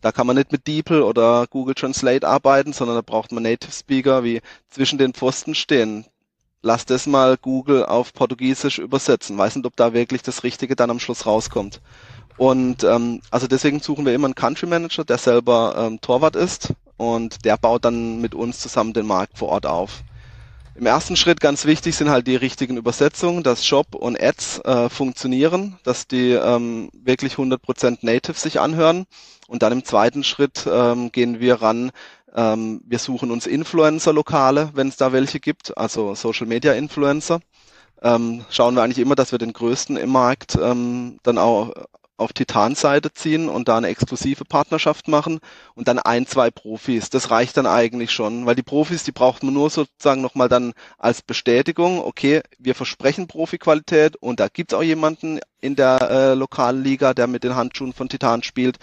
Da 0.02 0.12
kann 0.12 0.28
man 0.28 0.36
nicht 0.36 0.52
mit 0.52 0.68
DeepL 0.68 1.02
oder 1.02 1.48
Google 1.50 1.74
Translate 1.74 2.28
arbeiten, 2.28 2.72
sondern 2.72 2.96
da 2.96 3.02
braucht 3.02 3.32
man 3.32 3.42
Native 3.42 3.72
Speaker, 3.72 4.24
wie 4.24 4.42
zwischen 4.70 5.00
den 5.00 5.16
Pfosten 5.16 5.56
stehen. 5.56 6.06
Lass 6.62 6.86
das 6.86 7.08
mal 7.08 7.38
Google 7.38 7.84
auf 7.84 8.14
Portugiesisch 8.14 8.78
übersetzen. 8.78 9.40
Weiß 9.40 9.56
nicht, 9.56 9.66
ob 9.66 9.76
da 9.76 9.94
wirklich 9.94 10.22
das 10.22 10.44
Richtige 10.44 10.76
dann 10.76 10.92
am 10.92 11.00
Schluss 11.00 11.26
rauskommt. 11.26 11.82
Und 12.38 12.84
ähm, 12.84 13.22
also 13.32 13.48
deswegen 13.48 13.80
suchen 13.80 14.06
wir 14.06 14.14
immer 14.14 14.26
einen 14.26 14.36
Country 14.36 14.68
Manager, 14.68 15.04
der 15.04 15.18
selber 15.18 15.76
ähm, 15.78 16.00
Torwart 16.02 16.36
ist 16.36 16.76
und 16.98 17.46
der 17.46 17.58
baut 17.58 17.86
dann 17.86 18.22
mit 18.22 18.36
uns 18.36 18.60
zusammen 18.60 18.94
den 18.94 19.06
Markt 19.06 19.38
vor 19.38 19.50
Ort 19.50 19.66
auf. 19.66 20.04
Im 20.78 20.86
ersten 20.86 21.16
Schritt 21.16 21.40
ganz 21.40 21.64
wichtig 21.66 21.96
sind 21.96 22.10
halt 22.10 22.28
die 22.28 22.36
richtigen 22.36 22.76
Übersetzungen, 22.76 23.44
dass 23.44 23.66
Shop 23.66 23.96
und 23.96 24.22
Ads 24.22 24.60
äh, 24.66 24.90
funktionieren, 24.90 25.78
dass 25.84 26.06
die 26.06 26.32
ähm, 26.32 26.90
wirklich 26.94 27.36
100% 27.36 28.00
native 28.02 28.38
sich 28.38 28.60
anhören. 28.60 29.06
Und 29.48 29.64
dann 29.64 29.72
im 29.72 29.86
zweiten 29.86 30.26
Schritt 30.26 30.68
ähm, 30.70 31.14
gehen 31.14 31.40
wir 31.40 31.62
ran, 31.62 31.92
ähm, 32.36 32.82
wir 32.86 33.00
suchen 33.00 33.32
uns 33.32 33.48
Influencer-Lokale, 33.48 34.72
wenn 34.74 34.90
es 34.90 34.98
da 34.98 35.14
welche 35.14 35.40
gibt, 35.40 35.78
also 35.78 36.14
Social-Media-Influencer. 36.14 37.40
Ähm, 38.02 38.44
schauen 38.50 38.76
wir 38.76 38.84
eigentlich 38.84 39.00
immer, 39.00 39.16
dass 39.16 39.32
wir 39.32 39.40
den 39.40 39.54
größten 39.54 39.96
im 39.96 40.10
Markt 40.10 40.58
ähm, 40.62 41.20
dann 41.24 41.38
auch 41.38 41.72
auf 42.18 42.34
Titan-Seite 42.34 43.12
ziehen 43.14 43.50
und 43.50 43.68
da 43.68 43.78
eine 43.78 43.88
exklusive 43.88 44.46
Partnerschaft 44.46 45.08
machen 45.08 45.40
und 45.74 45.88
dann 45.88 46.00
ein, 46.00 46.28
zwei 46.28 46.50
Profis. 46.52 47.10
Das 47.10 47.32
reicht 47.32 47.58
dann 47.58 47.68
eigentlich 47.68 48.12
schon, 48.12 48.46
weil 48.46 48.56
die 48.56 48.64
Profis, 48.64 49.04
die 49.04 49.12
braucht 49.12 49.44
man 49.44 49.54
nur 49.54 49.70
sozusagen 49.70 50.22
nochmal 50.22 50.50
dann 50.50 50.74
als 50.98 51.22
Bestätigung, 51.22 52.00
okay, 52.00 52.42
wir 52.58 52.76
versprechen 52.76 53.28
Profiqualität 53.28 54.16
und 54.16 54.40
da 54.40 54.48
gibt's 54.48 54.74
auch 54.74 54.84
jemanden 54.84 55.40
in 55.62 55.76
der 55.76 56.02
äh, 56.10 56.34
lokalen 56.34 56.84
Liga, 56.84 57.14
der 57.14 57.28
mit 57.28 57.44
den 57.44 57.56
Handschuhen 57.56 57.94
von 57.94 58.10
Titan 58.10 58.44
spielt, 58.44 58.78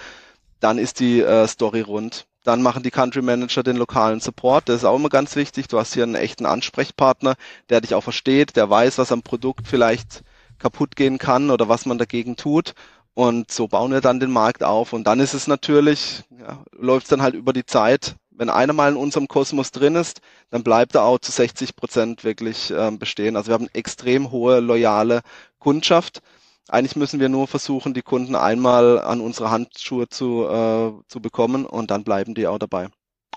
dann 0.60 0.78
ist 0.78 1.00
die 1.00 1.20
äh, 1.20 1.46
Story 1.46 1.80
rund. 1.80 2.26
Dann 2.44 2.60
machen 2.60 2.82
die 2.82 2.90
Country 2.90 3.22
Manager 3.22 3.62
den 3.62 3.76
lokalen 3.76 4.18
Support. 4.18 4.68
Das 4.68 4.76
ist 4.76 4.84
auch 4.84 4.96
immer 4.96 5.08
ganz 5.08 5.36
wichtig. 5.36 5.68
Du 5.68 5.78
hast 5.78 5.94
hier 5.94 6.02
einen 6.02 6.16
echten 6.16 6.44
Ansprechpartner, 6.44 7.34
der 7.70 7.80
dich 7.80 7.94
auch 7.94 8.02
versteht, 8.02 8.56
der 8.56 8.68
weiß, 8.68 8.98
was 8.98 9.12
am 9.12 9.22
Produkt 9.22 9.68
vielleicht 9.68 10.24
kaputt 10.58 10.96
gehen 10.96 11.18
kann 11.18 11.50
oder 11.50 11.68
was 11.68 11.86
man 11.86 11.98
dagegen 11.98 12.36
tut. 12.36 12.74
Und 13.14 13.50
so 13.50 13.68
bauen 13.68 13.92
wir 13.92 14.00
dann 14.00 14.20
den 14.20 14.30
Markt 14.30 14.62
auf. 14.62 14.92
Und 14.92 15.04
dann 15.06 15.20
ist 15.20 15.34
es 15.34 15.46
natürlich, 15.46 16.22
ja, 16.30 16.64
läuft 16.72 17.04
es 17.04 17.10
dann 17.10 17.22
halt 17.22 17.34
über 17.34 17.52
die 17.52 17.66
Zeit. 17.66 18.16
Wenn 18.30 18.48
einer 18.48 18.72
mal 18.72 18.92
in 18.92 18.96
unserem 18.96 19.28
Kosmos 19.28 19.70
drin 19.70 19.94
ist, 19.94 20.20
dann 20.50 20.62
bleibt 20.62 20.94
er 20.94 21.04
auch 21.04 21.18
zu 21.18 21.30
60 21.30 21.76
Prozent 21.76 22.24
wirklich 22.24 22.72
ähm, 22.74 22.98
bestehen. 22.98 23.36
Also 23.36 23.48
wir 23.48 23.54
haben 23.54 23.68
extrem 23.74 24.30
hohe 24.30 24.60
loyale 24.60 25.20
Kundschaft. 25.58 26.22
Eigentlich 26.68 26.96
müssen 26.96 27.20
wir 27.20 27.28
nur 27.28 27.46
versuchen, 27.48 27.92
die 27.92 28.02
Kunden 28.02 28.34
einmal 28.34 29.00
an 29.00 29.20
unsere 29.20 29.50
Handschuhe 29.50 30.08
zu, 30.08 30.46
äh, 30.48 30.92
zu 31.08 31.20
bekommen 31.20 31.66
und 31.66 31.90
dann 31.90 32.04
bleiben 32.04 32.34
die 32.34 32.46
auch 32.46 32.58
dabei. 32.58 32.88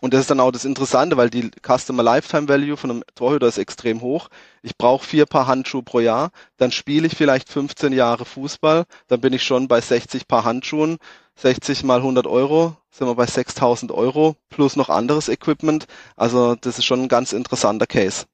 Und 0.01 0.13
das 0.13 0.21
ist 0.21 0.29
dann 0.29 0.39
auch 0.39 0.51
das 0.51 0.65
Interessante, 0.65 1.17
weil 1.17 1.29
die 1.29 1.49
Customer 1.65 2.03
Lifetime 2.03 2.49
Value 2.49 2.77
von 2.77 2.91
einem 2.91 3.03
Torhüter 3.15 3.47
ist 3.47 3.57
extrem 3.57 4.01
hoch. 4.01 4.29
Ich 4.61 4.77
brauche 4.77 5.05
vier 5.05 5.25
Paar 5.25 5.47
Handschuhe 5.47 5.83
pro 5.83 5.99
Jahr, 5.99 6.31
dann 6.57 6.71
spiele 6.71 7.07
ich 7.07 7.15
vielleicht 7.15 7.49
15 7.49 7.93
Jahre 7.93 8.25
Fußball, 8.25 8.85
dann 9.07 9.21
bin 9.21 9.33
ich 9.33 9.43
schon 9.43 9.67
bei 9.67 9.81
60 9.81 10.27
Paar 10.27 10.43
Handschuhen. 10.43 10.97
60 11.37 11.83
mal 11.83 11.97
100 11.97 12.27
Euro, 12.27 12.77
sind 12.91 13.07
wir 13.07 13.15
bei 13.15 13.25
6000 13.25 13.91
Euro 13.91 14.37
plus 14.49 14.77
noch 14.77 14.89
anderes 14.89 15.27
Equipment. 15.27 15.85
Also 16.15 16.55
das 16.55 16.77
ist 16.79 16.85
schon 16.85 17.03
ein 17.03 17.07
ganz 17.09 17.33
interessanter 17.33 17.87
Case. 17.87 18.25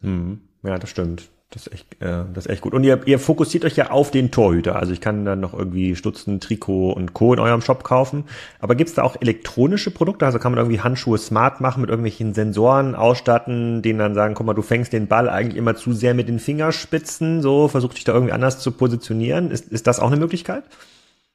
Hm, 0.00 0.48
ja, 0.62 0.78
das 0.78 0.90
stimmt. 0.90 1.30
Das 1.52 1.66
ist 1.66 1.72
echt, 1.74 2.02
äh, 2.02 2.24
das 2.32 2.46
ist 2.46 2.50
echt 2.50 2.62
gut. 2.62 2.72
Und 2.72 2.82
ihr, 2.82 3.06
ihr 3.06 3.18
fokussiert 3.18 3.66
euch 3.66 3.76
ja 3.76 3.90
auf 3.90 4.10
den 4.10 4.30
Torhüter. 4.30 4.76
Also 4.76 4.94
ich 4.94 5.02
kann 5.02 5.26
dann 5.26 5.40
noch 5.40 5.52
irgendwie 5.52 5.94
Stutzen, 5.94 6.40
Trikot 6.40 6.92
und 6.92 7.12
Co. 7.12 7.34
in 7.34 7.38
eurem 7.38 7.60
Shop 7.60 7.84
kaufen. 7.84 8.24
Aber 8.58 8.74
gibt's 8.74 8.94
da 8.94 9.02
auch 9.02 9.16
elektronische 9.20 9.90
Produkte? 9.90 10.24
Also 10.24 10.38
kann 10.38 10.52
man 10.52 10.58
irgendwie 10.58 10.80
Handschuhe 10.80 11.18
smart 11.18 11.60
machen, 11.60 11.82
mit 11.82 11.90
irgendwelchen 11.90 12.32
Sensoren 12.32 12.94
ausstatten, 12.94 13.82
denen 13.82 13.98
dann 13.98 14.14
sagen, 14.14 14.32
guck 14.34 14.46
mal, 14.46 14.54
du 14.54 14.62
fängst 14.62 14.94
den 14.94 15.08
Ball 15.08 15.28
eigentlich 15.28 15.58
immer 15.58 15.76
zu 15.76 15.92
sehr 15.92 16.14
mit 16.14 16.26
den 16.26 16.38
Fingerspitzen, 16.38 17.42
so 17.42 17.68
versuch 17.68 17.92
dich 17.92 18.04
da 18.04 18.14
irgendwie 18.14 18.32
anders 18.32 18.58
zu 18.58 18.72
positionieren. 18.72 19.50
Ist, 19.50 19.70
ist 19.70 19.86
das 19.86 20.00
auch 20.00 20.06
eine 20.06 20.20
Möglichkeit? 20.20 20.64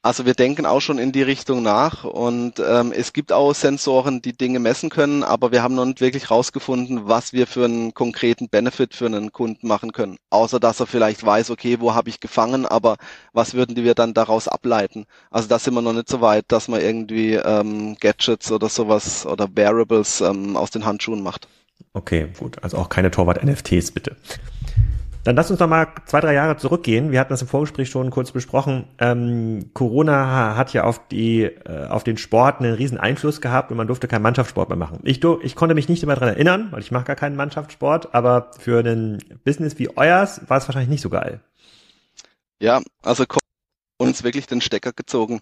Also 0.00 0.26
wir 0.26 0.34
denken 0.34 0.64
auch 0.64 0.80
schon 0.80 0.98
in 0.98 1.10
die 1.10 1.22
Richtung 1.22 1.62
nach 1.64 2.04
und 2.04 2.60
ähm, 2.60 2.92
es 2.92 3.12
gibt 3.12 3.32
auch 3.32 3.52
Sensoren, 3.52 4.22
die 4.22 4.32
Dinge 4.32 4.60
messen 4.60 4.90
können, 4.90 5.24
aber 5.24 5.50
wir 5.50 5.64
haben 5.64 5.74
noch 5.74 5.86
nicht 5.86 6.00
wirklich 6.00 6.30
rausgefunden, 6.30 7.08
was 7.08 7.32
wir 7.32 7.48
für 7.48 7.64
einen 7.64 7.94
konkreten 7.94 8.48
Benefit 8.48 8.94
für 8.94 9.06
einen 9.06 9.32
Kunden 9.32 9.66
machen 9.66 9.90
können. 9.90 10.16
Außer 10.30 10.60
dass 10.60 10.78
er 10.78 10.86
vielleicht 10.86 11.26
weiß, 11.26 11.50
okay, 11.50 11.80
wo 11.80 11.94
habe 11.94 12.10
ich 12.10 12.20
gefangen, 12.20 12.64
aber 12.64 12.96
was 13.32 13.54
würden 13.54 13.74
wir 13.74 13.96
dann 13.96 14.14
daraus 14.14 14.46
ableiten? 14.46 15.04
Also 15.32 15.48
da 15.48 15.58
sind 15.58 15.74
wir 15.74 15.82
noch 15.82 15.92
nicht 15.92 16.08
so 16.08 16.20
weit, 16.20 16.44
dass 16.48 16.68
man 16.68 16.80
irgendwie 16.80 17.34
ähm, 17.34 17.96
Gadgets 17.98 18.52
oder 18.52 18.68
sowas 18.68 19.26
oder 19.26 19.48
Variables 19.52 20.20
ähm, 20.20 20.56
aus 20.56 20.70
den 20.70 20.86
Handschuhen 20.86 21.24
macht. 21.24 21.48
Okay, 21.92 22.28
gut. 22.38 22.62
Also 22.62 22.76
auch 22.76 22.88
keine 22.88 23.10
Torwart-NFTs 23.10 23.90
bitte. 23.90 24.16
Dann 25.28 25.36
lass 25.36 25.50
uns 25.50 25.60
noch 25.60 25.68
mal 25.68 25.88
zwei, 26.06 26.22
drei 26.22 26.32
Jahre 26.32 26.56
zurückgehen. 26.56 27.12
Wir 27.12 27.20
hatten 27.20 27.34
das 27.34 27.42
im 27.42 27.48
Vorgespräch 27.48 27.90
schon 27.90 28.08
kurz 28.08 28.32
besprochen. 28.32 28.88
Ähm, 28.98 29.72
Corona 29.74 30.56
hat 30.56 30.72
ja 30.72 30.84
auf 30.84 31.06
die, 31.08 31.42
äh, 31.42 31.86
auf 31.86 32.02
den 32.02 32.16
Sport 32.16 32.60
einen 32.60 32.72
riesen 32.72 32.96
Einfluss 32.96 33.42
gehabt 33.42 33.70
und 33.70 33.76
man 33.76 33.86
durfte 33.86 34.08
keinen 34.08 34.22
Mannschaftssport 34.22 34.70
mehr 34.70 34.78
machen. 34.78 35.00
Ich, 35.02 35.22
ich 35.22 35.54
konnte 35.54 35.74
mich 35.74 35.86
nicht 35.86 36.02
immer 36.02 36.14
daran 36.14 36.30
erinnern, 36.30 36.68
weil 36.70 36.80
ich 36.80 36.92
mache 36.92 37.04
gar 37.04 37.14
keinen 37.14 37.36
Mannschaftssport, 37.36 38.14
aber 38.14 38.52
für 38.58 38.80
ein 38.80 39.18
Business 39.44 39.78
wie 39.78 39.94
euers 39.98 40.48
war 40.48 40.56
es 40.56 40.66
wahrscheinlich 40.66 40.88
nicht 40.88 41.02
so 41.02 41.10
geil. 41.10 41.42
Ja, 42.58 42.80
also 43.02 43.26
uns 43.98 44.24
wirklich 44.24 44.46
den 44.46 44.62
Stecker 44.62 44.94
gezogen. 44.94 45.40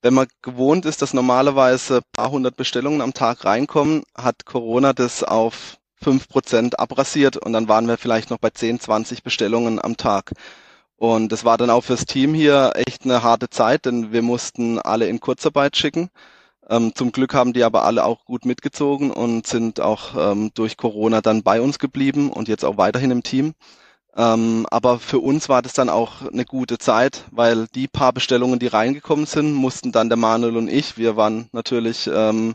Wenn 0.00 0.14
man 0.14 0.28
gewohnt 0.42 0.86
ist, 0.86 1.02
dass 1.02 1.12
normalerweise 1.12 2.02
paar 2.12 2.30
hundert 2.30 2.56
Bestellungen 2.56 3.00
am 3.00 3.14
Tag 3.14 3.44
reinkommen, 3.44 4.04
hat 4.16 4.46
Corona 4.46 4.92
das 4.92 5.24
auf 5.24 5.78
fünf 6.02 6.28
Prozent 6.28 6.78
abrasiert 6.78 7.36
und 7.36 7.52
dann 7.52 7.68
waren 7.68 7.88
wir 7.88 7.98
vielleicht 7.98 8.30
noch 8.30 8.38
bei 8.38 8.50
10, 8.50 8.80
20 8.80 9.22
Bestellungen 9.22 9.82
am 9.82 9.96
Tag. 9.96 10.32
Und 10.96 11.32
das 11.32 11.44
war 11.44 11.58
dann 11.58 11.70
auch 11.70 11.82
fürs 11.84 12.06
Team 12.06 12.34
hier 12.34 12.72
echt 12.74 13.04
eine 13.04 13.22
harte 13.22 13.50
Zeit, 13.50 13.84
denn 13.86 14.12
wir 14.12 14.22
mussten 14.22 14.78
alle 14.78 15.06
in 15.08 15.20
Kurzarbeit 15.20 15.76
schicken. 15.76 16.10
Ähm, 16.68 16.94
zum 16.94 17.12
Glück 17.12 17.34
haben 17.34 17.52
die 17.52 17.64
aber 17.64 17.84
alle 17.84 18.04
auch 18.04 18.24
gut 18.24 18.46
mitgezogen 18.46 19.10
und 19.10 19.46
sind 19.46 19.80
auch 19.80 20.14
ähm, 20.16 20.50
durch 20.54 20.76
Corona 20.76 21.20
dann 21.20 21.42
bei 21.42 21.60
uns 21.60 21.78
geblieben 21.78 22.30
und 22.30 22.48
jetzt 22.48 22.64
auch 22.64 22.78
weiterhin 22.78 23.10
im 23.10 23.22
Team. 23.22 23.54
Ähm, 24.16 24.66
aber 24.70 24.98
für 25.00 25.18
uns 25.18 25.48
war 25.48 25.60
das 25.62 25.72
dann 25.74 25.88
auch 25.88 26.22
eine 26.22 26.44
gute 26.44 26.78
Zeit, 26.78 27.24
weil 27.32 27.66
die 27.74 27.88
paar 27.88 28.12
Bestellungen, 28.12 28.58
die 28.60 28.68
reingekommen 28.68 29.26
sind, 29.26 29.52
mussten 29.52 29.92
dann 29.92 30.08
der 30.08 30.16
Manuel 30.16 30.56
und 30.56 30.68
ich, 30.68 30.96
wir 30.96 31.16
waren 31.16 31.48
natürlich 31.52 32.08
ähm, 32.12 32.54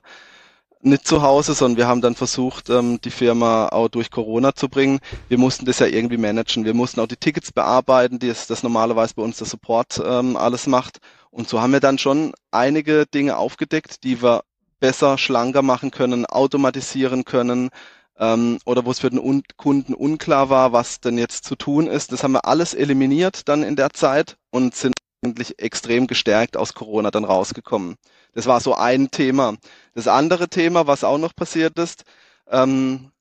nicht 0.81 1.07
zu 1.07 1.21
Hause, 1.21 1.53
sondern 1.53 1.77
wir 1.77 1.87
haben 1.87 2.01
dann 2.01 2.15
versucht, 2.15 2.69
ähm, 2.69 2.99
die 3.01 3.11
Firma 3.11 3.67
auch 3.69 3.89
durch 3.89 4.11
Corona 4.11 4.55
zu 4.55 4.69
bringen. 4.69 4.99
Wir 5.27 5.37
mussten 5.37 5.65
das 5.65 5.79
ja 5.79 5.87
irgendwie 5.87 6.17
managen. 6.17 6.65
Wir 6.65 6.73
mussten 6.73 6.99
auch 7.01 7.07
die 7.07 7.17
Tickets 7.17 7.51
bearbeiten, 7.51 8.19
die 8.19 8.27
ist 8.27 8.49
das 8.49 8.63
normalerweise 8.63 9.13
bei 9.15 9.23
uns 9.23 9.37
der 9.37 9.47
Support 9.47 10.01
ähm, 10.03 10.37
alles 10.37 10.67
macht. 10.67 10.99
Und 11.31 11.49
so 11.49 11.61
haben 11.61 11.73
wir 11.73 11.79
dann 11.79 11.97
schon 11.97 12.33
einige 12.51 13.05
Dinge 13.05 13.37
aufgedeckt, 13.37 14.03
die 14.03 14.21
wir 14.21 14.43
besser, 14.79 15.17
schlanker 15.17 15.61
machen 15.61 15.91
können, 15.91 16.25
automatisieren 16.25 17.25
können, 17.25 17.69
ähm, 18.17 18.59
oder 18.65 18.85
wo 18.85 18.91
es 18.91 18.99
für 18.99 19.09
den 19.09 19.19
Un 19.19 19.43
Kunden 19.57 19.93
unklar 19.93 20.49
war, 20.49 20.71
was 20.73 20.99
denn 20.99 21.17
jetzt 21.17 21.45
zu 21.45 21.55
tun 21.55 21.87
ist. 21.87 22.11
Das 22.11 22.23
haben 22.23 22.33
wir 22.33 22.45
alles 22.45 22.73
eliminiert 22.73 23.47
dann 23.47 23.63
in 23.63 23.75
der 23.75 23.91
Zeit 23.91 24.37
und 24.51 24.75
sind 24.75 24.93
eigentlich 25.21 25.59
extrem 25.59 26.07
gestärkt 26.07 26.57
aus 26.57 26.73
Corona 26.73 27.11
dann 27.11 27.25
rausgekommen. 27.25 27.95
Das 28.33 28.45
war 28.45 28.59
so 28.61 28.75
ein 28.75 29.11
Thema. 29.11 29.57
Das 29.93 30.07
andere 30.07 30.49
Thema, 30.49 30.87
was 30.87 31.03
auch 31.03 31.17
noch 31.17 31.35
passiert 31.35 31.77
ist, 31.77 32.03
ähm, 32.49 33.11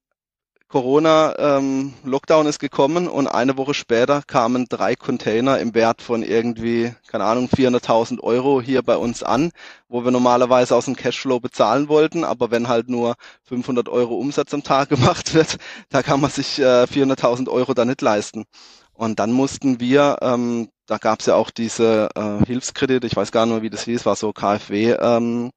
Corona 0.68 1.34
ähm, 1.38 1.94
Lockdown 2.04 2.46
ist 2.46 2.58
gekommen 2.58 3.08
und 3.08 3.26
eine 3.26 3.56
Woche 3.56 3.72
später 3.72 4.20
kamen 4.26 4.66
drei 4.68 4.96
Container 4.96 5.58
im 5.60 5.74
Wert 5.74 6.02
von 6.02 6.22
irgendwie, 6.22 6.94
keine 7.06 7.24
Ahnung, 7.24 7.48
400.000 7.48 8.20
Euro 8.20 8.60
hier 8.60 8.82
bei 8.82 8.98
uns 8.98 9.22
an, 9.22 9.50
wo 9.88 10.04
wir 10.04 10.10
normalerweise 10.10 10.76
aus 10.76 10.84
dem 10.84 10.94
Cashflow 10.94 11.40
bezahlen 11.40 11.88
wollten, 11.88 12.22
aber 12.22 12.50
wenn 12.50 12.68
halt 12.68 12.90
nur 12.90 13.14
500 13.44 13.88
Euro 13.88 14.16
Umsatz 14.16 14.52
am 14.52 14.62
Tag 14.62 14.88
gemacht 14.90 15.32
wird, 15.32 15.56
da 15.88 16.02
kann 16.02 16.20
man 16.20 16.30
sich 16.30 16.58
äh, 16.58 16.82
400.000 16.84 17.48
Euro 17.48 17.72
da 17.72 17.86
nicht 17.86 18.02
leisten. 18.02 18.44
Und 18.92 19.20
dann 19.20 19.32
mussten 19.32 19.80
wir, 19.80 20.18
ähm, 20.20 20.68
da 20.88 20.98
gab 20.98 21.20
es 21.20 21.26
ja 21.26 21.34
auch 21.34 21.50
diese 21.50 22.08
äh, 22.16 22.44
Hilfskredite, 22.46 23.06
ich 23.06 23.14
weiß 23.14 23.30
gar 23.30 23.46
nicht 23.46 23.54
mehr, 23.54 23.62
wie 23.62 23.70
das 23.70 23.84
hieß, 23.84 24.06
war 24.06 24.16
so 24.16 24.32
KfW. 24.32 24.92
Ähm, 24.92 25.50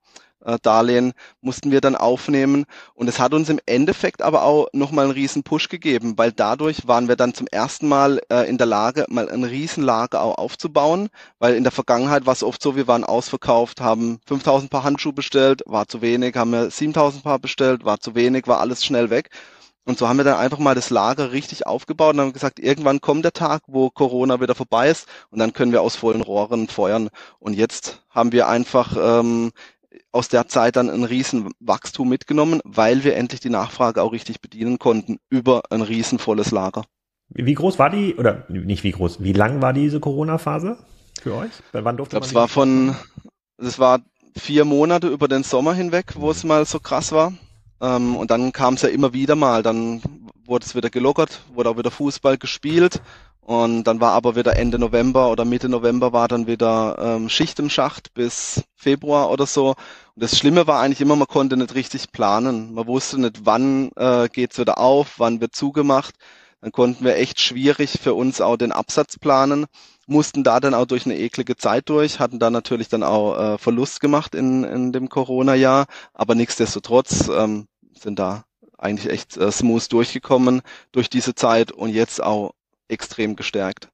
äh, 0.44 0.58
Darlehen 0.62 1.14
mussten 1.42 1.72
wir 1.72 1.82
dann 1.82 1.96
aufnehmen. 1.96 2.66
Und 2.96 3.08
es 3.08 3.20
hat 3.20 3.34
uns 3.34 3.48
im 3.50 3.60
Endeffekt 3.66 4.22
aber 4.22 4.44
auch 4.44 4.68
nochmal 4.74 5.06
einen 5.06 5.14
riesen 5.14 5.44
Push 5.44 5.70
gegeben, 5.70 6.18
weil 6.18 6.32
dadurch 6.32 6.88
waren 6.88 7.08
wir 7.08 7.16
dann 7.16 7.34
zum 7.34 7.48
ersten 7.48 7.88
Mal 7.88 8.22
äh, 8.30 8.50
in 8.50 8.58
der 8.58 8.68
Lage, 8.68 9.06
mal 9.10 9.30
ein 9.30 9.44
Riesenlager 9.44 10.22
auch 10.22 10.38
aufzubauen, 10.38 11.10
weil 11.40 11.56
in 11.56 11.64
der 11.64 11.72
Vergangenheit 11.72 12.26
war 12.26 12.34
es 12.34 12.44
oft 12.44 12.62
so, 12.62 12.76
wir 12.76 12.88
waren 12.88 13.04
ausverkauft, 13.04 13.82
haben 13.82 14.20
5000 14.26 14.70
Paar 14.70 14.84
Handschuhe 14.84 15.14
bestellt, 15.14 15.64
war 15.66 15.88
zu 15.88 16.02
wenig, 16.02 16.36
haben 16.36 16.52
wir 16.52 16.70
7000 16.70 17.24
Paar 17.24 17.40
bestellt, 17.40 17.86
war 17.86 18.00
zu 18.00 18.16
wenig, 18.16 18.48
war 18.48 18.60
alles 18.60 18.84
schnell 18.84 19.10
weg. 19.10 19.30
Und 19.84 19.98
so 19.98 20.08
haben 20.08 20.18
wir 20.18 20.24
dann 20.24 20.38
einfach 20.38 20.60
mal 20.60 20.76
das 20.76 20.90
Lager 20.90 21.32
richtig 21.32 21.66
aufgebaut 21.66 22.14
und 22.14 22.22
haben 22.22 22.34
gesagt, 22.34 22.60
irgendwann 22.60 23.02
kommt 23.02 23.26
der 23.26 23.34
Tag, 23.34 23.64
wo 23.68 23.90
Corona 23.90 24.40
wieder 24.40 24.54
vorbei 24.54 24.90
ist 24.90 25.08
und 25.32 25.40
dann 25.40 25.54
können 25.54 25.72
wir 25.72 25.82
aus 25.82 25.96
vollen 25.96 26.22
Rohren 26.22 26.68
feuern. 26.68 27.10
Und 27.40 27.56
jetzt 27.56 28.04
haben 28.10 28.32
wir 28.32 28.48
einfach 28.48 28.96
ähm, 29.00 29.52
aus 30.12 30.30
der 30.30 30.48
Zeit 30.48 30.76
dann 30.76 30.90
ein 30.90 31.04
riesen 31.04 31.52
Wachstum 31.60 32.10
mitgenommen, 32.10 32.62
weil 32.64 33.04
wir 33.04 33.16
endlich 33.16 33.40
die 33.40 33.50
Nachfrage 33.50 34.02
auch 34.02 34.12
richtig 34.12 34.42
bedienen 34.42 34.78
konnten 34.78 35.18
über 35.30 35.64
ein 35.72 35.82
riesenvolles 35.82 36.52
Lager. 36.52 36.84
Wie 37.30 37.54
groß 37.54 37.80
war 37.80 37.90
die, 37.90 38.16
oder 38.16 38.46
nicht 38.50 38.84
wie 38.84 38.92
groß, 38.92 39.24
wie 39.24 39.34
lang 39.34 39.62
war 39.62 39.74
diese 39.74 40.00
Corona-Phase 40.00 40.78
für 41.22 41.36
euch? 41.36 41.52
Wann 41.72 41.98
durfte 41.98 42.18
ich 42.18 42.22
glaube, 42.22 42.28
es 42.28 42.36
war 42.36 42.48
von, 42.50 42.96
es 43.58 43.80
war 43.80 44.02
vier 44.36 44.66
Monate 44.66 45.08
über 45.08 45.28
den 45.28 45.44
Sommer 45.44 45.74
hinweg, 45.74 46.14
wo 46.16 46.32
es 46.32 46.44
mal 46.44 46.66
so 46.66 46.80
krass 46.80 47.12
war. 47.12 47.34
Ähm, 47.82 48.16
und 48.16 48.32
dann 48.32 48.52
kam 48.52 48.76
es 48.76 48.84
ja 48.84 48.90
immer 48.90 49.14
wieder 49.14 49.36
mal, 49.36 49.64
dann 49.64 50.02
wurde 50.46 50.66
es 50.66 50.76
wieder 50.76 50.90
gelockert, 50.90 51.42
wurde 51.54 51.70
auch 51.70 51.78
wieder 51.78 51.92
Fußball 51.92 52.38
gespielt 52.38 53.02
und 53.42 53.84
dann 53.86 54.00
war 54.00 54.14
aber 54.14 54.36
wieder 54.36 54.56
Ende 54.56 54.78
November 54.78 55.32
oder 55.32 55.46
Mitte 55.46 55.68
November 55.68 56.14
war 56.14 56.28
dann 56.28 56.46
wieder 56.46 56.96
ähm, 57.00 57.28
Schicht 57.28 57.60
im 57.60 57.70
Schacht 57.70 58.14
bis 58.14 58.64
Februar 58.76 59.32
oder 59.32 59.48
so. 59.48 59.70
Und 59.70 60.24
das 60.24 60.38
Schlimme 60.38 60.68
war 60.68 60.80
eigentlich 60.80 61.02
immer, 61.02 61.16
man 61.16 61.28
konnte 61.28 61.58
nicht 61.58 61.74
richtig 61.74 62.12
planen. 62.12 62.74
Man 62.74 62.86
wusste 62.86 63.20
nicht, 63.20 63.46
wann 63.46 63.90
äh, 63.96 64.30
geht's 64.32 64.60
wieder 64.60 64.78
auf, 64.78 65.16
wann 65.18 65.42
wird 65.42 65.56
zugemacht. 65.56 66.16
Dann 66.62 66.72
konnten 66.72 67.04
wir 67.04 67.16
echt 67.18 67.42
schwierig 67.42 68.00
für 68.02 68.14
uns 68.14 68.40
auch 68.40 68.56
den 68.58 68.72
Absatz 68.72 69.18
planen, 69.18 69.66
mussten 70.06 70.44
da 70.44 70.60
dann 70.60 70.76
auch 70.76 70.86
durch 70.86 71.06
eine 71.06 71.18
eklige 71.18 71.58
Zeit 71.58 71.90
durch, 71.90 72.20
hatten 72.20 72.38
da 72.38 72.52
natürlich 72.52 72.88
dann 72.88 73.02
auch 73.02 73.56
äh, 73.56 73.58
Verlust 73.58 74.00
gemacht 74.00 74.36
in, 74.36 74.64
in 74.64 74.94
dem 74.94 75.10
Corona-Jahr, 75.10 75.88
aber 76.14 76.36
nichtsdestotrotz 76.36 77.30
ähm, 77.30 77.68
sind 78.02 78.20
da 78.20 78.46
eigentlich 78.78 79.12
echt 79.12 79.38
äh, 79.38 79.52
smooth 79.52 79.92
durchgekommen 79.92 80.62
durch 80.92 81.10
diese 81.10 81.36
Zeit 81.36 81.72
und 81.72 81.90
jetzt 81.90 82.22
auch 82.22 82.54
extrem 82.88 83.36
gestärkt. 83.36 83.90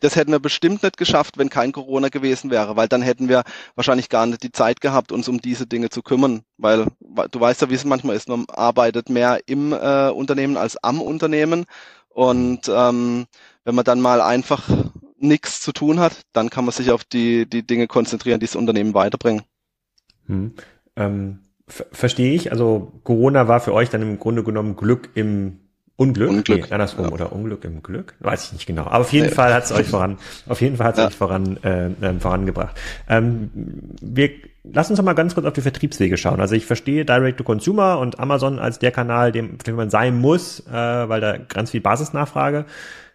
Das 0.00 0.14
hätten 0.14 0.30
wir 0.30 0.38
bestimmt 0.38 0.84
nicht 0.84 0.96
geschafft, 0.96 1.38
wenn 1.38 1.50
kein 1.50 1.72
Corona 1.72 2.08
gewesen 2.08 2.50
wäre, 2.50 2.76
weil 2.76 2.86
dann 2.86 3.02
hätten 3.02 3.28
wir 3.28 3.42
wahrscheinlich 3.74 4.08
gar 4.08 4.26
nicht 4.26 4.44
die 4.44 4.52
Zeit 4.52 4.80
gehabt, 4.80 5.10
uns 5.10 5.28
um 5.28 5.40
diese 5.40 5.66
Dinge 5.66 5.90
zu 5.90 6.02
kümmern, 6.02 6.42
weil 6.56 6.86
du 7.00 7.40
weißt 7.40 7.62
ja, 7.62 7.70
wie 7.70 7.74
es 7.74 7.84
manchmal 7.84 8.14
ist, 8.14 8.28
man 8.28 8.44
arbeitet 8.48 9.08
mehr 9.08 9.40
im 9.46 9.72
äh, 9.72 10.10
Unternehmen 10.10 10.56
als 10.56 10.76
am 10.84 11.00
Unternehmen. 11.00 11.64
Und 12.10 12.68
ähm, 12.68 13.26
wenn 13.64 13.74
man 13.74 13.84
dann 13.84 14.00
mal 14.00 14.20
einfach 14.20 14.68
nichts 15.16 15.60
zu 15.60 15.72
tun 15.72 15.98
hat, 15.98 16.22
dann 16.32 16.48
kann 16.48 16.64
man 16.64 16.72
sich 16.72 16.92
auf 16.92 17.02
die, 17.04 17.46
die 17.46 17.66
Dinge 17.66 17.88
konzentrieren, 17.88 18.38
die 18.38 18.46
das 18.46 18.54
Unternehmen 18.56 18.94
weiterbringen. 18.94 19.42
Hm. 20.26 20.54
Ähm, 20.94 21.40
verstehe 21.68 22.34
ich. 22.34 22.50
Also 22.52 22.92
Corona 23.04 23.48
war 23.48 23.60
für 23.60 23.72
euch 23.72 23.90
dann 23.90 24.02
im 24.02 24.18
Grunde 24.18 24.42
genommen 24.42 24.76
Glück 24.76 25.10
im 25.14 25.58
Unglück, 25.96 26.30
Unglück. 26.30 26.66
Nee, 26.66 26.72
andersrum 26.72 27.06
ja. 27.06 27.10
oder 27.10 27.32
Unglück 27.32 27.64
im 27.64 27.82
Glück, 27.82 28.14
weiß 28.20 28.46
ich 28.46 28.52
nicht 28.52 28.66
genau. 28.66 28.84
Aber 28.84 29.00
auf 29.00 29.12
jeden 29.12 29.26
nee. 29.26 29.34
Fall 29.34 29.52
hat 29.52 29.64
es 29.64 29.72
euch 29.72 29.88
voran, 29.88 30.18
auf 30.46 30.60
jeden 30.60 30.76
Fall 30.76 30.86
hat 30.86 30.94
es 30.94 31.00
ja. 31.00 31.08
euch 31.08 31.16
voran 31.16 31.58
äh, 31.64 31.86
äh, 31.86 32.20
vorangebracht. 32.20 32.76
Ähm, 33.08 33.50
wir 34.00 34.30
lass 34.72 34.90
uns 34.90 34.98
doch 34.98 35.04
mal 35.04 35.14
ganz 35.14 35.34
kurz 35.34 35.44
auf 35.44 35.54
die 35.54 35.60
Vertriebswege 35.60 36.16
schauen. 36.16 36.40
Also 36.40 36.54
ich 36.54 36.66
verstehe 36.66 37.04
Direct 37.04 37.38
to 37.38 37.44
Consumer 37.44 37.98
und 37.98 38.20
Amazon 38.20 38.60
als 38.60 38.78
der 38.78 38.92
Kanal, 38.92 39.32
dem, 39.32 39.58
dem 39.58 39.74
man 39.74 39.90
sein 39.90 40.16
muss, 40.20 40.60
äh, 40.68 40.72
weil 40.72 41.20
da 41.20 41.36
ganz 41.36 41.72
viel 41.72 41.80
Basisnachfrage 41.80 42.64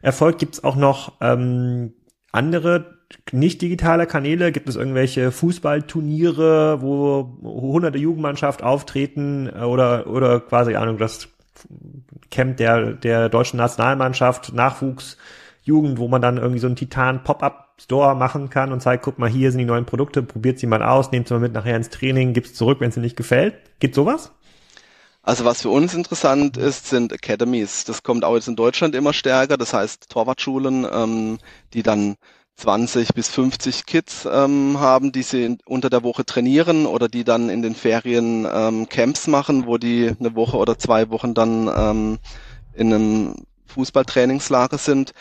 erfolgt. 0.02 0.40
Gibt 0.40 0.56
es 0.56 0.64
auch 0.66 0.76
noch 0.76 1.14
ähm, 1.22 1.94
andere 2.34 2.98
nicht 3.32 3.62
digitale 3.62 4.06
Kanäle? 4.06 4.52
Gibt 4.52 4.68
es 4.68 4.76
irgendwelche 4.76 5.32
Fußballturniere, 5.32 6.82
wo 6.82 7.38
hunderte 7.42 7.98
Jugendmannschaft 7.98 8.62
auftreten 8.64 9.48
äh, 9.48 9.64
oder 9.64 10.08
oder 10.08 10.42
quasi 10.42 10.76
Ahnung 10.76 10.98
das 10.98 11.30
Camp 12.30 12.58
der, 12.58 12.94
der 12.94 13.30
deutschen 13.30 13.58
Nationalmannschaft, 13.58 14.54
Nachwuchs, 14.54 15.18
Jugend, 15.64 15.98
wo 15.98 16.08
man 16.08 16.22
dann 16.22 16.38
irgendwie 16.38 16.60
so 16.60 16.68
einen 16.68 16.76
Titan 16.76 17.24
Pop-up 17.24 17.64
Store 17.80 18.16
machen 18.16 18.50
kann 18.50 18.72
und 18.72 18.82
zeigt, 18.82 19.04
guck 19.04 19.20
mal, 19.20 19.30
hier 19.30 19.52
sind 19.52 19.60
die 19.60 19.66
neuen 19.66 19.86
Produkte, 19.86 20.24
probiert 20.24 20.60
sie 20.60 20.68
mal 20.68 20.84
aus, 20.84 21.12
nehmt 21.12 21.28
sie 21.28 21.34
mal 21.34 21.40
mit 21.40 21.54
nachher 21.54 21.76
ins 21.76 21.90
Training, 21.90 22.34
gibt's 22.34 22.54
zurück, 22.54 22.80
wenn 22.80 22.92
dir 22.92 23.02
nicht 23.02 23.16
gefällt. 23.16 23.56
Gibt 23.80 23.96
sowas? 23.96 24.32
Also 25.24 25.46
was 25.46 25.62
für 25.62 25.70
uns 25.70 25.94
interessant 25.94 26.58
ist, 26.58 26.88
sind 26.88 27.14
Academies. 27.14 27.86
Das 27.86 28.04
kommt 28.04 28.26
auch 28.26 28.36
jetzt 28.36 28.50
in 28.50 28.58
Deutschland 28.58 28.94
immer 28.94 29.14
stärker. 29.14 29.56
Das 29.56 29.74
heißt 29.74 30.10
Torwartschulen, 30.10 30.86
ähm, 30.92 31.38
die 31.74 31.82
dann 31.82 32.18
20 32.58 33.14
bis 33.14 33.30
50 33.30 33.86
Kids 33.86 34.28
ähm, 34.30 34.80
haben, 34.82 35.14
die 35.14 35.24
sie 35.24 35.58
unter 35.66 35.90
der 35.90 36.04
Woche 36.04 36.26
trainieren 36.26 36.86
oder 36.86 37.08
die 37.08 37.24
dann 37.24 37.50
in 37.50 37.62
den 37.62 37.74
Ferien 37.74 38.46
ähm, 38.54 38.90
Camps 38.90 39.28
machen, 39.28 39.66
wo 39.66 39.78
die 39.78 40.12
eine 40.20 40.36
Woche 40.36 40.58
oder 40.58 40.78
zwei 40.78 41.10
Wochen 41.10 41.34
dann 41.34 41.72
ähm, 41.74 42.20
in 42.74 42.94
einem 42.94 43.36
Fußballtrainingslager 43.68 44.78
sind. 44.78 45.14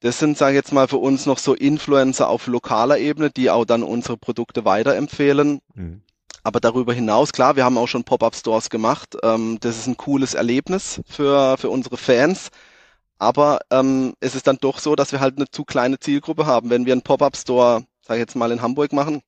Das 0.00 0.18
sind, 0.18 0.36
sage 0.36 0.52
ich 0.52 0.56
jetzt 0.56 0.72
mal, 0.74 0.86
für 0.86 0.98
uns 0.98 1.24
noch 1.24 1.38
so 1.38 1.54
Influencer 1.54 2.28
auf 2.28 2.46
lokaler 2.46 2.98
Ebene, 2.98 3.30
die 3.30 3.48
auch 3.50 3.64
dann 3.64 3.82
unsere 3.82 4.18
Produkte 4.18 4.66
weiterempfehlen. 4.66 5.60
Mhm. 5.74 6.02
Aber 6.46 6.60
darüber 6.60 6.94
hinaus, 6.94 7.32
klar, 7.32 7.56
wir 7.56 7.64
haben 7.64 7.76
auch 7.76 7.88
schon 7.88 8.04
Pop-up-Stores 8.04 8.70
gemacht. 8.70 9.16
Ähm, 9.24 9.58
das 9.60 9.78
ist 9.78 9.88
ein 9.88 9.96
cooles 9.96 10.34
Erlebnis 10.34 11.00
für, 11.04 11.56
für 11.58 11.70
unsere 11.70 11.96
Fans. 11.96 12.50
Aber 13.18 13.58
ähm, 13.72 14.14
es 14.20 14.36
ist 14.36 14.46
dann 14.46 14.58
doch 14.60 14.78
so, 14.78 14.94
dass 14.94 15.10
wir 15.10 15.18
halt 15.18 15.38
eine 15.38 15.50
zu 15.50 15.64
kleine 15.64 15.98
Zielgruppe 15.98 16.46
haben. 16.46 16.70
Wenn 16.70 16.86
wir 16.86 16.92
einen 16.92 17.02
Pop-up-Store, 17.02 17.84
sage 18.00 18.20
ich 18.20 18.22
jetzt 18.22 18.36
mal 18.36 18.52
in 18.52 18.62
Hamburg 18.62 18.92
machen, 18.92 19.22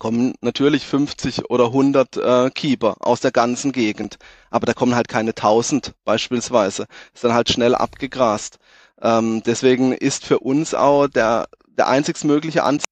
kommen 0.00 0.34
natürlich 0.40 0.86
50 0.86 1.50
oder 1.50 1.66
100 1.66 2.16
äh, 2.16 2.50
Keeper 2.50 2.96
aus 2.98 3.20
der 3.20 3.30
ganzen 3.30 3.70
Gegend. 3.70 4.16
Aber 4.50 4.66
da 4.66 4.72
kommen 4.74 4.96
halt 4.96 5.06
keine 5.06 5.30
1000 5.30 5.92
beispielsweise. 6.04 6.86
Ist 7.14 7.22
dann 7.22 7.34
halt 7.34 7.48
schnell 7.50 7.76
abgegrast. 7.76 8.58
Ähm, 9.00 9.44
deswegen 9.46 9.92
ist 9.92 10.26
für 10.26 10.40
uns 10.40 10.74
auch 10.74 11.06
der, 11.06 11.46
der 11.68 11.86
einzigst 11.86 12.24
mögliche 12.24 12.64
Ansatz, 12.64 12.89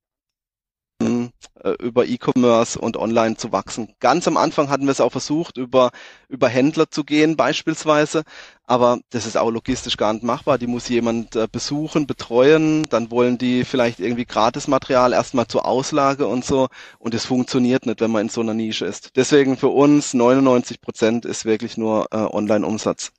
über 1.80 2.06
E-Commerce 2.06 2.78
und 2.78 2.96
Online 2.96 3.36
zu 3.36 3.52
wachsen. 3.52 3.94
Ganz 4.00 4.28
am 4.28 4.36
Anfang 4.36 4.70
hatten 4.70 4.84
wir 4.84 4.92
es 4.92 5.00
auch 5.00 5.12
versucht, 5.12 5.56
über, 5.56 5.90
über 6.28 6.48
Händler 6.48 6.90
zu 6.90 7.04
gehen 7.04 7.36
beispielsweise, 7.36 8.22
aber 8.66 8.98
das 9.10 9.26
ist 9.26 9.36
auch 9.36 9.50
logistisch 9.50 9.96
gar 9.96 10.12
nicht 10.12 10.24
machbar. 10.24 10.58
Die 10.58 10.66
muss 10.66 10.88
jemand 10.88 11.36
äh, 11.36 11.48
besuchen, 11.50 12.06
betreuen, 12.06 12.86
dann 12.90 13.10
wollen 13.10 13.38
die 13.38 13.64
vielleicht 13.64 14.00
irgendwie 14.00 14.26
Gratismaterial 14.26 15.12
erstmal 15.12 15.46
zur 15.46 15.66
Auslage 15.66 16.26
und 16.26 16.44
so 16.44 16.68
und 16.98 17.14
es 17.14 17.24
funktioniert 17.24 17.86
nicht, 17.86 18.00
wenn 18.00 18.10
man 18.10 18.22
in 18.22 18.28
so 18.28 18.40
einer 18.40 18.54
Nische 18.54 18.86
ist. 18.86 19.16
Deswegen 19.16 19.56
für 19.56 19.68
uns 19.68 20.14
99 20.14 20.80
Prozent 20.80 21.24
ist 21.24 21.44
wirklich 21.44 21.76
nur 21.76 22.06
äh, 22.12 22.16
Online-Umsatz. 22.16 23.12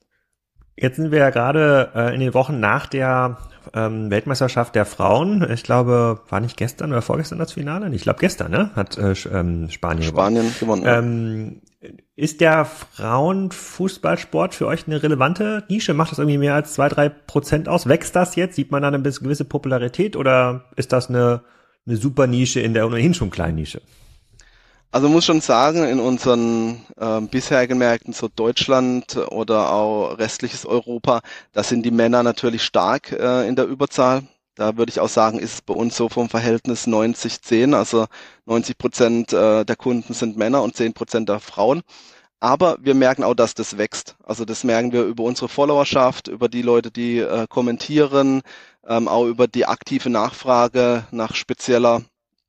Jetzt 0.75 0.95
sind 0.95 1.11
wir 1.11 1.19
ja 1.19 1.29
gerade 1.29 1.91
äh, 1.93 2.13
in 2.13 2.21
den 2.21 2.33
Wochen 2.33 2.61
nach 2.61 2.87
der 2.87 3.37
ähm, 3.73 4.09
Weltmeisterschaft 4.09 4.75
der 4.75 4.85
Frauen. 4.85 5.47
Ich 5.51 5.63
glaube, 5.63 6.21
war 6.29 6.39
nicht 6.39 6.57
gestern 6.57 6.91
oder 6.91 7.01
vorgestern 7.01 7.39
das 7.39 7.53
Finale? 7.53 7.93
Ich 7.93 8.03
glaube 8.03 8.19
gestern, 8.19 8.51
ne? 8.51 8.71
Hat 8.75 8.97
äh, 8.97 9.13
ähm, 9.31 9.69
Spanien, 9.69 10.03
Spanien 10.03 10.53
gewonnen. 10.59 10.83
gewonnen 10.83 10.85
ähm, 10.85 11.61
ist 12.15 12.41
der 12.41 12.65
Frauenfußballsport 12.65 14.53
für 14.53 14.67
euch 14.67 14.87
eine 14.87 15.01
relevante 15.01 15.63
Nische? 15.69 15.93
Macht 15.93 16.11
das 16.11 16.19
irgendwie 16.19 16.37
mehr 16.37 16.53
als 16.53 16.73
zwei, 16.73 16.89
drei 16.89 17.07
Prozent 17.07 17.69
aus? 17.69 17.87
Wächst 17.87 18.15
das 18.15 18.35
jetzt? 18.35 18.55
Sieht 18.55 18.71
man 18.71 18.81
da 18.81 18.89
eine 18.89 18.99
gewisse 19.01 19.45
Popularität 19.45 20.17
oder 20.17 20.65
ist 20.75 20.91
das 20.91 21.09
eine, 21.09 21.41
eine 21.87 21.95
super 21.95 22.27
Nische 22.27 22.59
in 22.59 22.73
der 22.73 22.85
ohnehin 22.85 23.13
schon 23.13 23.29
kleinen 23.29 23.55
Nische? 23.55 23.81
Also 24.91 25.07
muss 25.07 25.25
schon 25.25 25.39
sagen, 25.41 25.83
in 25.83 25.99
unseren 25.99 26.83
äh, 26.97 27.21
bisherigen 27.21 27.77
Märkten, 27.77 28.11
so 28.11 28.27
Deutschland 28.27 29.17
oder 29.17 29.71
auch 29.71 30.17
restliches 30.17 30.65
Europa, 30.65 31.21
da 31.53 31.61
sind 31.61 31.83
die 31.85 31.91
Männer 31.91 32.23
natürlich 32.23 32.63
stark 32.63 33.11
äh, 33.11 33.47
in 33.47 33.55
der 33.55 33.65
Überzahl. 33.65 34.23
Da 34.55 34.77
würde 34.77 34.89
ich 34.89 34.99
auch 34.99 35.07
sagen, 35.09 35.37
ist 35.37 35.53
es 35.53 35.61
bei 35.61 35.75
uns 35.75 35.95
so 35.95 36.09
vom 36.09 36.27
Verhältnis 36.27 36.87
90-10, 36.87 37.75
also 37.75 38.07
90 38.45 38.77
Prozent 38.79 39.31
äh, 39.31 39.63
der 39.63 39.75
Kunden 39.75 40.13
sind 40.13 40.37
Männer 40.37 40.63
und 40.63 40.75
10 40.75 40.93
Prozent 40.93 41.29
der 41.29 41.39
Frauen. 41.39 41.83
Aber 42.39 42.77
wir 42.81 42.95
merken 42.95 43.23
auch, 43.23 43.35
dass 43.35 43.53
das 43.53 43.77
wächst. 43.77 44.15
Also 44.23 44.43
das 44.43 44.63
merken 44.63 44.91
wir 44.91 45.03
über 45.03 45.23
unsere 45.23 45.49
Followerschaft, 45.49 46.27
über 46.29 46.49
die 46.49 46.63
Leute, 46.63 46.89
die 46.89 47.19
äh, 47.19 47.45
kommentieren, 47.47 48.41
ähm, 48.87 49.07
auch 49.07 49.25
über 49.27 49.47
die 49.47 49.65
aktive 49.67 50.09
Nachfrage 50.09 51.05
nach 51.11 51.35
spezieller 51.35 52.01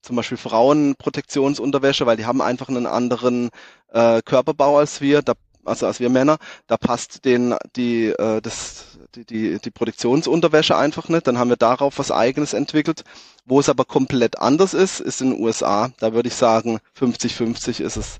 zum 0.02 0.16
Beispiel 0.16 0.38
Frauenprotektionsunterwäsche, 0.38 2.06
weil 2.06 2.16
die 2.16 2.26
haben 2.26 2.40
einfach 2.40 2.68
einen 2.68 2.86
anderen 2.86 3.50
äh, 3.92 4.22
Körperbau 4.22 4.78
als 4.78 5.00
wir, 5.00 5.22
da, 5.22 5.34
also 5.64 5.86
als 5.86 6.00
wir 6.00 6.10
Männer. 6.10 6.38
Da 6.66 6.76
passt 6.76 7.24
den 7.24 7.54
die 7.76 8.06
äh, 8.06 8.40
das 8.40 8.98
die, 9.14 9.24
die 9.24 9.58
die 9.58 9.70
Protektionsunterwäsche 9.70 10.76
einfach 10.76 11.08
nicht. 11.08 11.26
Dann 11.26 11.38
haben 11.38 11.50
wir 11.50 11.56
darauf 11.56 11.98
was 11.98 12.10
Eigenes 12.10 12.52
entwickelt. 12.52 13.04
Wo 13.46 13.58
es 13.58 13.68
aber 13.68 13.84
komplett 13.84 14.38
anders 14.38 14.74
ist, 14.74 15.00
ist 15.00 15.20
in 15.20 15.30
den 15.30 15.40
USA. 15.40 15.90
Da 15.98 16.12
würde 16.12 16.28
ich 16.28 16.34
sagen 16.34 16.78
50-50 16.98 17.82
ist 17.82 17.96
es. 17.96 18.18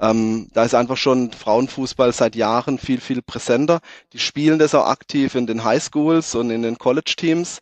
Ähm, 0.00 0.48
da 0.52 0.64
ist 0.64 0.74
einfach 0.74 0.96
schon 0.96 1.30
Frauenfußball 1.32 2.12
seit 2.12 2.34
Jahren 2.34 2.78
viel 2.78 3.00
viel 3.00 3.22
präsenter. 3.22 3.80
Die 4.12 4.18
spielen 4.18 4.58
das 4.58 4.74
auch 4.74 4.86
aktiv 4.86 5.34
in 5.34 5.46
den 5.46 5.64
Highschools 5.64 6.34
und 6.34 6.50
in 6.50 6.62
den 6.62 6.78
College 6.78 7.14
Teams 7.16 7.60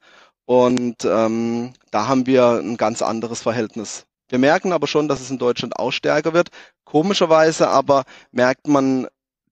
und 0.51 1.05
ähm, 1.05 1.74
da 1.92 2.09
haben 2.09 2.26
wir 2.26 2.59
ein 2.59 2.76
ganz 2.76 3.03
anderes 3.03 3.40
Verhältnis. 3.40 4.07
Wir 4.28 4.40
merken 4.40 4.72
aber 4.72 4.88
schon, 4.88 5.07
dass 5.07 5.20
es 5.20 5.30
in 5.30 5.38
Deutschland 5.38 5.76
auch 5.76 5.92
stärker 5.92 6.34
wird. 6.34 6.48
Komischerweise 6.82 7.68
aber 7.68 8.03
merkt 8.32 8.66
man, 8.66 9.07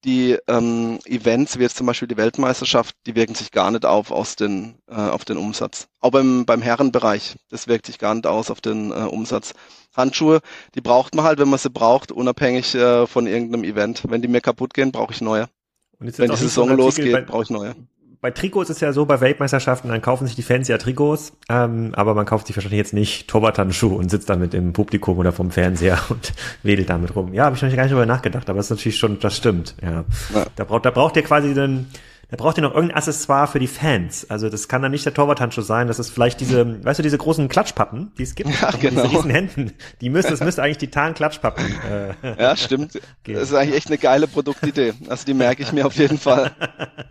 die 0.04 0.36
ähm, 0.48 0.98
Events, 1.04 1.56
wie 1.56 1.62
jetzt 1.62 1.76
zum 1.76 1.86
Beispiel 1.86 2.08
die 2.08 2.16
Weltmeisterschaft, 2.16 2.96
die 3.06 3.14
wirken 3.14 3.36
sich 3.36 3.52
gar 3.52 3.70
nicht 3.70 3.86
auf 3.86 4.10
aus 4.10 4.34
den, 4.34 4.74
äh, 4.88 4.94
auf 4.94 5.24
den 5.24 5.36
Umsatz. 5.36 5.86
Auch 6.00 6.10
beim, 6.10 6.44
beim 6.44 6.62
Herrenbereich, 6.62 7.36
das 7.48 7.68
wirkt 7.68 7.86
sich 7.86 8.00
gar 8.00 8.16
nicht 8.16 8.26
aus 8.26 8.50
auf 8.50 8.60
den 8.60 8.90
äh, 8.90 8.94
Umsatz. 8.94 9.54
Handschuhe, 9.96 10.40
die 10.74 10.80
braucht 10.80 11.14
man 11.14 11.24
halt, 11.24 11.38
wenn 11.38 11.48
man 11.48 11.60
sie 11.60 11.70
braucht, 11.70 12.10
unabhängig 12.10 12.74
äh, 12.74 13.06
von 13.06 13.28
irgendeinem 13.28 13.62
Event. 13.62 14.02
Wenn 14.08 14.20
die 14.20 14.26
mir 14.26 14.40
kaputt 14.40 14.74
gehen, 14.74 14.90
brauche 14.90 15.12
ich 15.12 15.20
neue. 15.20 15.48
wenn 16.00 16.10
die 16.10 16.36
Saison 16.36 16.76
losgeht, 16.76 17.28
brauche 17.28 17.44
ich 17.44 17.50
neue 17.50 17.76
bei 18.20 18.32
Trikots 18.32 18.68
ist 18.68 18.80
ja 18.80 18.92
so, 18.92 19.06
bei 19.06 19.20
Weltmeisterschaften, 19.20 19.88
dann 19.88 20.02
kaufen 20.02 20.26
sich 20.26 20.34
die 20.34 20.42
Fans 20.42 20.66
ja 20.66 20.78
Trikots, 20.78 21.32
ähm, 21.48 21.92
aber 21.94 22.14
man 22.14 22.26
kauft 22.26 22.48
sich 22.48 22.56
wahrscheinlich 22.56 22.78
jetzt 22.78 22.92
nicht 22.92 23.28
Torwartanschuhe 23.28 23.96
und 23.96 24.10
sitzt 24.10 24.28
damit 24.28 24.54
im 24.54 24.72
Publikum 24.72 25.18
oder 25.18 25.30
vom 25.32 25.50
Fernseher 25.50 25.98
und 26.08 26.32
wedelt 26.62 26.90
damit 26.90 27.14
rum. 27.14 27.32
Ja, 27.32 27.44
habe 27.44 27.56
ich 27.56 27.62
noch 27.62 27.74
gar 27.74 27.84
nicht 27.84 27.92
drüber 27.92 28.06
nachgedacht, 28.06 28.48
aber 28.50 28.56
das 28.56 28.66
ist 28.66 28.70
natürlich 28.70 28.98
schon, 28.98 29.20
das 29.20 29.36
stimmt. 29.36 29.76
Ja. 29.82 30.04
ja. 30.34 30.46
Da 30.56 30.64
braucht, 30.64 30.84
da 30.84 30.90
braucht 30.90 31.16
ihr 31.16 31.22
quasi 31.22 31.54
dann 31.54 31.86
da 32.30 32.36
braucht 32.36 32.58
ihr 32.58 32.62
noch 32.62 32.74
irgendein 32.74 32.98
Accessoire 32.98 33.46
für 33.46 33.58
die 33.58 33.66
Fans. 33.66 34.28
Also 34.28 34.50
das 34.50 34.68
kann 34.68 34.82
dann 34.82 34.90
nicht 34.90 35.06
der 35.06 35.14
Torwarthandschuh 35.14 35.62
sein, 35.62 35.88
das 35.88 35.98
ist 35.98 36.10
vielleicht 36.10 36.40
diese, 36.40 36.84
weißt 36.84 36.98
du, 36.98 37.02
diese 37.02 37.16
großen 37.16 37.48
Klatschpappen, 37.48 38.12
die 38.18 38.22
es 38.22 38.34
gibt, 38.34 38.50
ja, 38.60 38.70
genau. 38.72 39.02
diese 39.02 39.16
riesen 39.16 39.30
Händen. 39.30 39.72
Die 40.02 40.10
müsste, 40.10 40.32
das 40.32 40.40
müsste 40.40 40.62
eigentlich 40.62 40.76
Titan-Klatschpappen. 40.78 41.64
Äh, 42.22 42.42
ja, 42.42 42.54
stimmt. 42.54 43.00
Gehen. 43.22 43.36
Das 43.36 43.44
ist 43.44 43.54
eigentlich 43.54 43.76
echt 43.76 43.86
eine 43.86 43.96
geile 43.96 44.28
Produktidee. 44.28 44.92
Also 45.08 45.24
die 45.24 45.32
merke 45.32 45.62
ich 45.62 45.72
mir 45.72 45.86
auf 45.86 45.94
jeden 45.94 46.18
Fall. 46.18 46.52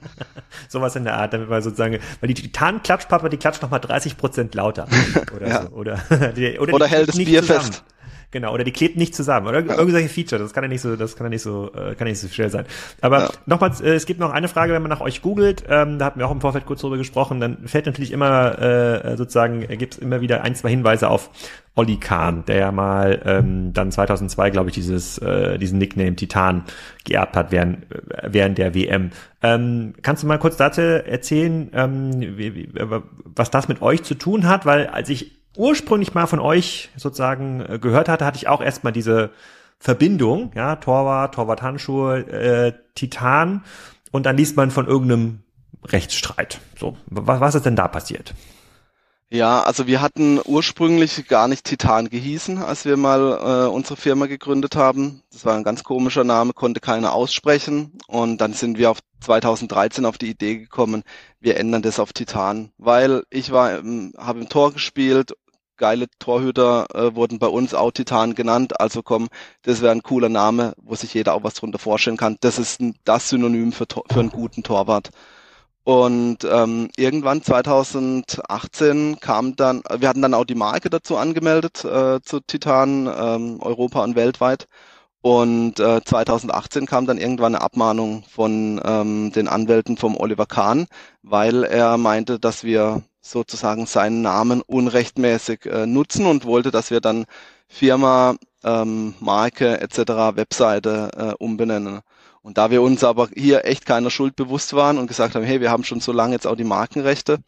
Sowas 0.69 0.95
in 0.95 1.03
der 1.03 1.15
Art, 1.15 1.33
damit 1.33 1.49
man 1.49 1.63
sozusagen, 1.63 1.97
weil 2.21 2.27
die 2.27 2.35
Titan-Klatschpappe, 2.35 3.29
die 3.29 3.37
klatscht 3.37 3.63
nochmal 3.63 3.79
30 3.79 4.17
Prozent 4.17 4.53
lauter. 4.53 4.87
Oder 5.35 5.47
ja. 5.47 5.61
so. 5.63 5.69
Oder, 5.69 5.99
die, 6.35 6.59
oder, 6.59 6.73
oder 6.73 6.87
hält 6.87 7.09
das 7.09 7.17
Bier 7.17 7.41
zusammen. 7.41 7.61
fest. 7.61 7.83
Genau, 8.31 8.53
oder 8.53 8.65
die 8.65 8.73
klebt 8.73 8.97
nicht 8.97 9.15
zusammen. 9.15 9.47
Oder 9.47 9.65
irgendwelche 9.65 10.09
Feature, 10.09 10.41
das 10.41 10.53
kann 10.53 10.63
ja 10.63 10.67
nicht 10.67 10.81
so, 10.81 10.97
das 10.97 11.15
kann 11.15 11.25
ja 11.25 11.29
nicht 11.29 11.41
so, 11.41 11.71
äh, 11.73 11.95
kann 11.95 12.07
ja 12.07 12.11
nicht 12.11 12.19
so 12.19 12.27
schnell 12.27 12.49
sein. 12.49 12.65
Aber 12.99 13.19
ja. 13.19 13.29
nochmals, 13.45 13.79
äh, 13.79 13.93
es 13.93 14.05
gibt 14.05 14.19
noch 14.19 14.31
eine 14.31 14.49
Frage, 14.49 14.73
wenn 14.73 14.81
man 14.81 14.89
nach 14.89 14.99
euch 14.99 15.21
googelt, 15.21 15.63
ähm, 15.69 15.97
da 15.97 16.05
hatten 16.05 16.19
wir 16.19 16.27
auch 16.27 16.31
im 16.31 16.41
Vorfeld 16.41 16.65
kurz 16.65 16.81
drüber 16.81 16.97
gesprochen, 16.97 17.39
dann 17.39 17.67
fällt 17.67 17.85
natürlich 17.85 18.11
immer 18.11 18.59
äh, 18.59 19.15
sozusagen, 19.15 19.63
äh, 19.63 19.77
gibt 19.77 19.93
es 19.93 19.99
immer 19.99 20.19
wieder 20.19 20.43
ein, 20.43 20.55
zwei 20.55 20.69
Hinweise 20.71 21.09
auf 21.09 21.29
Olli 21.75 21.97
Kahn, 21.97 22.43
der 22.45 22.57
ja 22.57 22.71
mal 22.71 23.21
ähm, 23.23 23.71
dann 23.71 23.91
2002, 23.91 24.49
glaube 24.49 24.69
ich, 24.69 24.75
dieses 24.75 25.19
äh, 25.19 25.57
diesen 25.57 25.77
Nickname 25.77 26.15
Titan 26.15 26.63
geerbt 27.05 27.37
hat 27.37 27.51
während 27.51 27.89
äh, 27.91 28.29
während 28.29 28.57
der 28.57 28.73
WM. 28.73 29.11
Ähm, 29.41 29.93
kannst 30.01 30.23
du 30.23 30.27
mal 30.27 30.39
kurz 30.39 30.57
dazu 30.57 30.81
erzählen, 30.81 31.69
ähm, 31.73 32.19
wie, 32.19 32.55
wie, 32.55 32.69
was 33.23 33.51
das 33.51 33.67
mit 33.67 33.81
euch 33.83 34.03
zu 34.03 34.15
tun 34.15 34.47
hat? 34.47 34.65
Weil 34.65 34.87
als 34.87 35.09
ich 35.09 35.36
ursprünglich 35.57 36.13
mal 36.13 36.27
von 36.27 36.39
euch 36.39 36.89
sozusagen 36.95 37.61
äh, 37.61 37.79
gehört 37.79 38.09
hatte, 38.09 38.25
hatte 38.25 38.37
ich 38.37 38.47
auch 38.47 38.61
erstmal 38.61 38.93
diese 38.93 39.31
Verbindung, 39.79 40.51
ja, 40.55 40.75
Torwart, 40.77 41.35
Torwart-Handschuhe, 41.35 42.19
äh, 42.19 42.73
Titan 42.95 43.63
und 44.11 44.25
dann 44.25 44.37
liest 44.37 44.57
man 44.57 44.71
von 44.71 44.87
irgendeinem 44.87 45.43
Rechtsstreit. 45.83 46.59
So, 46.79 46.97
was, 47.07 47.39
was 47.39 47.55
ist 47.55 47.65
denn 47.65 47.75
da 47.75 47.87
passiert? 47.87 48.33
Ja, 49.29 49.63
also 49.63 49.87
wir 49.87 49.99
hatten 50.01 50.39
ursprünglich 50.45 51.27
gar 51.27 51.49
nicht 51.49 51.65
Titan 51.65 52.09
gehießen, 52.09 52.59
als 52.59 52.85
wir 52.85 52.95
mal 52.95 53.65
äh, 53.65 53.69
unsere 53.69 53.97
Firma 53.97 54.25
gegründet 54.25 54.77
haben. 54.77 55.21
Das 55.33 55.43
war 55.43 55.53
ein 55.55 55.65
ganz 55.65 55.83
komischer 55.83 56.23
Name, 56.23 56.53
konnte 56.53 56.79
keiner 56.79 57.11
aussprechen. 57.11 57.97
Und 58.07 58.39
dann 58.39 58.53
sind 58.53 58.77
wir 58.77 58.89
auf 58.89 58.99
2013 59.19 60.05
auf 60.05 60.17
die 60.17 60.29
Idee 60.29 60.57
gekommen, 60.59 61.03
wir 61.41 61.57
ändern 61.57 61.81
das 61.81 61.99
auf 61.99 62.13
Titan, 62.13 62.71
weil 62.77 63.23
ich 63.29 63.51
war, 63.51 63.71
habe 64.17 64.39
im 64.39 64.49
Tor 64.49 64.71
gespielt 64.71 65.33
geile 65.77 66.07
Torhüter 66.19 66.87
äh, 66.93 67.15
wurden 67.15 67.39
bei 67.39 67.47
uns 67.47 67.73
auch 67.73 67.91
Titan 67.91 68.35
genannt. 68.35 68.79
Also 68.79 69.03
komm, 69.03 69.29
das 69.63 69.81
wäre 69.81 69.91
ein 69.91 70.03
cooler 70.03 70.29
Name, 70.29 70.73
wo 70.81 70.95
sich 70.95 71.13
jeder 71.13 71.33
auch 71.35 71.43
was 71.43 71.55
drunter 71.55 71.79
vorstellen 71.79 72.17
kann. 72.17 72.37
Das 72.41 72.59
ist 72.59 72.81
ein, 72.81 72.95
das 73.05 73.29
Synonym 73.29 73.71
für, 73.71 73.85
für 74.11 74.19
einen 74.19 74.29
guten 74.29 74.63
Torwart. 74.63 75.11
Und 75.83 76.39
ähm, 76.43 76.89
irgendwann 76.97 77.41
2018 77.41 79.21
kam 79.21 79.55
dann, 79.55 79.83
wir 79.97 80.09
hatten 80.09 80.21
dann 80.21 80.33
auch 80.33 80.43
die 80.43 80.53
Marke 80.53 80.89
dazu 80.89 81.15
angemeldet 81.15 81.85
äh, 81.85 82.19
zu 82.21 82.41
Titan 82.41 83.07
ähm, 83.07 83.61
Europa 83.61 84.03
und 84.03 84.15
weltweit. 84.17 84.67
Und 85.21 85.79
äh, 85.79 86.01
2018 86.03 86.85
kam 86.85 87.05
dann 87.05 87.17
irgendwann 87.17 87.55
eine 87.55 87.63
Abmahnung 87.63 88.23
von 88.29 88.81
ähm, 88.83 89.31
den 89.31 89.47
Anwälten 89.47 89.97
vom 89.97 90.17
Oliver 90.17 90.45
Kahn, 90.45 90.87
weil 91.23 91.63
er 91.63 91.97
meinte, 91.97 92.39
dass 92.39 92.63
wir 92.63 93.03
sozusagen 93.31 93.85
seinen 93.85 94.21
Namen 94.21 94.61
unrechtmäßig 94.61 95.65
äh, 95.65 95.85
nutzen 95.85 96.25
und 96.25 96.45
wollte, 96.45 96.71
dass 96.71 96.91
wir 96.91 97.01
dann 97.01 97.25
Firma, 97.67 98.35
ähm, 98.63 99.15
Marke 99.19 99.81
etc., 99.81 100.35
Webseite 100.35 101.09
äh, 101.15 101.43
umbenennen. 101.43 102.01
Und 102.41 102.57
da 102.57 102.71
wir 102.71 102.81
uns 102.81 103.03
aber 103.03 103.27
hier 103.35 103.65
echt 103.65 103.85
keiner 103.85 104.09
Schuld 104.09 104.35
bewusst 104.37 104.73
waren 104.73 104.97
und 104.97 105.07
gesagt 105.07 105.35
haben, 105.35 105.43
hey, 105.43 105.59
wir 105.59 105.69
haben 105.69 105.83
schon 105.83 105.99
so 105.99 106.13
lange 106.13 106.33
jetzt 106.33 106.47
auch 106.47 106.55
die 106.55 106.63
Markenrechte, 106.63 107.39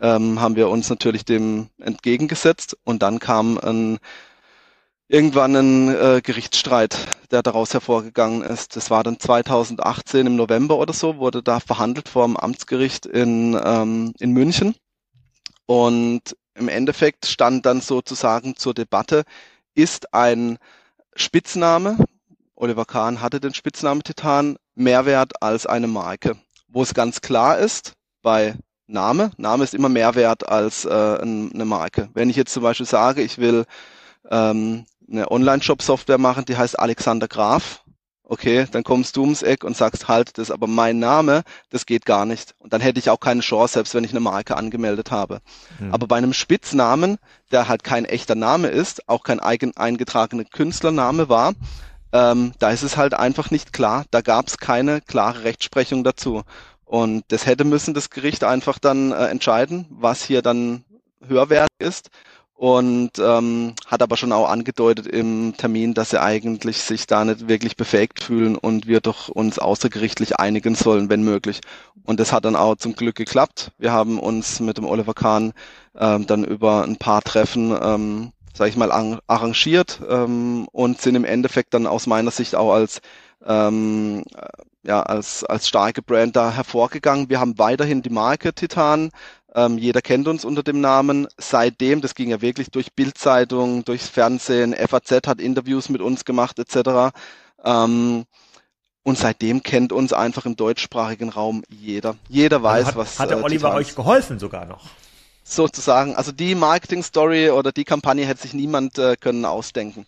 ähm, 0.00 0.40
haben 0.40 0.56
wir 0.56 0.70
uns 0.70 0.88
natürlich 0.88 1.24
dem 1.24 1.68
entgegengesetzt 1.78 2.76
und 2.84 3.02
dann 3.02 3.18
kam 3.18 3.58
ein 3.58 3.98
irgendwann 5.08 5.54
ein 5.54 5.88
äh, 5.88 6.20
Gerichtsstreit, 6.22 6.96
der 7.30 7.42
daraus 7.42 7.74
hervorgegangen 7.74 8.42
ist. 8.42 8.76
Das 8.76 8.90
war 8.90 9.04
dann 9.04 9.20
2018 9.20 10.26
im 10.26 10.36
November 10.36 10.78
oder 10.78 10.92
so, 10.92 11.18
wurde 11.18 11.42
da 11.42 11.60
verhandelt 11.60 12.08
vor 12.08 12.26
dem 12.26 12.36
Amtsgericht 12.36 13.06
in, 13.06 13.58
ähm, 13.62 14.14
in 14.18 14.32
München. 14.32 14.74
Und 15.66 16.36
im 16.54 16.68
Endeffekt 16.68 17.26
stand 17.26 17.66
dann 17.66 17.80
sozusagen 17.80 18.56
zur 18.56 18.74
Debatte, 18.74 19.24
ist 19.74 20.14
ein 20.14 20.58
Spitzname, 21.14 21.98
Oliver 22.54 22.86
Kahn 22.86 23.20
hatte 23.20 23.40
den 23.40 23.52
Spitznamen 23.52 24.02
Titan, 24.02 24.56
mehr 24.74 25.04
wert 25.04 25.42
als 25.42 25.66
eine 25.66 25.86
Marke. 25.86 26.36
Wo 26.68 26.82
es 26.82 26.94
ganz 26.94 27.20
klar 27.20 27.58
ist, 27.58 27.92
bei 28.22 28.54
Name, 28.86 29.30
Name 29.36 29.64
ist 29.64 29.74
immer 29.74 29.88
mehr 29.88 30.14
wert 30.14 30.48
als 30.48 30.84
äh, 30.84 30.88
eine 30.88 31.64
Marke. 31.64 32.08
Wenn 32.14 32.30
ich 32.30 32.36
jetzt 32.36 32.52
zum 32.52 32.62
Beispiel 32.62 32.86
sage, 32.86 33.22
ich 33.22 33.38
will 33.38 33.66
ähm, 34.30 34.86
eine 35.10 35.30
Online-Shop-Software 35.30 36.18
machen, 36.18 36.44
die 36.44 36.56
heißt 36.56 36.78
Alexander 36.78 37.28
Graf, 37.28 37.84
okay, 38.28 38.66
dann 38.70 38.84
kommst 38.84 39.16
du 39.16 39.22
ums 39.22 39.42
Eck 39.42 39.64
und 39.64 39.76
sagst, 39.76 40.08
halt, 40.08 40.36
das 40.36 40.48
ist 40.48 40.50
aber 40.50 40.66
mein 40.66 40.98
Name, 40.98 41.42
das 41.70 41.86
geht 41.86 42.04
gar 42.04 42.26
nicht. 42.26 42.54
Und 42.58 42.72
dann 42.72 42.80
hätte 42.80 42.98
ich 42.98 43.08
auch 43.08 43.20
keine 43.20 43.40
Chance, 43.40 43.74
selbst 43.74 43.94
wenn 43.94 44.04
ich 44.04 44.10
eine 44.10 44.20
Marke 44.20 44.56
angemeldet 44.56 45.10
habe. 45.10 45.40
Mhm. 45.78 45.94
Aber 45.94 46.06
bei 46.06 46.16
einem 46.16 46.32
Spitznamen, 46.32 47.18
der 47.52 47.68
halt 47.68 47.84
kein 47.84 48.04
echter 48.04 48.34
Name 48.34 48.68
ist, 48.68 49.08
auch 49.08 49.22
kein 49.22 49.40
eigen 49.40 49.76
eingetragener 49.76 50.44
Künstlername 50.44 51.28
war, 51.28 51.54
ähm, 52.12 52.52
da 52.58 52.70
ist 52.70 52.82
es 52.82 52.96
halt 52.96 53.14
einfach 53.14 53.50
nicht 53.50 53.72
klar. 53.72 54.04
Da 54.10 54.20
gab 54.20 54.48
es 54.48 54.58
keine 54.58 55.00
klare 55.00 55.44
Rechtsprechung 55.44 56.04
dazu. 56.04 56.42
Und 56.84 57.24
das 57.28 57.46
hätte 57.46 57.64
müssen 57.64 57.94
das 57.94 58.10
Gericht 58.10 58.44
einfach 58.44 58.78
dann 58.78 59.12
äh, 59.12 59.26
entscheiden, 59.26 59.86
was 59.90 60.24
hier 60.24 60.42
dann 60.42 60.84
höherwertig 61.26 61.68
ist 61.78 62.10
und 62.56 63.10
ähm, 63.18 63.74
hat 63.86 64.02
aber 64.02 64.16
schon 64.16 64.32
auch 64.32 64.48
angedeutet 64.48 65.06
im 65.06 65.54
Termin, 65.58 65.92
dass 65.92 66.10
sie 66.10 66.20
eigentlich 66.20 66.78
sich 66.78 67.06
da 67.06 67.24
nicht 67.24 67.48
wirklich 67.48 67.76
befähigt 67.76 68.22
fühlen 68.22 68.56
und 68.56 68.86
wir 68.86 69.00
doch 69.00 69.28
uns 69.28 69.58
außergerichtlich 69.58 70.38
einigen 70.38 70.74
sollen, 70.74 71.10
wenn 71.10 71.22
möglich. 71.22 71.60
Und 72.04 72.18
das 72.18 72.32
hat 72.32 72.46
dann 72.46 72.56
auch 72.56 72.76
zum 72.76 72.94
Glück 72.94 73.16
geklappt. 73.16 73.72
Wir 73.78 73.92
haben 73.92 74.18
uns 74.18 74.60
mit 74.60 74.78
dem 74.78 74.86
Oliver 74.86 75.12
Kahn 75.12 75.52
ähm, 75.94 76.26
dann 76.26 76.44
über 76.44 76.84
ein 76.84 76.96
paar 76.96 77.20
Treffen, 77.20 77.76
ähm, 77.78 78.32
sage 78.54 78.70
ich 78.70 78.76
mal, 78.76 79.20
arrangiert 79.26 80.00
ähm, 80.08 80.66
und 80.72 81.02
sind 81.02 81.14
im 81.14 81.24
Endeffekt 81.26 81.74
dann 81.74 81.86
aus 81.86 82.06
meiner 82.06 82.30
Sicht 82.30 82.54
auch 82.54 82.72
als 82.72 83.00
ähm, 83.44 84.24
ja, 84.82 85.02
als, 85.02 85.44
als 85.44 85.68
starke 85.68 86.00
Brand 86.00 86.36
da 86.36 86.52
hervorgegangen. 86.52 87.28
Wir 87.28 87.40
haben 87.40 87.58
weiterhin 87.58 88.02
die 88.02 88.10
Marke 88.10 88.54
Titan, 88.54 89.10
ähm, 89.56 89.78
jeder 89.78 90.02
kennt 90.02 90.28
uns 90.28 90.44
unter 90.44 90.62
dem 90.62 90.82
Namen. 90.82 91.26
Seitdem, 91.38 92.02
das 92.02 92.14
ging 92.14 92.28
ja 92.28 92.42
wirklich 92.42 92.70
durch 92.70 92.92
Bildzeitung, 92.92 93.86
durchs 93.86 94.06
Fernsehen, 94.06 94.74
FAZ 94.74 95.26
hat 95.26 95.40
Interviews 95.40 95.88
mit 95.88 96.02
uns 96.02 96.26
gemacht 96.26 96.58
etc. 96.58 97.16
Ähm, 97.64 98.26
und 99.02 99.16
seitdem 99.16 99.62
kennt 99.62 99.92
uns 99.92 100.12
einfach 100.12 100.44
im 100.44 100.56
deutschsprachigen 100.56 101.30
Raum 101.30 101.62
jeder. 101.68 102.16
Jeder 102.28 102.56
also 102.56 102.64
weiß, 102.64 102.86
also 102.86 102.88
hat, 102.88 102.96
was. 102.96 103.18
Hat 103.18 103.30
der 103.30 103.38
äh, 103.38 103.42
Oliver 103.42 103.72
euch 103.72 103.94
geholfen 103.94 104.38
sogar 104.38 104.66
noch? 104.66 104.90
Sozusagen. 105.42 106.16
Also 106.16 106.32
die 106.32 106.54
Marketing-Story 106.54 107.48
oder 107.48 107.72
die 107.72 107.84
Kampagne 107.84 108.26
hätte 108.26 108.42
sich 108.42 108.52
niemand 108.52 108.98
äh, 108.98 109.16
können 109.16 109.46
ausdenken. 109.46 110.06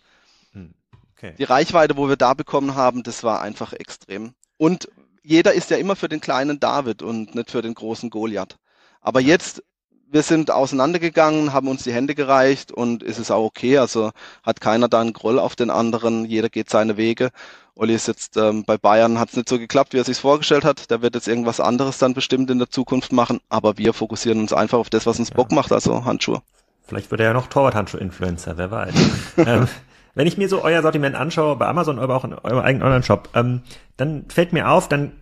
Hm, 0.53 0.75
okay. 1.17 1.33
Die 1.39 1.43
Reichweite, 1.43 1.97
wo 1.97 2.07
wir 2.07 2.17
da 2.17 2.35
bekommen 2.35 2.75
haben, 2.75 3.01
das 3.01 3.23
war 3.23 3.41
einfach 3.41 3.73
extrem. 3.73 4.33
Und 4.57 4.89
jeder 5.23 5.53
ist 5.53 5.71
ja 5.71 5.77
immer 5.77 5.95
für 5.95 6.09
den 6.09 6.21
kleinen 6.21 6.59
David 6.59 7.01
und 7.01 7.33
nicht 7.33 7.49
für 7.49 7.63
den 7.63 7.73
großen 7.73 8.11
Goliath. 8.11 8.59
Aber 9.01 9.19
jetzt, 9.19 9.63
wir 10.11 10.23
sind 10.23 10.51
auseinandergegangen, 10.51 11.53
haben 11.53 11.67
uns 11.67 11.83
die 11.83 11.93
Hände 11.93 12.15
gereicht 12.15 12.71
und 12.71 13.03
ist 13.03 13.19
es 13.19 13.31
auch 13.31 13.43
okay. 13.43 13.77
Also 13.77 14.11
hat 14.43 14.61
keiner 14.61 14.87
da 14.87 15.01
einen 15.01 15.13
Groll 15.13 15.39
auf 15.39 15.55
den 15.55 15.69
anderen, 15.69 16.25
jeder 16.25 16.49
geht 16.49 16.69
seine 16.69 16.97
Wege. 16.97 17.29
Olli 17.75 17.93
ist 17.93 18.07
jetzt 18.07 18.35
ähm, 18.35 18.65
bei 18.65 18.77
Bayern, 18.77 19.19
hat 19.19 19.29
es 19.29 19.37
nicht 19.37 19.47
so 19.47 19.57
geklappt, 19.57 19.93
wie 19.93 19.99
er 19.99 20.03
sich 20.03 20.17
vorgestellt 20.17 20.65
hat. 20.65 20.91
Der 20.91 21.01
wird 21.01 21.15
jetzt 21.15 21.29
irgendwas 21.29 21.61
anderes 21.61 21.97
dann 21.97 22.13
bestimmt 22.13 22.51
in 22.51 22.59
der 22.59 22.69
Zukunft 22.69 23.13
machen. 23.13 23.39
Aber 23.47 23.77
wir 23.77 23.93
fokussieren 23.93 24.41
uns 24.41 24.51
einfach 24.51 24.77
auf 24.77 24.89
das, 24.89 25.05
was 25.05 25.17
uns 25.17 25.29
ja. 25.29 25.35
Bock 25.35 25.53
macht, 25.53 25.71
also 25.71 26.03
Handschuhe. 26.03 26.41
Vielleicht 26.85 27.09
wird 27.09 27.21
er 27.21 27.27
ja 27.27 27.33
noch 27.33 27.47
Torwart-Handschuh-Influencer, 27.47 28.57
wer 28.57 28.69
weiß. 28.69 28.93
ähm, 29.37 29.67
wenn 30.13 30.27
ich 30.27 30.37
mir 30.37 30.49
so 30.49 30.61
euer 30.61 30.81
Sortiment 30.81 31.15
anschaue, 31.15 31.55
bei 31.55 31.67
Amazon, 31.67 31.99
aber 31.99 32.17
auch 32.17 32.25
in 32.25 32.33
eurem 32.33 32.59
eigenen 32.59 32.83
Online-Shop, 32.83 33.29
ähm, 33.35 33.61
dann 33.95 34.25
fällt 34.27 34.51
mir 34.51 34.69
auf, 34.69 34.89
dann 34.89 35.13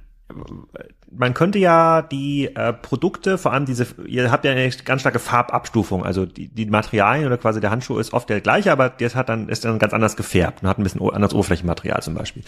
man 1.09 1.33
könnte 1.33 1.57
ja 1.57 2.01
die 2.01 2.53
äh, 2.53 2.73
Produkte, 2.73 3.37
vor 3.37 3.53
allem 3.53 3.65
diese, 3.65 3.87
ihr 4.05 4.31
habt 4.31 4.43
ja 4.45 4.51
eine 4.51 4.69
ganz 4.83 5.01
starke 5.01 5.19
Farbabstufung, 5.19 6.03
also 6.03 6.25
die, 6.25 6.49
die 6.49 6.65
Materialien 6.65 7.27
oder 7.27 7.37
quasi 7.37 7.61
der 7.61 7.71
Handschuh 7.71 7.97
ist 7.97 8.13
oft 8.13 8.29
der 8.29 8.41
gleiche, 8.41 8.71
aber 8.71 8.89
das 8.89 9.15
hat 9.15 9.29
dann, 9.29 9.47
ist 9.49 9.63
dann 9.63 9.79
ganz 9.79 9.93
anders 9.93 10.17
gefärbt 10.17 10.61
und 10.61 10.69
hat 10.69 10.77
ein 10.77 10.83
bisschen 10.83 11.01
anderes 11.01 11.33
Oberflächenmaterial 11.33 12.01
zum 12.01 12.15
Beispiel. 12.15 12.43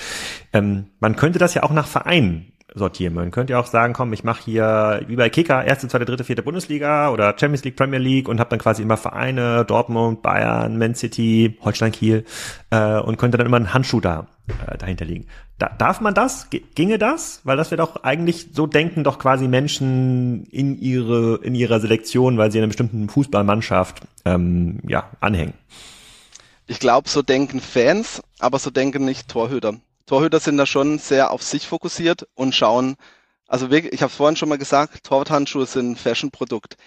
Ähm, 0.52 0.88
man 1.00 1.16
könnte 1.16 1.40
das 1.40 1.54
ja 1.54 1.64
auch 1.64 1.72
nach 1.72 1.88
Vereinen 1.88 2.52
sortieren. 2.76 3.14
Man 3.14 3.32
könnte 3.32 3.54
ja 3.54 3.60
auch 3.60 3.66
sagen, 3.66 3.94
komm, 3.94 4.14
ich 4.14 4.24
mache 4.24 4.44
hier 4.44 5.02
wie 5.08 5.16
bei 5.16 5.30
Kicker 5.30 5.64
erste, 5.66 5.88
zweite, 5.88 6.06
dritte, 6.06 6.24
vierte 6.24 6.44
Bundesliga 6.44 7.10
oder 7.10 7.36
Champions 7.40 7.64
League, 7.64 7.76
Premier 7.76 8.00
League 8.00 8.28
und 8.28 8.40
habe 8.40 8.50
dann 8.50 8.60
quasi 8.60 8.82
immer 8.82 8.98
Vereine, 8.98 9.66
Dortmund, 9.66 10.22
Bayern, 10.22 10.78
Man 10.78 10.96
City, 10.96 11.58
Holstein 11.62 11.92
Kiel 11.92 12.26
äh, 12.70 13.00
und 13.00 13.18
könnte 13.18 13.38
dann 13.38 13.48
immer 13.48 13.58
einen 13.58 13.74
Handschuh 13.74 14.00
da 14.00 14.28
äh, 14.68 14.78
dahinter 14.78 15.06
liegen. 15.06 15.28
Da, 15.58 15.70
darf 15.78 16.00
man 16.00 16.14
das? 16.14 16.50
G 16.50 16.62
ginge 16.74 16.98
das? 16.98 17.42
Weil 17.44 17.58
das 17.58 17.72
wäre 17.72 17.82
doch 17.82 18.04
eigentlich, 18.04 18.48
so 18.54 18.66
denken 18.66 19.04
doch 19.04 19.20
quasi 19.20 19.48
Menschen 19.48 20.46
in 20.46 20.80
ihre, 20.80 21.40
in 21.44 21.54
ihrer 21.54 21.80
Selektion, 21.80 22.38
weil 22.38 22.52
sie 22.52 22.60
einer 22.60 22.68
bestimmten 22.68 23.10
Fußballmannschaft 23.10 24.02
ähm, 24.26 24.80
ja, 24.88 25.10
anhängen. 25.20 25.54
Ich 26.68 26.80
glaube, 26.80 27.10
so 27.10 27.22
denken 27.24 27.60
Fans, 27.60 28.22
aber 28.38 28.60
so 28.60 28.70
denken 28.70 29.04
nicht 29.04 29.28
Torhüter. 29.28 29.74
Torhüter 30.10 30.40
sind 30.40 30.58
da 30.58 30.66
schon 30.66 30.98
sehr 30.98 31.30
auf 31.30 31.44
sich 31.44 31.68
fokussiert 31.68 32.28
und 32.34 32.56
schauen, 32.56 32.96
also 33.48 33.70
wirklich, 33.70 33.94
ich 33.94 34.02
habe 34.02 34.12
vorhin 34.12 34.36
schon 34.36 34.50
mal 34.50 34.58
gesagt, 34.58 35.04
Torwarthandschuhe 35.04 35.68
sind 35.68 35.92
ein 35.92 35.96
Fashion-Produkt. 35.96 36.78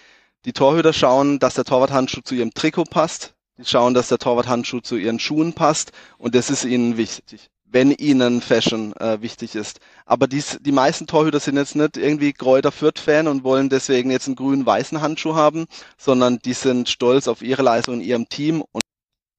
Die 0.43 0.51
Torhüter 0.51 0.91
schauen, 0.91 1.39
dass 1.39 1.53
der 1.53 1.63
Torwarthandschuh 1.63 2.19
zu 2.19 2.35
ihrem 2.35 2.53
Trikot 2.53 2.83
passt, 2.83 3.33
Die 3.57 3.63
schauen, 3.63 3.93
dass 3.93 4.09
der 4.09 4.17
Torwarthandschuh 4.17 4.81
zu 4.81 4.97
ihren 4.97 5.19
Schuhen 5.19 5.53
passt 5.53 5.93
und 6.17 6.35
das 6.35 6.49
ist 6.49 6.65
ihnen 6.65 6.97
wichtig, 6.97 7.49
wenn 7.63 7.91
ihnen 7.91 8.41
Fashion 8.41 8.93
äh, 8.97 9.21
wichtig 9.21 9.55
ist. 9.55 9.79
Aber 10.05 10.27
dies, 10.27 10.57
die 10.59 10.73
meisten 10.73 11.07
Torhüter 11.07 11.39
sind 11.39 11.55
jetzt 11.55 11.77
nicht 11.77 11.95
irgendwie 11.95 12.33
Kräuter 12.33 12.73
Fürth-Fan 12.73 13.29
und 13.29 13.45
wollen 13.45 13.69
deswegen 13.69 14.11
jetzt 14.11 14.27
einen 14.27 14.35
grün-weißen 14.35 14.99
Handschuh 14.99 15.35
haben, 15.35 15.67
sondern 15.97 16.39
die 16.39 16.51
sind 16.51 16.89
stolz 16.89 17.29
auf 17.29 17.41
ihre 17.41 17.63
Leistung 17.63 18.01
in 18.01 18.01
ihrem 18.01 18.27
Team 18.27 18.65
und 18.69 18.81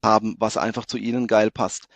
haben, 0.02 0.36
was 0.38 0.56
einfach 0.56 0.86
zu 0.86 0.96
ihnen 0.96 1.26
geil 1.26 1.50
passt. 1.50 1.88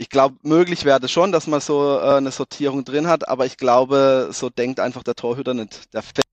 Ich 0.00 0.08
glaube, 0.08 0.36
möglich 0.42 0.86
wäre 0.86 0.98
das 0.98 1.10
schon, 1.10 1.30
dass 1.30 1.46
man 1.46 1.60
so 1.60 1.98
äh, 1.98 2.14
eine 2.14 2.30
Sortierung 2.30 2.86
drin 2.86 3.06
hat, 3.06 3.28
aber 3.28 3.44
ich 3.44 3.58
glaube, 3.58 4.30
so 4.32 4.48
denkt 4.48 4.80
einfach 4.80 5.02
der 5.02 5.14
Torhüter 5.14 5.52
nicht. 5.52 5.92
Der 5.92 6.00
Fan, 6.00 6.24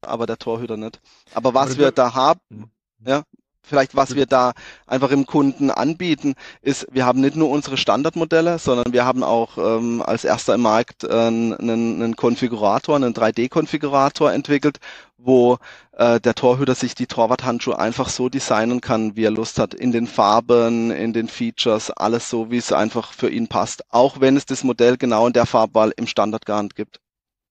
aber 0.00 0.24
der 0.24 0.38
Torhüter 0.38 0.78
nicht. 0.78 1.02
Aber 1.34 1.52
was 1.52 1.76
wir 1.76 1.90
da 1.92 2.14
haben, 2.14 2.40
mhm. 2.48 2.70
ja, 3.04 3.24
vielleicht 3.62 3.94
was 3.94 4.14
wir 4.14 4.24
da 4.24 4.54
einfach 4.86 5.10
im 5.10 5.26
Kunden 5.26 5.70
anbieten, 5.70 6.32
ist, 6.62 6.86
wir 6.90 7.04
haben 7.04 7.20
nicht 7.20 7.36
nur 7.36 7.50
unsere 7.50 7.76
Standardmodelle, 7.76 8.58
sondern 8.58 8.94
wir 8.94 9.04
haben 9.04 9.22
auch 9.22 9.58
ähm, 9.58 10.00
als 10.00 10.24
erster 10.24 10.54
im 10.54 10.62
Markt 10.62 11.04
äh, 11.04 11.10
einen, 11.10 11.52
einen 11.60 12.16
Konfigurator, 12.16 12.96
einen 12.96 13.12
3D-Konfigurator 13.12 14.32
entwickelt, 14.32 14.78
wo 15.18 15.58
äh, 16.00 16.18
der 16.18 16.34
Torhüter 16.34 16.74
sich 16.74 16.94
die 16.94 17.06
Torwarthandschuhe 17.06 17.78
einfach 17.78 18.08
so 18.08 18.30
designen 18.30 18.80
kann, 18.80 19.16
wie 19.16 19.24
er 19.24 19.30
Lust 19.30 19.58
hat, 19.58 19.74
in 19.74 19.92
den 19.92 20.06
Farben, 20.06 20.90
in 20.90 21.12
den 21.12 21.28
Features, 21.28 21.90
alles 21.90 22.30
so, 22.30 22.50
wie 22.50 22.56
es 22.56 22.72
einfach 22.72 23.12
für 23.12 23.28
ihn 23.28 23.48
passt, 23.48 23.84
auch 23.90 24.18
wenn 24.18 24.34
es 24.34 24.46
das 24.46 24.64
Modell 24.64 24.96
genau 24.96 25.26
in 25.26 25.34
der 25.34 25.44
Farbwahl 25.44 25.92
im 25.94 26.06
Standard 26.06 26.46
gar 26.46 26.62
nicht 26.62 26.74
gibt. 26.74 27.00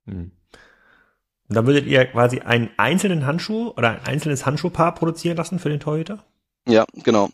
Hm. 0.07 0.31
Und 1.47 1.55
dann 1.55 1.67
würdet 1.67 1.85
ihr 1.85 2.05
quasi 2.05 2.39
einen 2.39 2.71
einzelnen 2.77 3.27
Handschuh 3.27 3.69
oder 3.69 3.89
ein 3.89 4.05
einzelnes 4.05 4.47
Handschuhpaar 4.47 4.95
produzieren 4.95 5.37
lassen 5.37 5.59
für 5.59 5.69
den 5.69 5.79
Torhüter? 5.79 6.23
Ja, 6.67 6.85
genau. 7.03 7.29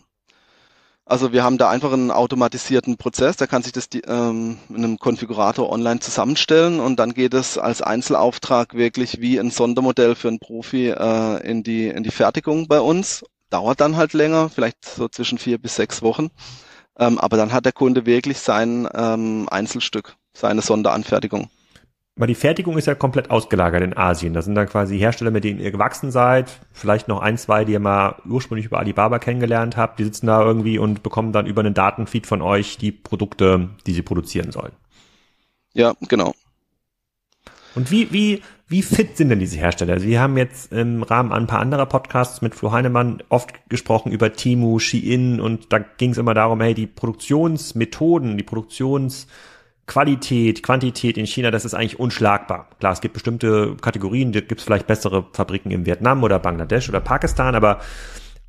Also 1.07 1.31
wir 1.31 1.43
haben 1.43 1.59
da 1.59 1.69
einfach 1.69 1.93
einen 1.93 2.09
automatisierten 2.09 2.97
Prozess, 2.97 3.37
da 3.37 3.45
kann 3.45 3.61
sich 3.61 3.71
das 3.71 3.89
ähm, 4.07 4.57
in 4.69 4.77
einem 4.77 4.97
Konfigurator 4.97 5.71
online 5.71 5.99
zusammenstellen 5.99 6.79
und 6.79 6.97
dann 6.97 7.13
geht 7.13 7.35
es 7.35 7.59
als 7.59 7.83
Einzelauftrag 7.83 8.73
wirklich 8.73 9.21
wie 9.21 9.39
ein 9.39 9.51
Sondermodell 9.51 10.15
für 10.15 10.29
einen 10.29 10.39
Profi 10.39 10.89
äh, 10.89 11.47
in 11.47 11.61
die 11.61 11.89
in 11.89 12.01
die 12.01 12.09
Fertigung 12.09 12.67
bei 12.67 12.79
uns. 12.79 13.23
Dauert 13.51 13.81
dann 13.81 13.97
halt 13.97 14.13
länger, 14.13 14.49
vielleicht 14.49 14.83
so 14.83 15.07
zwischen 15.07 15.37
vier 15.37 15.59
bis 15.59 15.75
sechs 15.75 16.01
Wochen. 16.01 16.31
Ähm, 16.97 17.19
aber 17.19 17.37
dann 17.37 17.53
hat 17.53 17.65
der 17.65 17.73
Kunde 17.73 18.07
wirklich 18.07 18.39
sein 18.39 18.89
ähm, 18.95 19.47
Einzelstück, 19.51 20.15
seine 20.33 20.63
Sonderanfertigung. 20.63 21.49
Weil 22.17 22.27
die 22.27 22.35
Fertigung 22.35 22.77
ist 22.77 22.87
ja 22.87 22.95
komplett 22.95 23.29
ausgelagert 23.29 23.83
in 23.83 23.97
Asien. 23.97 24.33
Das 24.33 24.45
sind 24.45 24.55
dann 24.55 24.69
quasi 24.69 24.97
Hersteller, 24.97 25.31
mit 25.31 25.43
denen 25.43 25.59
ihr 25.59 25.71
gewachsen 25.71 26.11
seid. 26.11 26.61
Vielleicht 26.71 27.09
noch 27.09 27.21
ein, 27.21 27.37
zwei, 27.37 27.65
die 27.65 27.73
ihr 27.73 27.81
mal 27.81 28.15
ursprünglich 28.25 28.67
über 28.67 28.79
Alibaba 28.79 29.19
kennengelernt 29.19 29.75
habt. 29.75 29.99
Die 29.99 30.05
sitzen 30.05 30.27
da 30.27 30.41
irgendwie 30.41 30.79
und 30.79 31.03
bekommen 31.03 31.33
dann 31.33 31.45
über 31.45 31.59
einen 31.59 31.73
Datenfeed 31.73 32.25
von 32.25 32.41
euch 32.41 32.77
die 32.77 32.93
Produkte, 32.93 33.69
die 33.85 33.91
sie 33.91 34.01
produzieren 34.01 34.53
sollen. 34.53 34.71
Ja, 35.73 35.93
genau. 36.07 36.33
Und 37.75 37.91
wie, 37.91 38.13
wie, 38.13 38.41
wie 38.69 38.81
fit 38.81 39.17
sind 39.17 39.27
denn 39.27 39.39
diese 39.39 39.57
Hersteller? 39.57 39.93
Also 39.93 40.07
wir 40.07 40.21
haben 40.21 40.37
jetzt 40.37 40.71
im 40.71 41.03
Rahmen 41.03 41.33
ein 41.33 41.47
paar 41.47 41.59
anderer 41.59 41.85
Podcasts 41.85 42.41
mit 42.41 42.55
Flo 42.55 42.71
Heinemann 42.71 43.21
oft 43.27 43.69
gesprochen 43.69 44.13
über 44.13 44.31
Timu, 44.31 44.79
Shein 44.79 45.41
und 45.41 45.73
da 45.73 45.79
ging 45.79 46.11
es 46.11 46.17
immer 46.17 46.33
darum, 46.33 46.61
hey, 46.61 46.73
die 46.73 46.87
Produktionsmethoden, 46.87 48.37
die 48.37 48.43
Produktions 48.43 49.27
Qualität, 49.87 50.63
Quantität 50.63 51.17
in 51.17 51.27
China, 51.27 51.51
das 51.51 51.65
ist 51.65 51.73
eigentlich 51.73 51.99
unschlagbar. 51.99 52.69
Klar, 52.79 52.93
es 52.93 53.01
gibt 53.01 53.13
bestimmte 53.13 53.75
Kategorien, 53.75 54.31
da 54.31 54.39
gibt 54.39 54.59
es 54.59 54.63
vielleicht 54.65 54.87
bessere 54.87 55.25
Fabriken 55.33 55.71
in 55.71 55.85
Vietnam 55.85 56.23
oder 56.23 56.39
Bangladesch 56.39 56.89
oder 56.89 57.01
Pakistan, 57.01 57.55
aber 57.55 57.79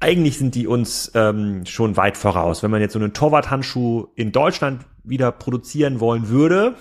eigentlich 0.01 0.39
sind 0.39 0.55
die 0.55 0.67
uns 0.67 1.11
ähm, 1.15 1.65
schon 1.67 1.97
weit 1.97 2.17
voraus. 2.17 2.63
Wenn 2.63 2.71
man 2.71 2.81
jetzt 2.81 2.93
so 2.95 2.99
einen 2.99 3.13
Torwarthandschuh 3.13 4.09
in 4.15 4.33
Deutschland 4.33 4.87
wieder 5.05 5.33
produzieren 5.33 6.01
wollen 6.01 6.29
würde, 6.29 6.75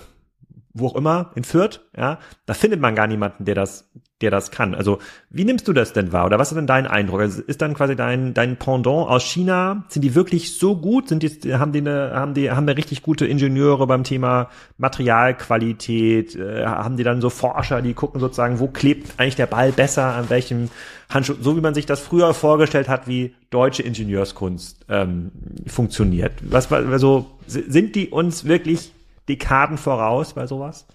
wo 0.72 0.88
auch 0.88 0.96
immer, 0.96 1.32
in 1.34 1.44
Fürth, 1.44 1.80
ja, 1.96 2.18
da 2.44 2.54
findet 2.54 2.80
man 2.80 2.94
gar 2.94 3.06
niemanden, 3.06 3.44
der 3.44 3.54
das, 3.54 3.90
der 4.22 4.30
das 4.30 4.50
kann. 4.50 4.74
Also, 4.74 4.98
wie 5.28 5.44
nimmst 5.44 5.68
du 5.68 5.74
das 5.74 5.92
denn 5.92 6.10
wahr? 6.10 6.24
Oder 6.24 6.38
was 6.38 6.50
ist 6.50 6.56
denn 6.56 6.66
dein 6.66 6.86
Eindruck? 6.86 7.20
Also, 7.20 7.42
ist 7.42 7.60
dann 7.60 7.74
quasi 7.74 7.96
dein, 7.96 8.32
dein 8.32 8.56
Pendant 8.56 9.08
aus 9.10 9.22
China? 9.22 9.84
Sind 9.88 10.02
die 10.02 10.14
wirklich 10.14 10.58
so 10.58 10.74
gut? 10.74 11.08
Sind 11.08 11.22
die, 11.22 11.54
haben 11.54 11.72
die 11.72 11.80
eine, 11.80 12.12
haben 12.14 12.32
die, 12.32 12.50
haben 12.50 12.66
wir 12.66 12.78
richtig 12.78 13.02
gute 13.02 13.26
Ingenieure 13.26 13.86
beim 13.86 14.04
Thema 14.04 14.48
Materialqualität? 14.78 16.34
Äh, 16.34 16.64
haben 16.64 16.96
die 16.96 17.04
dann 17.04 17.20
so 17.20 17.28
Forscher, 17.28 17.82
die 17.82 17.92
gucken 17.92 18.18
sozusagen, 18.18 18.58
wo 18.58 18.68
klebt 18.68 19.20
eigentlich 19.20 19.36
der 19.36 19.46
Ball 19.46 19.70
besser, 19.70 20.14
an 20.14 20.30
welchem 20.30 20.70
Handschuh, 21.10 21.34
so 21.38 21.54
wie 21.54 21.60
man 21.60 21.74
sich 21.74 21.84
das 21.84 22.00
früher 22.00 22.32
vorgestellt 22.32 22.88
hat, 22.88 23.06
wie 23.06 23.34
deutsche 23.50 23.82
Ingenieurskunst 23.82 24.86
ähm, 24.88 25.30
funktioniert. 25.66 26.32
Was, 26.40 26.72
also, 26.72 27.26
sind 27.46 27.94
die 27.94 28.08
uns 28.08 28.46
wirklich 28.46 28.92
Dekaden 29.28 29.76
voraus 29.76 30.32
bei 30.32 30.46
sowas? 30.46 30.86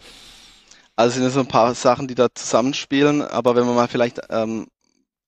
Also 1.02 1.20
sind 1.20 1.32
so 1.32 1.40
ein 1.40 1.48
paar 1.48 1.74
Sachen, 1.74 2.08
die 2.08 2.14
da 2.14 2.28
zusammenspielen, 2.32 3.24
aber 3.24 3.56
wenn 3.56 3.66
man 3.66 3.74
mal 3.74 3.88
vielleicht 3.88 4.22
ähm, 4.30 4.68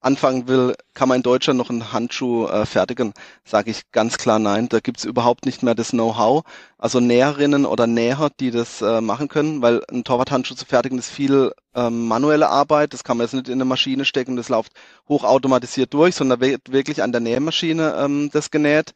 anfangen 0.01 0.47
will, 0.47 0.75
kann 0.93 1.09
man 1.09 1.15
in 1.17 1.23
Deutschland 1.23 1.57
noch 1.57 1.71
einen 1.71 1.91
Handschuh 1.91 2.45
äh, 2.45 2.67
fertigen, 2.67 3.11
sage 3.43 3.71
ich 3.71 3.91
ganz 3.91 4.19
klar 4.19 4.37
nein. 4.37 4.69
Da 4.69 4.81
gibt's 4.81 5.03
überhaupt 5.03 5.47
nicht 5.47 5.63
mehr 5.63 5.73
das 5.73 5.89
Know-how. 5.89 6.43
Also 6.77 6.99
Näherinnen 6.99 7.65
oder 7.65 7.87
Näher, 7.87 8.29
die 8.39 8.51
das 8.51 8.83
äh, 8.83 9.01
machen 9.01 9.29
können, 9.29 9.63
weil 9.63 9.81
ein 9.91 10.03
Torwarthandschuh 10.03 10.53
zu 10.53 10.65
fertigen 10.67 10.99
ist 10.99 11.09
viel 11.09 11.51
ähm, 11.73 12.07
manuelle 12.07 12.49
Arbeit. 12.49 12.93
Das 12.93 13.03
kann 13.03 13.17
man 13.17 13.25
jetzt 13.25 13.33
nicht 13.33 13.47
in 13.47 13.53
eine 13.53 13.65
Maschine 13.65 14.05
stecken, 14.05 14.35
das 14.35 14.49
läuft 14.49 14.73
hochautomatisiert 15.09 15.91
durch, 15.91 16.13
sondern 16.13 16.39
wird 16.39 16.71
wirklich 16.71 17.01
an 17.01 17.11
der 17.11 17.21
Nähmaschine 17.21 17.95
ähm, 17.97 18.29
das 18.31 18.51
genäht. 18.51 18.93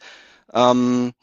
Ähm, 0.53 1.13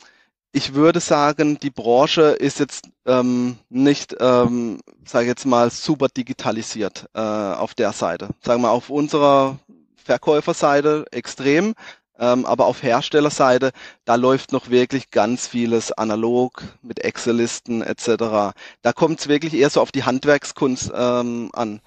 ich 0.55 0.75
würde 0.75 1.01
sagen, 1.01 1.59
die 1.59 1.71
Branche 1.71 2.23
ist 2.23 2.61
jetzt 2.61 2.89
ähm, 3.07 3.59
nicht, 3.71 4.15
ähm, 4.21 4.79
sage 5.05 5.25
ich 5.25 5.31
jetzt 5.31 5.47
mal, 5.47 5.69
super 5.71 6.07
digitalisiert 6.07 7.11
äh, 7.13 7.21
auf 7.21 7.75
der 7.75 7.93
Seite. 7.93 8.29
Sagen 8.41 8.63
wir 8.63 8.71
auf 8.71 8.89
unserer 8.89 9.59
Verkäuferseite 9.97 11.07
extrem, 11.11 11.75
ähm, 12.21 12.47
aber 12.47 12.67
auf 12.67 12.85
Herstellerseite, 12.85 13.73
da 14.05 14.15
läuft 14.15 14.53
noch 14.53 14.71
wirklich 14.71 15.11
ganz 15.11 15.49
vieles 15.49 15.91
analog 15.91 16.63
mit 16.83 17.01
Excel-Listen 17.01 17.83
etc. 17.83 18.55
Da 18.83 18.93
kommt 18.95 19.19
es 19.19 19.27
wirklich 19.27 19.55
eher 19.55 19.71
so 19.71 19.81
auf 19.81 19.91
die 19.91 20.05
Handwerkskunst 20.05 20.93
ähm, 20.95 21.51
an 21.53 21.81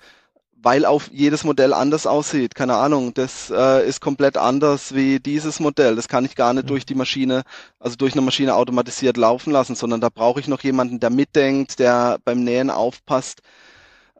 weil 0.67 0.83
auf 0.83 1.09
jedes 1.13 1.45
Modell 1.45 1.71
anders 1.71 2.05
aussieht. 2.05 2.53
Keine 2.53 2.75
Ahnung, 2.75 3.13
das 3.13 3.49
äh, 3.49 3.87
ist 3.87 4.01
komplett 4.01 4.35
anders 4.35 4.93
wie 4.93 5.17
dieses 5.21 5.61
Modell. 5.61 5.95
Das 5.95 6.09
kann 6.09 6.25
ich 6.25 6.35
gar 6.35 6.53
nicht 6.53 6.65
mhm. 6.65 6.67
durch 6.67 6.85
die 6.85 6.93
Maschine, 6.93 7.43
also 7.79 7.95
durch 7.95 8.11
eine 8.11 8.21
Maschine 8.21 8.53
automatisiert 8.53 9.15
laufen 9.15 9.51
lassen, 9.53 9.75
sondern 9.75 10.01
da 10.01 10.09
brauche 10.09 10.41
ich 10.41 10.49
noch 10.49 10.59
jemanden, 10.63 10.99
der 10.99 11.09
mitdenkt, 11.09 11.79
der 11.79 12.17
beim 12.25 12.43
Nähen 12.43 12.69
aufpasst. 12.69 13.39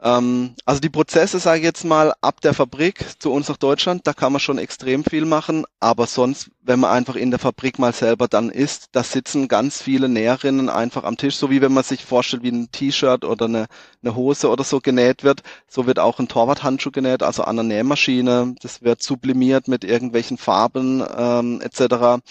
Ähm, 0.00 0.54
also 0.64 0.80
die 0.80 0.90
Prozesse, 0.90 1.38
sage 1.40 1.58
ich 1.58 1.64
jetzt 1.64 1.84
mal, 1.84 2.14
ab 2.20 2.40
der 2.40 2.54
Fabrik 2.54 3.04
zu 3.20 3.32
uns 3.32 3.48
nach 3.48 3.56
Deutschland, 3.56 4.06
da 4.06 4.12
kann 4.12 4.32
man 4.32 4.40
schon 4.40 4.58
extrem 4.58 5.02
viel 5.04 5.24
machen, 5.24 5.64
aber 5.80 6.06
sonst, 6.06 6.50
wenn 6.62 6.80
man 6.80 6.92
einfach 6.92 7.16
in 7.16 7.30
der 7.30 7.40
Fabrik 7.40 7.78
mal 7.78 7.92
selber 7.92 8.28
dann 8.28 8.50
ist, 8.50 8.88
da 8.92 9.02
sitzen 9.02 9.48
ganz 9.48 9.82
viele 9.82 10.08
Näherinnen 10.08 10.68
einfach 10.68 11.02
am 11.04 11.16
Tisch, 11.16 11.36
so 11.36 11.50
wie 11.50 11.60
wenn 11.60 11.72
man 11.72 11.82
sich 11.82 12.04
vorstellt, 12.04 12.44
wie 12.44 12.52
ein 12.52 12.70
T-Shirt 12.70 13.24
oder 13.24 13.46
eine, 13.46 13.66
eine 14.02 14.14
Hose 14.14 14.50
oder 14.50 14.62
so 14.62 14.78
genäht 14.80 15.24
wird, 15.24 15.42
so 15.66 15.86
wird 15.86 15.98
auch 15.98 16.20
ein 16.20 16.28
Torwarthandschuh 16.28 16.92
genäht, 16.92 17.24
also 17.24 17.42
an 17.42 17.56
der 17.56 17.64
Nähmaschine, 17.64 18.54
das 18.62 18.82
wird 18.82 19.02
sublimiert 19.02 19.66
mit 19.66 19.82
irgendwelchen 19.82 20.38
Farben 20.38 21.04
ähm, 21.16 21.60
etc. 21.60 22.22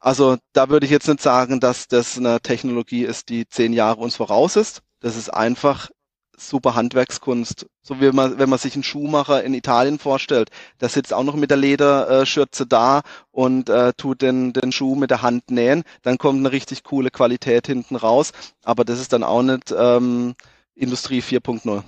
Also 0.00 0.36
da 0.54 0.68
würde 0.70 0.86
ich 0.86 0.92
jetzt 0.92 1.08
nicht 1.08 1.20
sagen, 1.20 1.60
dass 1.60 1.88
das 1.88 2.16
eine 2.16 2.40
Technologie 2.40 3.04
ist, 3.04 3.28
die 3.28 3.46
zehn 3.48 3.72
Jahre 3.74 4.00
uns 4.00 4.16
voraus 4.16 4.56
ist. 4.56 4.82
Das 5.00 5.16
ist 5.16 5.28
einfach 5.32 5.90
super 6.36 6.74
Handwerkskunst. 6.74 7.66
So 7.82 8.00
wie 8.00 8.10
man, 8.12 8.38
wenn 8.38 8.48
man 8.48 8.58
sich 8.58 8.74
einen 8.74 8.82
Schuhmacher 8.82 9.42
in 9.44 9.54
Italien 9.54 9.98
vorstellt, 9.98 10.50
der 10.80 10.88
sitzt 10.88 11.12
auch 11.12 11.24
noch 11.24 11.36
mit 11.36 11.50
der 11.50 11.56
Lederschürze 11.56 12.66
da 12.66 13.02
und 13.30 13.68
äh, 13.68 13.92
tut 13.96 14.22
den, 14.22 14.52
den 14.52 14.72
Schuh 14.72 14.94
mit 14.94 15.10
der 15.10 15.22
Hand 15.22 15.50
nähen, 15.50 15.84
dann 16.02 16.18
kommt 16.18 16.38
eine 16.38 16.52
richtig 16.52 16.84
coole 16.84 17.10
Qualität 17.10 17.66
hinten 17.66 17.96
raus. 17.96 18.32
Aber 18.62 18.84
das 18.84 19.00
ist 19.00 19.12
dann 19.12 19.22
auch 19.22 19.42
nicht 19.42 19.74
ähm, 19.76 20.34
Industrie 20.74 21.20
4.0. 21.20 21.82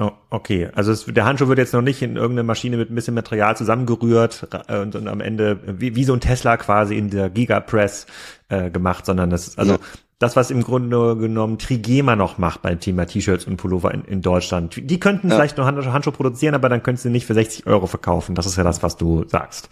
Oh, 0.00 0.10
okay, 0.30 0.70
also 0.74 0.90
es, 0.90 1.04
der 1.04 1.24
Handschuh 1.24 1.46
wird 1.46 1.58
jetzt 1.58 1.72
noch 1.72 1.80
nicht 1.80 2.02
in 2.02 2.16
irgendeine 2.16 2.42
Maschine 2.42 2.76
mit 2.76 2.90
ein 2.90 2.96
bisschen 2.96 3.14
Material 3.14 3.56
zusammengerührt 3.56 4.48
äh, 4.66 4.78
und, 4.78 4.96
und 4.96 5.06
am 5.06 5.20
Ende 5.20 5.60
wie, 5.80 5.94
wie 5.94 6.02
so 6.02 6.14
ein 6.14 6.20
Tesla 6.20 6.56
quasi 6.56 6.98
in 6.98 7.10
der 7.10 7.30
Gigapress 7.30 8.06
äh, 8.48 8.70
gemacht, 8.70 9.06
sondern 9.06 9.30
das 9.30 9.46
ist 9.46 9.58
also 9.58 9.74
ja 9.74 9.78
das, 10.18 10.36
was 10.36 10.50
im 10.50 10.62
Grunde 10.62 11.16
genommen 11.16 11.58
Trigema 11.58 12.16
noch 12.16 12.38
macht 12.38 12.62
beim 12.62 12.80
Thema 12.80 13.06
T-Shirts 13.06 13.46
und 13.46 13.56
Pullover 13.56 13.92
in, 13.92 14.04
in 14.04 14.22
Deutschland. 14.22 14.74
Die 14.76 15.00
könnten 15.00 15.28
ja. 15.28 15.34
vielleicht 15.34 15.56
noch 15.56 15.66
Handschuhe 15.66 16.12
produzieren, 16.12 16.54
aber 16.54 16.68
dann 16.68 16.82
könntest 16.82 17.04
du 17.04 17.10
nicht 17.10 17.26
für 17.26 17.34
60 17.34 17.66
Euro 17.66 17.86
verkaufen. 17.86 18.34
Das 18.34 18.46
ist 18.46 18.56
ja 18.56 18.64
das, 18.64 18.82
was 18.82 18.96
du 18.96 19.24
sagst. 19.28 19.68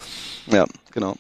Ja, 0.47 0.67
genau. 0.91 1.17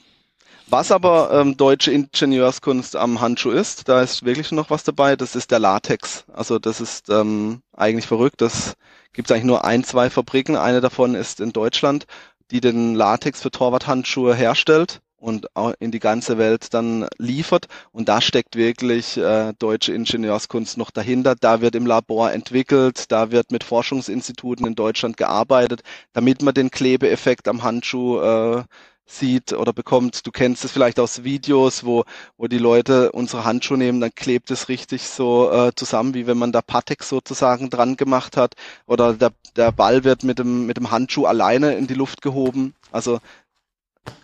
Was 0.68 0.90
aber 0.90 1.30
ähm, 1.32 1.56
deutsche 1.56 1.92
Ingenieurskunst 1.92 2.96
am 2.96 3.20
Handschuh 3.20 3.50
ist, 3.50 3.88
da 3.88 4.00
ist 4.00 4.24
wirklich 4.24 4.52
noch 4.52 4.70
was 4.70 4.84
dabei, 4.84 5.16
das 5.16 5.36
ist 5.36 5.50
der 5.50 5.58
Latex. 5.58 6.24
Also 6.32 6.58
das 6.58 6.80
ist 6.80 7.10
ähm, 7.10 7.60
eigentlich 7.76 8.06
verrückt. 8.06 8.40
Das 8.40 8.74
gibt 9.12 9.28
es 9.28 9.34
eigentlich 9.34 9.44
nur 9.44 9.64
ein, 9.66 9.84
zwei 9.84 10.08
Fabriken. 10.08 10.56
Eine 10.56 10.80
davon 10.80 11.14
ist 11.14 11.40
in 11.40 11.52
Deutschland, 11.52 12.06
die 12.50 12.62
den 12.62 12.94
Latex 12.94 13.42
für 13.42 13.50
Torwarthandschuhe 13.50 14.34
herstellt 14.34 15.02
und 15.22 15.54
auch 15.54 15.72
in 15.78 15.92
die 15.92 16.00
ganze 16.00 16.36
Welt 16.36 16.74
dann 16.74 17.06
liefert. 17.16 17.68
Und 17.92 18.08
da 18.08 18.20
steckt 18.20 18.56
wirklich 18.56 19.16
äh, 19.16 19.52
deutsche 19.58 19.92
Ingenieurskunst 19.94 20.76
noch 20.76 20.90
dahinter. 20.90 21.36
Da 21.36 21.60
wird 21.60 21.76
im 21.76 21.86
Labor 21.86 22.32
entwickelt, 22.32 23.10
da 23.12 23.30
wird 23.30 23.52
mit 23.52 23.62
Forschungsinstituten 23.62 24.66
in 24.66 24.74
Deutschland 24.74 25.16
gearbeitet, 25.16 25.82
damit 26.12 26.42
man 26.42 26.54
den 26.54 26.72
Klebeeffekt 26.72 27.46
am 27.46 27.62
Handschuh 27.62 28.20
äh, 28.20 28.64
sieht 29.06 29.52
oder 29.52 29.72
bekommt. 29.72 30.26
Du 30.26 30.32
kennst 30.32 30.64
es 30.64 30.72
vielleicht 30.72 30.98
aus 30.98 31.22
Videos, 31.22 31.84
wo, 31.84 32.04
wo 32.36 32.48
die 32.48 32.58
Leute 32.58 33.12
unsere 33.12 33.44
Handschuhe 33.44 33.78
nehmen, 33.78 34.00
dann 34.00 34.14
klebt 34.14 34.50
es 34.50 34.68
richtig 34.68 35.08
so 35.08 35.52
äh, 35.52 35.72
zusammen, 35.76 36.14
wie 36.14 36.26
wenn 36.26 36.38
man 36.38 36.50
da 36.50 36.62
Patek 36.62 37.04
sozusagen 37.04 37.70
dran 37.70 37.96
gemacht 37.96 38.36
hat. 38.36 38.54
Oder 38.86 39.14
der, 39.14 39.32
der 39.54 39.70
Ball 39.70 40.02
wird 40.02 40.24
mit 40.24 40.40
dem, 40.40 40.66
mit 40.66 40.78
dem 40.78 40.90
Handschuh 40.90 41.26
alleine 41.26 41.74
in 41.74 41.86
die 41.86 41.94
Luft 41.94 42.22
gehoben. 42.22 42.74
Also 42.90 43.20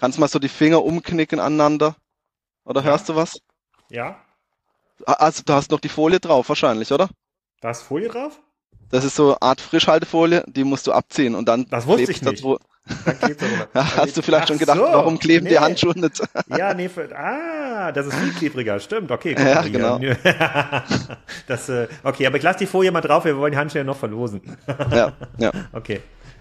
Kannst 0.00 0.18
mal 0.18 0.28
so 0.28 0.38
die 0.38 0.48
Finger 0.48 0.84
umknicken 0.84 1.40
aneinander? 1.40 1.96
Oder 2.64 2.82
ja. 2.82 2.88
hörst 2.88 3.08
du 3.08 3.16
was? 3.16 3.40
Ja. 3.90 4.16
Ah, 5.06 5.14
also 5.14 5.42
du 5.44 5.52
hast 5.52 5.70
noch 5.70 5.80
die 5.80 5.88
Folie 5.88 6.20
drauf 6.20 6.48
wahrscheinlich, 6.48 6.92
oder? 6.92 7.08
Da 7.60 7.70
ist 7.70 7.82
Folie 7.82 8.08
drauf? 8.08 8.40
Das 8.90 9.04
ist 9.04 9.16
so 9.16 9.28
eine 9.28 9.42
Art 9.42 9.60
Frischhaltefolie, 9.60 10.44
die 10.46 10.64
musst 10.64 10.86
du 10.86 10.92
abziehen 10.92 11.34
und 11.34 11.48
dann 11.48 11.66
das 11.68 11.86
wusste 11.86 12.10
ich 12.10 12.22
nicht. 12.22 12.44
Da 12.44 13.84
Hast 13.96 14.16
du 14.16 14.22
vielleicht 14.22 14.48
schon 14.48 14.56
gedacht, 14.56 14.78
so, 14.78 14.84
warum 14.84 15.18
kleben 15.18 15.44
nee. 15.44 15.50
die 15.50 15.58
Handschuhe 15.58 15.92
nicht? 15.98 16.22
Ja, 16.56 16.72
nee, 16.72 16.88
für, 16.88 17.14
ah, 17.14 17.92
das 17.92 18.06
ist 18.06 18.14
viel 18.14 18.32
klebriger, 18.32 18.80
stimmt, 18.80 19.10
okay. 19.10 19.34
Ja, 19.38 19.60
genau. 19.60 20.00
das, 21.46 21.68
äh, 21.68 21.86
okay, 22.02 22.26
aber 22.26 22.38
ich 22.38 22.42
lasse 22.42 22.60
die 22.60 22.66
Folie 22.66 22.90
mal 22.90 23.02
drauf, 23.02 23.26
wir 23.26 23.36
wollen 23.36 23.52
die 23.52 23.58
Handschuhe 23.58 23.84
noch 23.84 23.98
verlosen. 23.98 24.40
Ja, 24.90 25.12
ja. 25.36 25.52
Okay. 25.72 26.00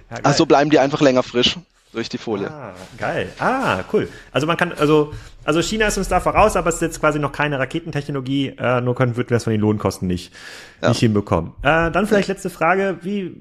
Ja, 0.09 0.17
Ach 0.23 0.33
so 0.33 0.45
bleiben 0.45 0.69
die 0.69 0.79
einfach 0.79 1.01
länger 1.01 1.23
frisch 1.23 1.57
durch 1.93 2.09
die 2.09 2.17
Folie. 2.17 2.49
Ah, 2.49 2.73
geil. 2.97 3.29
Ah, 3.39 3.83
cool. 3.93 4.07
Also 4.31 4.45
man 4.47 4.57
kann, 4.57 4.73
also, 4.73 5.13
also 5.43 5.61
China 5.61 5.88
ist 5.88 5.97
uns 5.97 6.07
da 6.07 6.19
voraus, 6.19 6.55
aber 6.55 6.69
es 6.69 6.75
ist 6.75 6.81
jetzt 6.81 6.99
quasi 6.99 7.19
noch 7.19 7.31
keine 7.31 7.59
Raketentechnologie, 7.59 8.55
äh, 8.57 8.81
nur 8.81 8.95
können, 8.95 9.15
würden 9.15 9.29
wir 9.29 9.35
das 9.35 9.45
von 9.45 9.51
den 9.51 9.61
Lohnkosten 9.61 10.07
nicht, 10.07 10.33
ja. 10.81 10.89
nicht 10.89 10.99
hinbekommen. 10.99 11.53
Äh, 11.63 11.91
dann 11.91 12.05
vielleicht 12.05 12.27
letzte 12.27 12.49
Frage, 12.49 12.97
wie, 13.01 13.35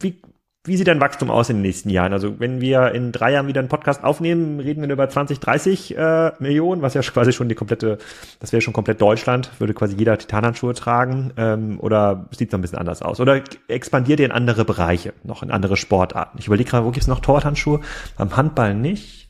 wie, 0.00 0.20
wie 0.66 0.78
sieht 0.78 0.88
dein 0.88 1.00
Wachstum 1.00 1.30
aus 1.30 1.50
in 1.50 1.56
den 1.56 1.62
nächsten 1.62 1.90
Jahren? 1.90 2.14
Also 2.14 2.40
wenn 2.40 2.62
wir 2.62 2.92
in 2.92 3.12
drei 3.12 3.32
Jahren 3.32 3.46
wieder 3.48 3.60
einen 3.60 3.68
Podcast 3.68 4.02
aufnehmen, 4.02 4.60
reden 4.60 4.82
wir 4.82 4.90
über 4.90 5.06
20, 5.06 5.38
30 5.38 5.96
äh, 5.96 6.32
Millionen, 6.38 6.80
was 6.80 6.94
ja 6.94 7.02
quasi 7.02 7.34
schon 7.34 7.50
die 7.50 7.54
komplette, 7.54 7.98
das 8.40 8.52
wäre 8.52 8.62
schon 8.62 8.72
komplett 8.72 9.02
Deutschland, 9.02 9.50
würde 9.58 9.74
quasi 9.74 9.94
jeder 9.94 10.16
Titanhandschuhe 10.16 10.72
tragen. 10.72 11.34
Ähm, 11.36 11.78
oder 11.80 12.28
sieht 12.30 12.48
es 12.48 12.52
noch 12.52 12.58
ein 12.58 12.62
bisschen 12.62 12.78
anders 12.78 13.02
aus? 13.02 13.20
Oder 13.20 13.42
expandiert 13.68 14.20
ihr 14.20 14.26
in 14.26 14.32
andere 14.32 14.64
Bereiche, 14.64 15.12
noch 15.22 15.42
in 15.42 15.50
andere 15.50 15.76
Sportarten? 15.76 16.38
Ich 16.38 16.46
überlege 16.46 16.70
gerade, 16.70 16.86
wo 16.86 16.92
gibt's 16.92 17.08
noch 17.08 17.20
Torwarthandschuhe? 17.20 17.80
Beim 18.16 18.34
Handball 18.34 18.74
nicht. 18.74 19.28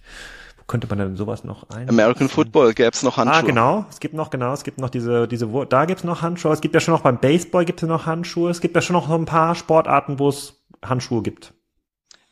Wo 0.56 0.62
könnte 0.68 0.86
man 0.86 0.98
denn 0.98 1.16
sowas 1.16 1.42
noch 1.42 1.68
ein? 1.70 1.88
American 1.88 2.28
Football 2.28 2.74
gäbe 2.74 2.90
es 2.92 3.02
noch 3.02 3.16
Handschuhe. 3.16 3.38
Ah, 3.38 3.42
genau. 3.42 3.86
Es 3.90 3.98
gibt 3.98 4.14
noch, 4.14 4.30
genau, 4.30 4.52
es 4.52 4.62
gibt 4.62 4.78
noch 4.78 4.88
diese, 4.88 5.26
diese, 5.26 5.48
da 5.68 5.84
gibt's 5.84 6.04
noch 6.04 6.22
Handschuhe. 6.22 6.52
Es 6.52 6.60
gibt 6.60 6.74
ja 6.76 6.80
schon 6.80 6.94
noch 6.94 7.02
beim 7.02 7.18
Baseball 7.18 7.64
gibt 7.64 7.82
es 7.82 7.88
noch 7.88 8.06
Handschuhe. 8.06 8.50
Es 8.50 8.60
gibt 8.60 8.76
ja 8.76 8.82
schon 8.82 8.94
noch 8.94 9.08
so 9.08 9.14
ein 9.16 9.24
paar 9.24 9.56
Sportarten, 9.56 10.20
wo 10.20 10.28
es 10.28 10.63
Handschuhe 10.88 11.22
gibt. 11.22 11.52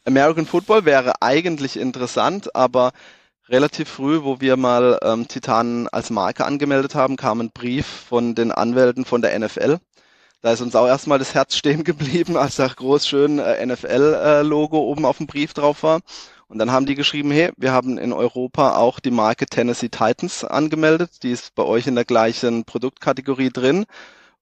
American 0.04 0.46
Football 0.46 0.84
wäre 0.84 1.14
eigentlich 1.20 1.76
interessant, 1.76 2.54
aber 2.56 2.92
relativ 3.48 3.88
früh, 3.88 4.22
wo 4.22 4.40
wir 4.40 4.56
mal 4.56 4.98
ähm, 5.02 5.28
Titan 5.28 5.88
als 5.88 6.10
Marke 6.10 6.44
angemeldet 6.44 6.94
haben, 6.94 7.16
kam 7.16 7.40
ein 7.40 7.50
Brief 7.50 7.86
von 7.86 8.34
den 8.34 8.50
Anwälten 8.50 9.04
von 9.04 9.22
der 9.22 9.38
NFL. 9.38 9.78
Da 10.40 10.52
ist 10.52 10.60
uns 10.60 10.74
auch 10.74 10.86
erstmal 10.86 11.18
das 11.20 11.34
Herz 11.34 11.56
stehen 11.56 11.84
geblieben, 11.84 12.36
als 12.36 12.56
da 12.56 12.66
groß 12.66 13.06
schön 13.06 13.38
äh, 13.38 13.64
NFL-Logo 13.64 14.76
äh, 14.76 14.80
oben 14.80 15.04
auf 15.04 15.18
dem 15.18 15.26
Brief 15.26 15.54
drauf 15.54 15.82
war. 15.82 16.00
Und 16.48 16.58
dann 16.58 16.70
haben 16.70 16.84
die 16.84 16.96
geschrieben, 16.96 17.30
hey, 17.30 17.50
wir 17.56 17.72
haben 17.72 17.96
in 17.96 18.12
Europa 18.12 18.76
auch 18.76 19.00
die 19.00 19.10
Marke 19.10 19.46
Tennessee 19.46 19.88
Titans 19.88 20.44
angemeldet. 20.44 21.22
Die 21.22 21.30
ist 21.30 21.54
bei 21.54 21.62
euch 21.62 21.86
in 21.86 21.94
der 21.94 22.04
gleichen 22.04 22.64
Produktkategorie 22.64 23.48
drin. 23.48 23.86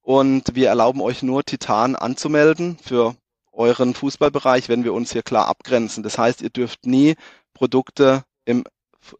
Und 0.02 0.56
wir 0.56 0.68
erlauben 0.68 1.02
euch 1.02 1.22
nur 1.22 1.44
Titan 1.44 1.94
anzumelden 1.94 2.78
für 2.82 3.14
euren 3.60 3.94
Fußballbereich, 3.94 4.68
wenn 4.68 4.84
wir 4.84 4.94
uns 4.94 5.12
hier 5.12 5.22
klar 5.22 5.46
abgrenzen. 5.46 6.02
Das 6.02 6.18
heißt, 6.18 6.40
ihr 6.42 6.50
dürft 6.50 6.86
nie 6.86 7.14
Produkte 7.52 8.24
im 8.46 8.64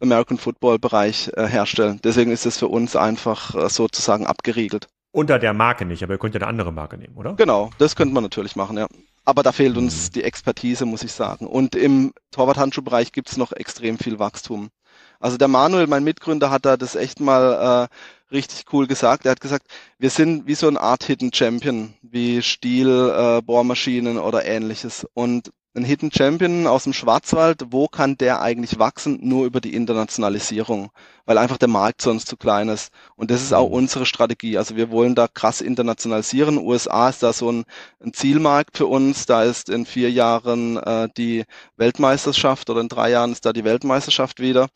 American 0.00 0.38
Football 0.38 0.78
Bereich 0.78 1.30
äh, 1.36 1.46
herstellen. 1.46 2.00
Deswegen 2.02 2.32
ist 2.32 2.46
es 2.46 2.58
für 2.58 2.68
uns 2.68 2.96
einfach 2.96 3.54
äh, 3.54 3.68
sozusagen 3.68 4.26
abgeriegelt. 4.26 4.88
Unter 5.12 5.38
der 5.38 5.52
Marke 5.52 5.84
nicht, 5.84 6.02
aber 6.02 6.14
ihr 6.14 6.18
könnt 6.18 6.34
ja 6.34 6.40
eine 6.40 6.48
andere 6.48 6.72
Marke 6.72 6.96
nehmen, 6.96 7.16
oder? 7.16 7.34
Genau, 7.34 7.70
das 7.78 7.96
könnte 7.96 8.14
man 8.14 8.22
natürlich 8.22 8.56
machen, 8.56 8.78
ja. 8.78 8.86
Aber 9.24 9.42
da 9.42 9.52
fehlt 9.52 9.76
uns 9.76 10.08
mhm. 10.08 10.12
die 10.12 10.24
Expertise, 10.24 10.86
muss 10.86 11.02
ich 11.02 11.12
sagen. 11.12 11.46
Und 11.46 11.74
im 11.74 12.12
Torwart-Handschuh-Bereich 12.30 13.12
gibt 13.12 13.30
es 13.30 13.36
noch 13.36 13.52
extrem 13.52 13.98
viel 13.98 14.18
Wachstum. 14.18 14.70
Also 15.18 15.36
der 15.36 15.48
Manuel, 15.48 15.86
mein 15.86 16.04
Mitgründer, 16.04 16.50
hat 16.50 16.64
da 16.64 16.76
das 16.76 16.94
echt 16.94 17.20
mal 17.20 17.88
äh, 17.90 17.94
richtig 18.32 18.64
cool 18.72 18.86
gesagt. 18.86 19.24
Er 19.24 19.32
hat 19.32 19.40
gesagt, 19.40 19.66
wir 19.98 20.10
sind 20.10 20.46
wie 20.46 20.54
so 20.54 20.68
eine 20.68 20.80
Art 20.80 21.04
Hidden 21.04 21.32
Champion, 21.32 21.94
wie 22.02 22.42
Stiel, 22.42 22.88
äh, 22.88 23.42
Bohrmaschinen 23.42 24.18
oder 24.18 24.44
ähnliches. 24.44 25.06
Und 25.14 25.52
ein 25.72 25.84
Hidden 25.84 26.10
Champion 26.10 26.66
aus 26.66 26.82
dem 26.84 26.92
Schwarzwald, 26.92 27.66
wo 27.70 27.86
kann 27.86 28.18
der 28.18 28.42
eigentlich 28.42 28.80
wachsen? 28.80 29.20
Nur 29.22 29.46
über 29.46 29.60
die 29.60 29.74
Internationalisierung, 29.74 30.90
weil 31.26 31.38
einfach 31.38 31.58
der 31.58 31.68
Markt 31.68 32.02
sonst 32.02 32.26
zu 32.26 32.36
klein 32.36 32.68
ist. 32.68 32.92
Und 33.14 33.30
das 33.30 33.40
ist 33.40 33.52
auch 33.52 33.68
mhm. 33.68 33.74
unsere 33.74 34.04
Strategie. 34.04 34.58
Also 34.58 34.74
wir 34.74 34.90
wollen 34.90 35.14
da 35.14 35.28
krass 35.28 35.60
internationalisieren. 35.60 36.58
USA 36.58 37.08
ist 37.08 37.22
da 37.22 37.32
so 37.32 37.52
ein, 37.52 37.64
ein 38.00 38.12
Zielmarkt 38.12 38.78
für 38.78 38.86
uns. 38.86 39.26
Da 39.26 39.44
ist 39.44 39.68
in 39.68 39.86
vier 39.86 40.10
Jahren 40.10 40.76
äh, 40.76 41.08
die 41.16 41.44
Weltmeisterschaft 41.76 42.68
oder 42.68 42.80
in 42.80 42.88
drei 42.88 43.10
Jahren 43.10 43.30
ist 43.30 43.46
da 43.46 43.52
die 43.52 43.64
Weltmeisterschaft 43.64 44.40
wieder 44.40 44.68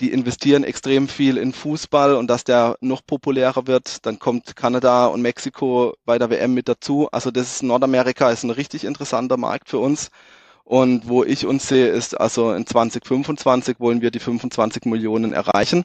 die 0.00 0.12
investieren 0.12 0.64
extrem 0.64 1.08
viel 1.08 1.36
in 1.36 1.52
Fußball 1.52 2.16
und 2.16 2.28
dass 2.28 2.44
der 2.44 2.76
noch 2.80 3.04
populärer 3.06 3.66
wird. 3.66 4.04
Dann 4.06 4.18
kommt 4.18 4.56
Kanada 4.56 5.06
und 5.06 5.22
Mexiko 5.22 5.94
bei 6.04 6.18
der 6.18 6.30
WM 6.30 6.54
mit 6.54 6.68
dazu. 6.68 7.08
Also 7.12 7.30
das 7.30 7.54
ist 7.54 7.62
Nordamerika 7.62 8.30
ist 8.30 8.42
ein 8.42 8.50
richtig 8.50 8.84
interessanter 8.84 9.36
Markt 9.36 9.68
für 9.68 9.78
uns. 9.78 10.10
Und 10.64 11.08
wo 11.08 11.24
ich 11.24 11.46
uns 11.46 11.68
sehe, 11.68 11.88
ist 11.88 12.18
also 12.18 12.52
in 12.52 12.66
2025 12.66 13.80
wollen 13.80 14.02
wir 14.02 14.10
die 14.10 14.20
25 14.20 14.84
Millionen 14.84 15.32
erreichen. 15.32 15.84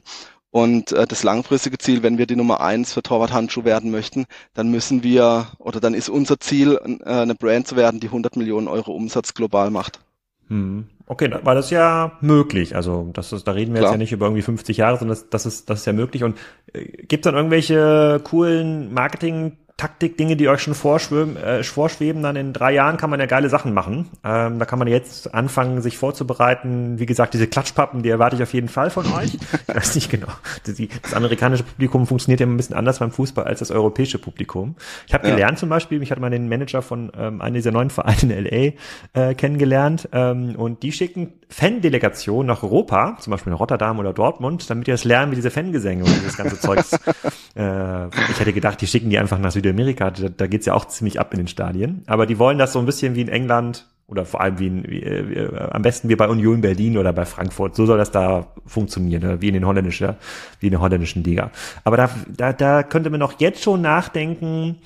Und 0.50 0.92
äh, 0.92 1.06
das 1.06 1.22
langfristige 1.22 1.76
Ziel, 1.76 2.02
wenn 2.02 2.18
wir 2.18 2.26
die 2.26 2.36
Nummer 2.36 2.60
eins 2.60 2.94
für 2.94 3.02
Torwart-Handschuh 3.02 3.64
werden 3.64 3.90
möchten, 3.90 4.24
dann 4.54 4.70
müssen 4.70 5.02
wir, 5.02 5.48
oder 5.58 5.80
dann 5.80 5.92
ist 5.92 6.08
unser 6.08 6.40
Ziel, 6.40 6.78
äh, 7.04 7.10
eine 7.10 7.34
Brand 7.34 7.66
zu 7.68 7.76
werden, 7.76 8.00
die 8.00 8.06
100 8.06 8.36
Millionen 8.36 8.68
Euro 8.68 8.92
Umsatz 8.92 9.34
global 9.34 9.70
macht. 9.70 10.00
Hm. 10.48 10.86
Okay, 11.08 11.30
war 11.42 11.54
das 11.54 11.70
ja 11.70 12.18
möglich. 12.20 12.74
Also 12.74 13.10
das 13.12 13.32
ist, 13.32 13.46
da 13.46 13.52
reden 13.52 13.74
wir 13.74 13.80
Klar. 13.80 13.92
jetzt 13.92 13.94
ja 13.94 13.98
nicht 13.98 14.12
über 14.12 14.26
irgendwie 14.26 14.42
50 14.42 14.76
Jahre, 14.76 14.98
sondern 14.98 15.16
das, 15.16 15.30
das 15.30 15.46
ist, 15.46 15.70
das 15.70 15.80
ist 15.80 15.86
ja 15.86 15.92
möglich. 15.92 16.24
Und 16.24 16.36
äh, 16.72 16.84
gibt 16.84 17.24
es 17.24 17.30
dann 17.30 17.36
irgendwelche 17.36 18.20
coolen 18.24 18.92
Marketing 18.92 19.56
Taktik-Dinge, 19.78 20.36
die 20.36 20.48
euch 20.48 20.62
schon 20.62 20.74
vorschweben, 20.74 21.36
äh, 21.36 21.62
vorschweben, 21.62 22.22
dann 22.22 22.34
in 22.34 22.54
drei 22.54 22.72
Jahren 22.72 22.96
kann 22.96 23.10
man 23.10 23.20
ja 23.20 23.26
geile 23.26 23.50
Sachen 23.50 23.74
machen. 23.74 24.08
Ähm, 24.24 24.58
da 24.58 24.64
kann 24.64 24.78
man 24.78 24.88
jetzt 24.88 25.34
anfangen, 25.34 25.82
sich 25.82 25.98
vorzubereiten. 25.98 26.98
Wie 26.98 27.04
gesagt, 27.04 27.34
diese 27.34 27.46
Klatschpappen, 27.46 28.02
die 28.02 28.08
erwarte 28.08 28.36
ich 28.36 28.42
auf 28.42 28.54
jeden 28.54 28.68
Fall 28.68 28.88
von 28.88 29.04
euch. 29.12 29.34
ich 29.34 29.74
weiß 29.74 29.94
nicht 29.96 30.10
genau. 30.10 30.28
Das, 30.64 31.12
amerikanische 31.12 31.62
Publikum 31.62 32.06
funktioniert 32.06 32.40
ja 32.40 32.46
ein 32.46 32.56
bisschen 32.56 32.74
anders 32.74 33.00
beim 33.00 33.10
Fußball 33.10 33.44
als 33.44 33.58
das 33.58 33.70
europäische 33.70 34.18
Publikum. 34.18 34.76
Ich 35.06 35.12
habe 35.12 35.28
ja. 35.28 35.34
gelernt 35.34 35.58
zum 35.58 35.68
Beispiel, 35.68 36.02
ich 36.02 36.10
hatte 36.10 36.22
mal 36.22 36.30
den 36.30 36.48
Manager 36.48 36.80
von 36.80 37.12
ähm, 37.14 37.42
einem 37.42 37.54
dieser 37.54 37.70
neuen 37.70 37.90
Vereine 37.90 38.34
in 38.34 38.44
LA 38.44 38.72
äh, 39.12 39.34
kennengelernt 39.34 40.08
ähm, 40.12 40.56
und 40.56 40.84
die 40.84 40.92
schicken 40.92 41.34
Fan-Delegationen 41.50 42.46
nach 42.46 42.62
Europa, 42.62 43.18
zum 43.20 43.30
Beispiel 43.30 43.52
nach 43.52 43.60
Rotterdam 43.60 43.98
oder 43.98 44.14
Dortmund, 44.14 44.68
damit 44.70 44.86
die 44.86 44.90
das 44.90 45.04
lernen, 45.04 45.32
wie 45.32 45.36
diese 45.36 45.50
Fangesänge 45.50 46.02
und 46.02 46.16
dieses 46.16 46.36
ganze 46.36 46.58
Zeugs. 46.58 46.92
äh, 47.54 48.06
ich 48.06 48.40
hätte 48.40 48.54
gedacht, 48.54 48.80
die 48.80 48.86
schicken 48.86 49.10
die 49.10 49.18
einfach 49.18 49.38
nach 49.38 49.52
Süd 49.52 49.65
Südamerika, 49.66 50.10
da, 50.10 50.28
da 50.28 50.46
geht's 50.46 50.66
ja 50.66 50.74
auch 50.74 50.86
ziemlich 50.86 51.20
ab 51.20 51.32
in 51.32 51.38
den 51.38 51.48
Stadien. 51.48 52.02
Aber 52.06 52.26
die 52.26 52.38
wollen 52.38 52.58
das 52.58 52.72
so 52.72 52.78
ein 52.78 52.86
bisschen 52.86 53.14
wie 53.14 53.22
in 53.22 53.28
England 53.28 53.86
oder 54.08 54.24
vor 54.24 54.40
allem 54.40 54.58
wie, 54.58 54.66
in, 54.68 54.88
wie, 54.88 55.02
äh, 55.02 55.68
am 55.70 55.82
besten 55.82 56.08
wie 56.08 56.14
bei 56.14 56.28
Union 56.28 56.60
Berlin 56.60 56.96
oder 56.96 57.12
bei 57.12 57.24
Frankfurt. 57.24 57.74
So 57.74 57.86
soll 57.86 57.98
das 57.98 58.12
da 58.12 58.46
funktionieren, 58.64 59.22
ne? 59.22 59.40
wie 59.40 59.48
in 59.48 59.54
den 59.54 59.66
holländischen, 59.66 60.14
wie 60.60 60.66
in 60.66 60.70
der 60.70 60.80
holländischen 60.80 61.24
Liga. 61.24 61.50
Aber 61.82 61.96
da, 61.96 62.10
da, 62.28 62.52
da 62.52 62.82
könnte 62.84 63.10
man 63.10 63.18
noch 63.18 63.40
jetzt 63.40 63.62
schon 63.62 63.80
nachdenken, 63.82 64.78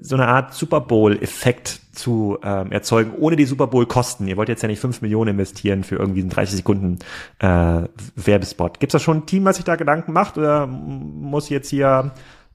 so 0.00 0.16
eine 0.16 0.26
Art 0.26 0.52
Super 0.52 0.80
Bowl-Effekt 0.80 1.80
zu 1.92 2.38
ähm, 2.42 2.72
erzeugen, 2.72 3.12
ohne 3.16 3.36
die 3.36 3.44
Super 3.44 3.68
Bowl-Kosten. 3.68 4.26
Ihr 4.26 4.36
wollt 4.36 4.48
jetzt 4.48 4.62
ja 4.62 4.68
nicht 4.68 4.80
fünf 4.80 5.00
Millionen 5.00 5.38
investieren 5.38 5.84
für 5.84 5.94
irgendwie 5.94 6.22
einen 6.22 6.30
30 6.30 6.56
Sekunden 6.56 6.98
äh, 7.38 7.82
Werbespot. 8.16 8.80
Gibt 8.80 8.92
es 8.92 9.00
da 9.00 9.04
schon 9.04 9.18
ein 9.18 9.26
Team, 9.26 9.44
was 9.44 9.56
sich 9.56 9.64
da 9.64 9.76
Gedanken 9.76 10.12
macht, 10.12 10.38
oder 10.38 10.66
muss 10.66 11.50
jetzt 11.50 11.70
hier 11.70 12.10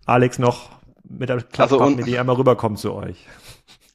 Alex 0.05 0.39
noch 0.39 0.78
mit 1.03 1.29
der 1.29 1.41
Klapppappen-Idee 1.41 2.03
also 2.03 2.19
einmal 2.19 2.35
rüberkommen 2.35 2.77
zu 2.77 2.93
euch. 2.93 3.25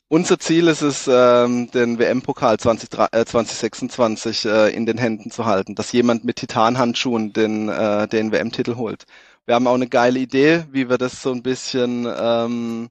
Unser 0.09 0.39
Ziel 0.39 0.69
ist 0.69 0.83
es, 0.83 1.09
ähm, 1.11 1.71
den 1.71 1.99
WM-Pokal 1.99 2.59
20, 2.59 2.91
äh, 2.93 3.25
2026 3.25 4.45
äh, 4.45 4.69
in 4.75 4.87
den 4.87 4.99
Händen 4.99 5.31
zu 5.31 5.45
halten, 5.47 5.75
dass 5.75 5.93
jemand 5.93 6.25
mit 6.25 6.37
Titanhandschuhen 6.37 7.33
den, 7.33 7.69
äh, 7.69 8.07
den 8.07 8.31
WM-Titel 8.31 8.77
holt. 8.77 9.05
Wir 9.47 9.55
haben 9.55 9.67
auch 9.67 9.75
eine 9.75 9.89
geile 9.89 10.19
Idee, 10.21 10.65
wie 10.71 10.89
wir 10.89 10.99
das 10.99 11.23
so 11.23 11.33
ein 11.33 11.43
bisschen 11.43 12.07
ähm, 12.07 12.89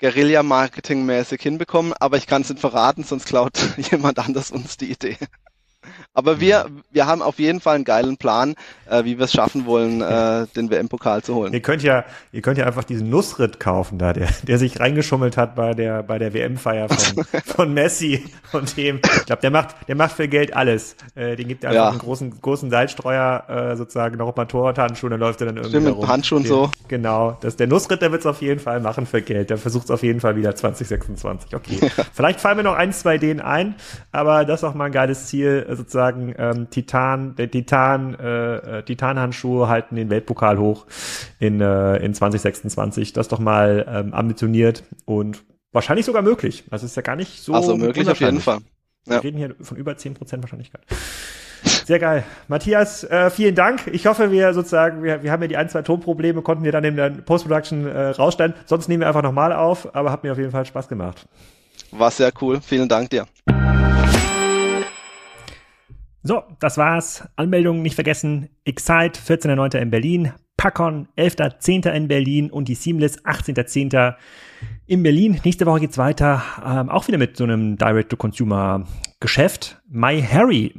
Guerilla-Marketing-mäßig 0.00 1.40
hinbekommen, 1.40 1.92
aber 1.98 2.16
ich 2.16 2.26
kann 2.26 2.42
es 2.42 2.50
nicht 2.50 2.60
verraten, 2.60 3.04
sonst 3.04 3.26
klaut 3.26 3.52
jemand 3.90 4.18
anders 4.18 4.50
uns 4.50 4.76
die 4.76 4.90
Idee. 4.90 5.16
Aber 6.14 6.40
wir, 6.40 6.66
wir 6.90 7.06
haben 7.06 7.22
auf 7.22 7.38
jeden 7.38 7.60
Fall 7.60 7.76
einen 7.76 7.84
geilen 7.84 8.16
Plan, 8.16 8.54
äh, 8.88 9.04
wie 9.04 9.18
wir 9.18 9.24
es 9.24 9.32
schaffen 9.32 9.66
wollen, 9.66 10.00
äh, 10.00 10.46
den 10.54 10.70
WM-Pokal 10.70 11.22
zu 11.22 11.34
holen. 11.34 11.52
Ihr 11.52 11.60
könnt 11.60 11.82
ja, 11.82 12.04
ihr 12.32 12.42
könnt 12.42 12.58
ja 12.58 12.66
einfach 12.66 12.84
diesen 12.84 13.10
Nussritt 13.10 13.60
kaufen 13.60 13.98
da, 13.98 14.12
der, 14.12 14.28
der 14.42 14.58
sich 14.58 14.80
reingeschummelt 14.80 15.36
hat 15.36 15.54
bei 15.54 15.74
der, 15.74 16.02
bei 16.02 16.18
der 16.18 16.34
WM-Feier 16.34 16.88
von, 16.88 17.24
von 17.44 17.74
Messi 17.74 18.24
und 18.52 18.76
dem. 18.76 19.00
Ich 19.16 19.26
glaube, 19.26 19.42
der 19.42 19.50
macht, 19.50 19.76
der 19.88 19.96
macht 19.96 20.12
für 20.12 20.28
Geld 20.28 20.54
alles. 20.54 20.96
Äh, 21.14 21.36
den 21.36 21.48
gibt 21.48 21.64
er 21.64 21.70
einfach 21.70 21.84
ja. 21.84 21.90
einen 21.90 21.98
großen, 21.98 22.40
großen 22.40 22.70
Seilstreuer, 22.70 23.44
äh, 23.72 23.76
sozusagen 23.76 24.16
noch 24.16 24.28
ein 24.28 24.34
paar 24.34 24.48
Torwarthandschuhe, 24.48 25.10
dann 25.10 25.20
läuft 25.20 25.40
er 25.40 25.46
dann 25.46 25.56
irgendwie 25.56 25.80
Stimmt, 25.80 25.98
mit 25.98 26.08
Handschuhen 26.08 26.44
so. 26.44 26.70
Genau. 26.88 27.38
Das, 27.40 27.56
der 27.56 27.66
Nussritt, 27.66 28.02
der 28.02 28.12
wird 28.12 28.20
es 28.20 28.26
auf 28.26 28.42
jeden 28.42 28.60
Fall 28.60 28.80
machen 28.80 29.06
für 29.06 29.22
Geld. 29.22 29.50
Der 29.50 29.58
versucht 29.58 29.84
es 29.84 29.90
auf 29.90 30.02
jeden 30.02 30.20
Fall 30.20 30.36
wieder 30.36 30.54
2026. 30.54 31.54
Okay. 31.54 31.78
Ja. 31.80 32.04
Vielleicht 32.12 32.40
fallen 32.40 32.56
mir 32.56 32.62
noch 32.62 32.74
ein, 32.74 32.92
zwei 32.92 33.16
Ideen 33.16 33.40
ein, 33.40 33.74
aber 34.10 34.44
das 34.44 34.60
ist 34.60 34.64
auch 34.64 34.74
mal 34.74 34.86
ein 34.86 34.92
geiles 34.92 35.26
Ziel, 35.26 35.66
sozusagen 35.76 36.34
ähm, 36.38 36.70
Titan, 36.70 37.34
der 37.36 37.50
Titan, 37.50 38.14
äh, 38.14 38.78
äh, 38.78 38.82
Titanhandschuhe 38.82 39.68
halten 39.68 39.96
den 39.96 40.10
Weltpokal 40.10 40.58
hoch 40.58 40.86
in, 41.38 41.60
äh, 41.60 41.96
in 41.96 42.14
2026. 42.14 43.12
Das 43.12 43.28
doch 43.28 43.38
mal 43.38 43.86
ähm, 43.88 44.14
ambitioniert 44.14 44.84
und 45.04 45.42
wahrscheinlich 45.72 46.06
sogar 46.06 46.22
möglich. 46.22 46.64
Also 46.70 46.86
ist 46.86 46.96
ja 46.96 47.02
gar 47.02 47.16
nicht 47.16 47.42
so. 47.42 47.54
Also 47.54 47.76
möglich 47.76 48.08
auf 48.08 48.20
jeden 48.20 48.40
Fall. 48.40 48.58
Ja. 49.06 49.14
Wir 49.14 49.24
reden 49.24 49.38
hier 49.38 49.54
von 49.60 49.76
über 49.76 49.92
10% 49.92 50.42
Wahrscheinlichkeit. 50.42 50.82
Sehr 51.64 51.98
geil. 51.98 52.24
Matthias, 52.48 53.04
äh, 53.04 53.30
vielen 53.30 53.54
Dank. 53.54 53.88
Ich 53.92 54.06
hoffe, 54.06 54.30
wir 54.30 54.54
sozusagen, 54.54 55.02
wir, 55.02 55.22
wir 55.22 55.32
haben 55.32 55.42
ja 55.42 55.48
die 55.48 55.56
ein, 55.56 55.68
zwei 55.68 55.82
Tonprobleme, 55.82 56.42
konnten 56.42 56.64
wir 56.64 56.72
dann 56.72 56.84
in 56.84 56.96
der 56.96 57.10
Post-Production 57.10 57.86
äh, 57.86 58.08
rausstellen. 58.10 58.54
Sonst 58.66 58.88
nehmen 58.88 59.00
wir 59.00 59.08
einfach 59.08 59.22
nochmal 59.22 59.52
auf, 59.52 59.94
aber 59.94 60.10
hat 60.10 60.24
mir 60.24 60.32
auf 60.32 60.38
jeden 60.38 60.50
Fall 60.50 60.64
Spaß 60.64 60.88
gemacht. 60.88 61.26
War 61.90 62.10
sehr 62.10 62.32
cool. 62.40 62.60
Vielen 62.60 62.88
Dank 62.88 63.10
dir. 63.10 63.26
So, 66.22 66.42
das 66.60 66.78
war's. 66.78 67.28
Anmeldungen 67.36 67.82
nicht 67.82 67.96
vergessen. 67.96 68.48
Excite, 68.64 69.20
14.09. 69.20 69.78
in 69.78 69.90
Berlin. 69.90 70.32
Pacon, 70.56 71.08
11.10. 71.18 71.90
in 71.90 72.06
Berlin 72.06 72.48
und 72.50 72.68
die 72.68 72.76
Seamless, 72.76 73.24
18.10. 73.24 74.14
in 74.86 75.02
Berlin. 75.02 75.40
Nächste 75.44 75.66
Woche 75.66 75.80
geht's 75.80 75.98
weiter, 75.98 76.40
ähm, 76.64 76.88
auch 76.88 77.08
wieder 77.08 77.18
mit 77.18 77.36
so 77.36 77.42
einem 77.42 77.76
Direct-to-Consumer-Geschäft. 77.76 79.82
My 79.88 80.22
Harry. 80.22 80.72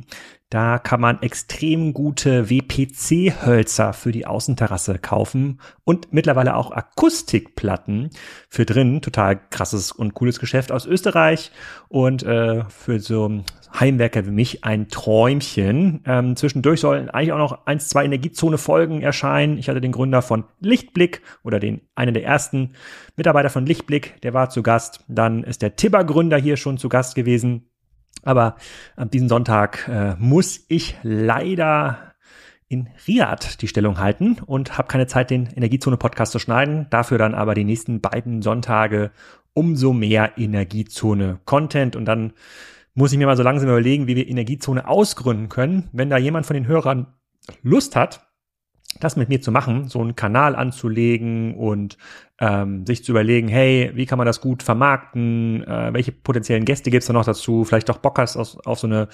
Da 0.53 0.77
kann 0.77 1.01
man 1.01 1.19
extrem 1.23 1.95
gute 1.95 2.47
WPC-Hölzer 2.47 3.91
für 3.91 4.11
die 4.11 4.27
Außenterrasse 4.27 4.99
kaufen 4.99 5.59
und 5.83 6.13
mittlerweile 6.13 6.55
auch 6.55 6.69
Akustikplatten 6.69 8.11
für 8.49 8.63
drin. 8.63 9.01
Total 9.01 9.39
krasses 9.49 9.91
und 9.91 10.13
cooles 10.13 10.39
Geschäft 10.39 10.71
aus 10.71 10.85
Österreich 10.85 11.49
und 11.87 12.21
äh, 12.21 12.65
für 12.65 12.99
so 12.99 13.41
Heimwerker 13.79 14.27
wie 14.27 14.31
mich 14.31 14.63
ein 14.63 14.89
Träumchen. 14.89 16.03
Ähm, 16.05 16.35
zwischendurch 16.35 16.81
sollen 16.81 17.09
eigentlich 17.09 17.33
auch 17.33 17.39
noch 17.39 17.65
eins, 17.65 17.89
zwei 17.89 18.05
Energiezone-Folgen 18.05 19.01
erscheinen. 19.01 19.57
Ich 19.57 19.69
hatte 19.69 19.81
den 19.81 19.91
Gründer 19.91 20.21
von 20.21 20.43
Lichtblick 20.59 21.23
oder 21.43 21.59
den 21.59 21.81
einen 21.95 22.13
der 22.13 22.25
ersten 22.25 22.73
Mitarbeiter 23.15 23.49
von 23.49 23.65
Lichtblick, 23.65 24.21
der 24.21 24.35
war 24.35 24.51
zu 24.51 24.61
Gast. 24.61 25.03
Dann 25.07 25.43
ist 25.43 25.63
der 25.63 25.75
Tibber-Gründer 25.75 26.37
hier 26.37 26.57
schon 26.57 26.77
zu 26.77 26.89
Gast 26.89 27.15
gewesen. 27.15 27.72
Aber 28.23 28.55
an 28.95 29.09
diesem 29.09 29.29
Sonntag 29.29 29.87
äh, 29.87 30.15
muss 30.17 30.65
ich 30.67 30.95
leider 31.03 32.13
in 32.67 32.89
Riad 33.07 33.61
die 33.61 33.67
Stellung 33.67 33.99
halten 33.99 34.37
und 34.45 34.77
habe 34.77 34.87
keine 34.87 35.07
Zeit, 35.07 35.29
den 35.29 35.47
Energiezone-Podcast 35.47 36.31
zu 36.31 36.39
schneiden. 36.39 36.87
Dafür 36.89 37.17
dann 37.17 37.35
aber 37.35 37.53
die 37.53 37.65
nächsten 37.65 38.01
beiden 38.01 38.41
Sonntage 38.41 39.11
umso 39.53 39.93
mehr 39.93 40.37
Energiezone-Content 40.37 41.95
und 41.95 42.05
dann 42.05 42.33
muss 42.95 43.11
ich 43.11 43.17
mir 43.17 43.27
mal 43.27 43.37
so 43.37 43.43
langsam 43.43 43.69
überlegen, 43.69 44.07
wie 44.07 44.15
wir 44.15 44.27
Energiezone 44.27 44.87
ausgründen 44.87 45.49
können. 45.49 45.89
Wenn 45.93 46.09
da 46.09 46.17
jemand 46.17 46.45
von 46.45 46.55
den 46.55 46.67
Hörern 46.67 47.07
Lust 47.61 47.95
hat, 47.95 48.32
das 48.99 49.15
mit 49.15 49.29
mir 49.29 49.41
zu 49.41 49.51
machen, 49.51 49.87
so 49.87 49.99
einen 49.99 50.15
Kanal 50.15 50.55
anzulegen 50.55 51.55
und 51.55 51.97
ähm, 52.39 52.85
sich 52.85 53.03
zu 53.03 53.11
überlegen, 53.11 53.47
hey, 53.47 53.91
wie 53.93 54.05
kann 54.05 54.17
man 54.17 54.25
das 54.25 54.41
gut 54.41 54.63
vermarkten, 54.63 55.63
äh, 55.63 55.93
welche 55.93 56.11
potenziellen 56.11 56.65
Gäste 56.65 56.91
gibt's 56.91 57.07
da 57.07 57.13
noch 57.13 57.25
dazu, 57.25 57.63
vielleicht 57.63 57.89
auch 57.89 57.99
Bock 57.99 58.17
hast 58.17 58.35
auf, 58.35 58.57
auf 58.65 58.79
so 58.79 58.87
eine 58.87 59.07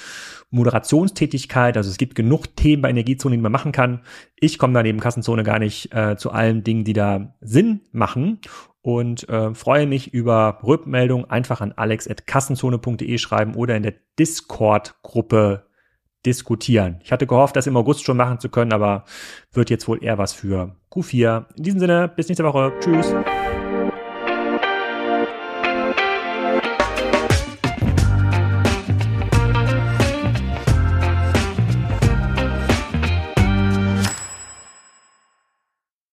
Moderationstätigkeit, 0.50 1.78
also 1.78 1.90
es 1.90 1.98
gibt 1.98 2.16
genug 2.16 2.56
Themen 2.56 2.82
bei 2.82 2.90
Energiezone, 2.90 3.36
die 3.36 3.42
man 3.42 3.52
machen 3.52 3.72
kann. 3.72 4.02
Ich 4.36 4.58
komme 4.58 4.74
da 4.74 4.84
neben 4.84 5.00
Kassenzone 5.00 5.44
gar 5.44 5.60
nicht 5.60 5.94
äh, 5.94 6.18
zu 6.18 6.32
allen 6.32 6.64
Dingen, 6.64 6.84
die 6.84 6.94
da 6.94 7.36
Sinn 7.42 7.82
machen 7.92 8.40
und 8.82 9.28
äh, 9.30 9.54
freue 9.54 9.88
mich 9.88 10.14
über 10.14 10.60
Rückmeldung. 10.64 11.30
Einfach 11.30 11.62
an 11.62 11.74
alex.kassenzone.de 11.74 13.18
schreiben 13.18 13.56
oder 13.56 13.76
in 13.76 13.84
der 13.84 13.94
Discord-Gruppe 14.18 15.69
diskutieren. 16.26 17.00
Ich 17.04 17.12
hatte 17.12 17.28
gehofft, 17.28 17.56
das 17.56 17.68
im 17.68 17.78
August 17.78 18.04
schon 18.04 18.18
machen 18.18 18.40
zu 18.40 18.50
können, 18.50 18.74
aber 18.74 19.06
wird 19.54 19.70
jetzt 19.70 19.88
wohl 19.88 20.04
eher 20.04 20.18
was 20.18 20.34
für 20.34 20.76
Q4. 20.92 21.46
In 21.56 21.64
diesem 21.64 21.80
Sinne, 21.80 22.08
bis 22.08 22.28
nächste 22.28 22.44
Woche. 22.44 22.74
Tschüss. 22.80 23.14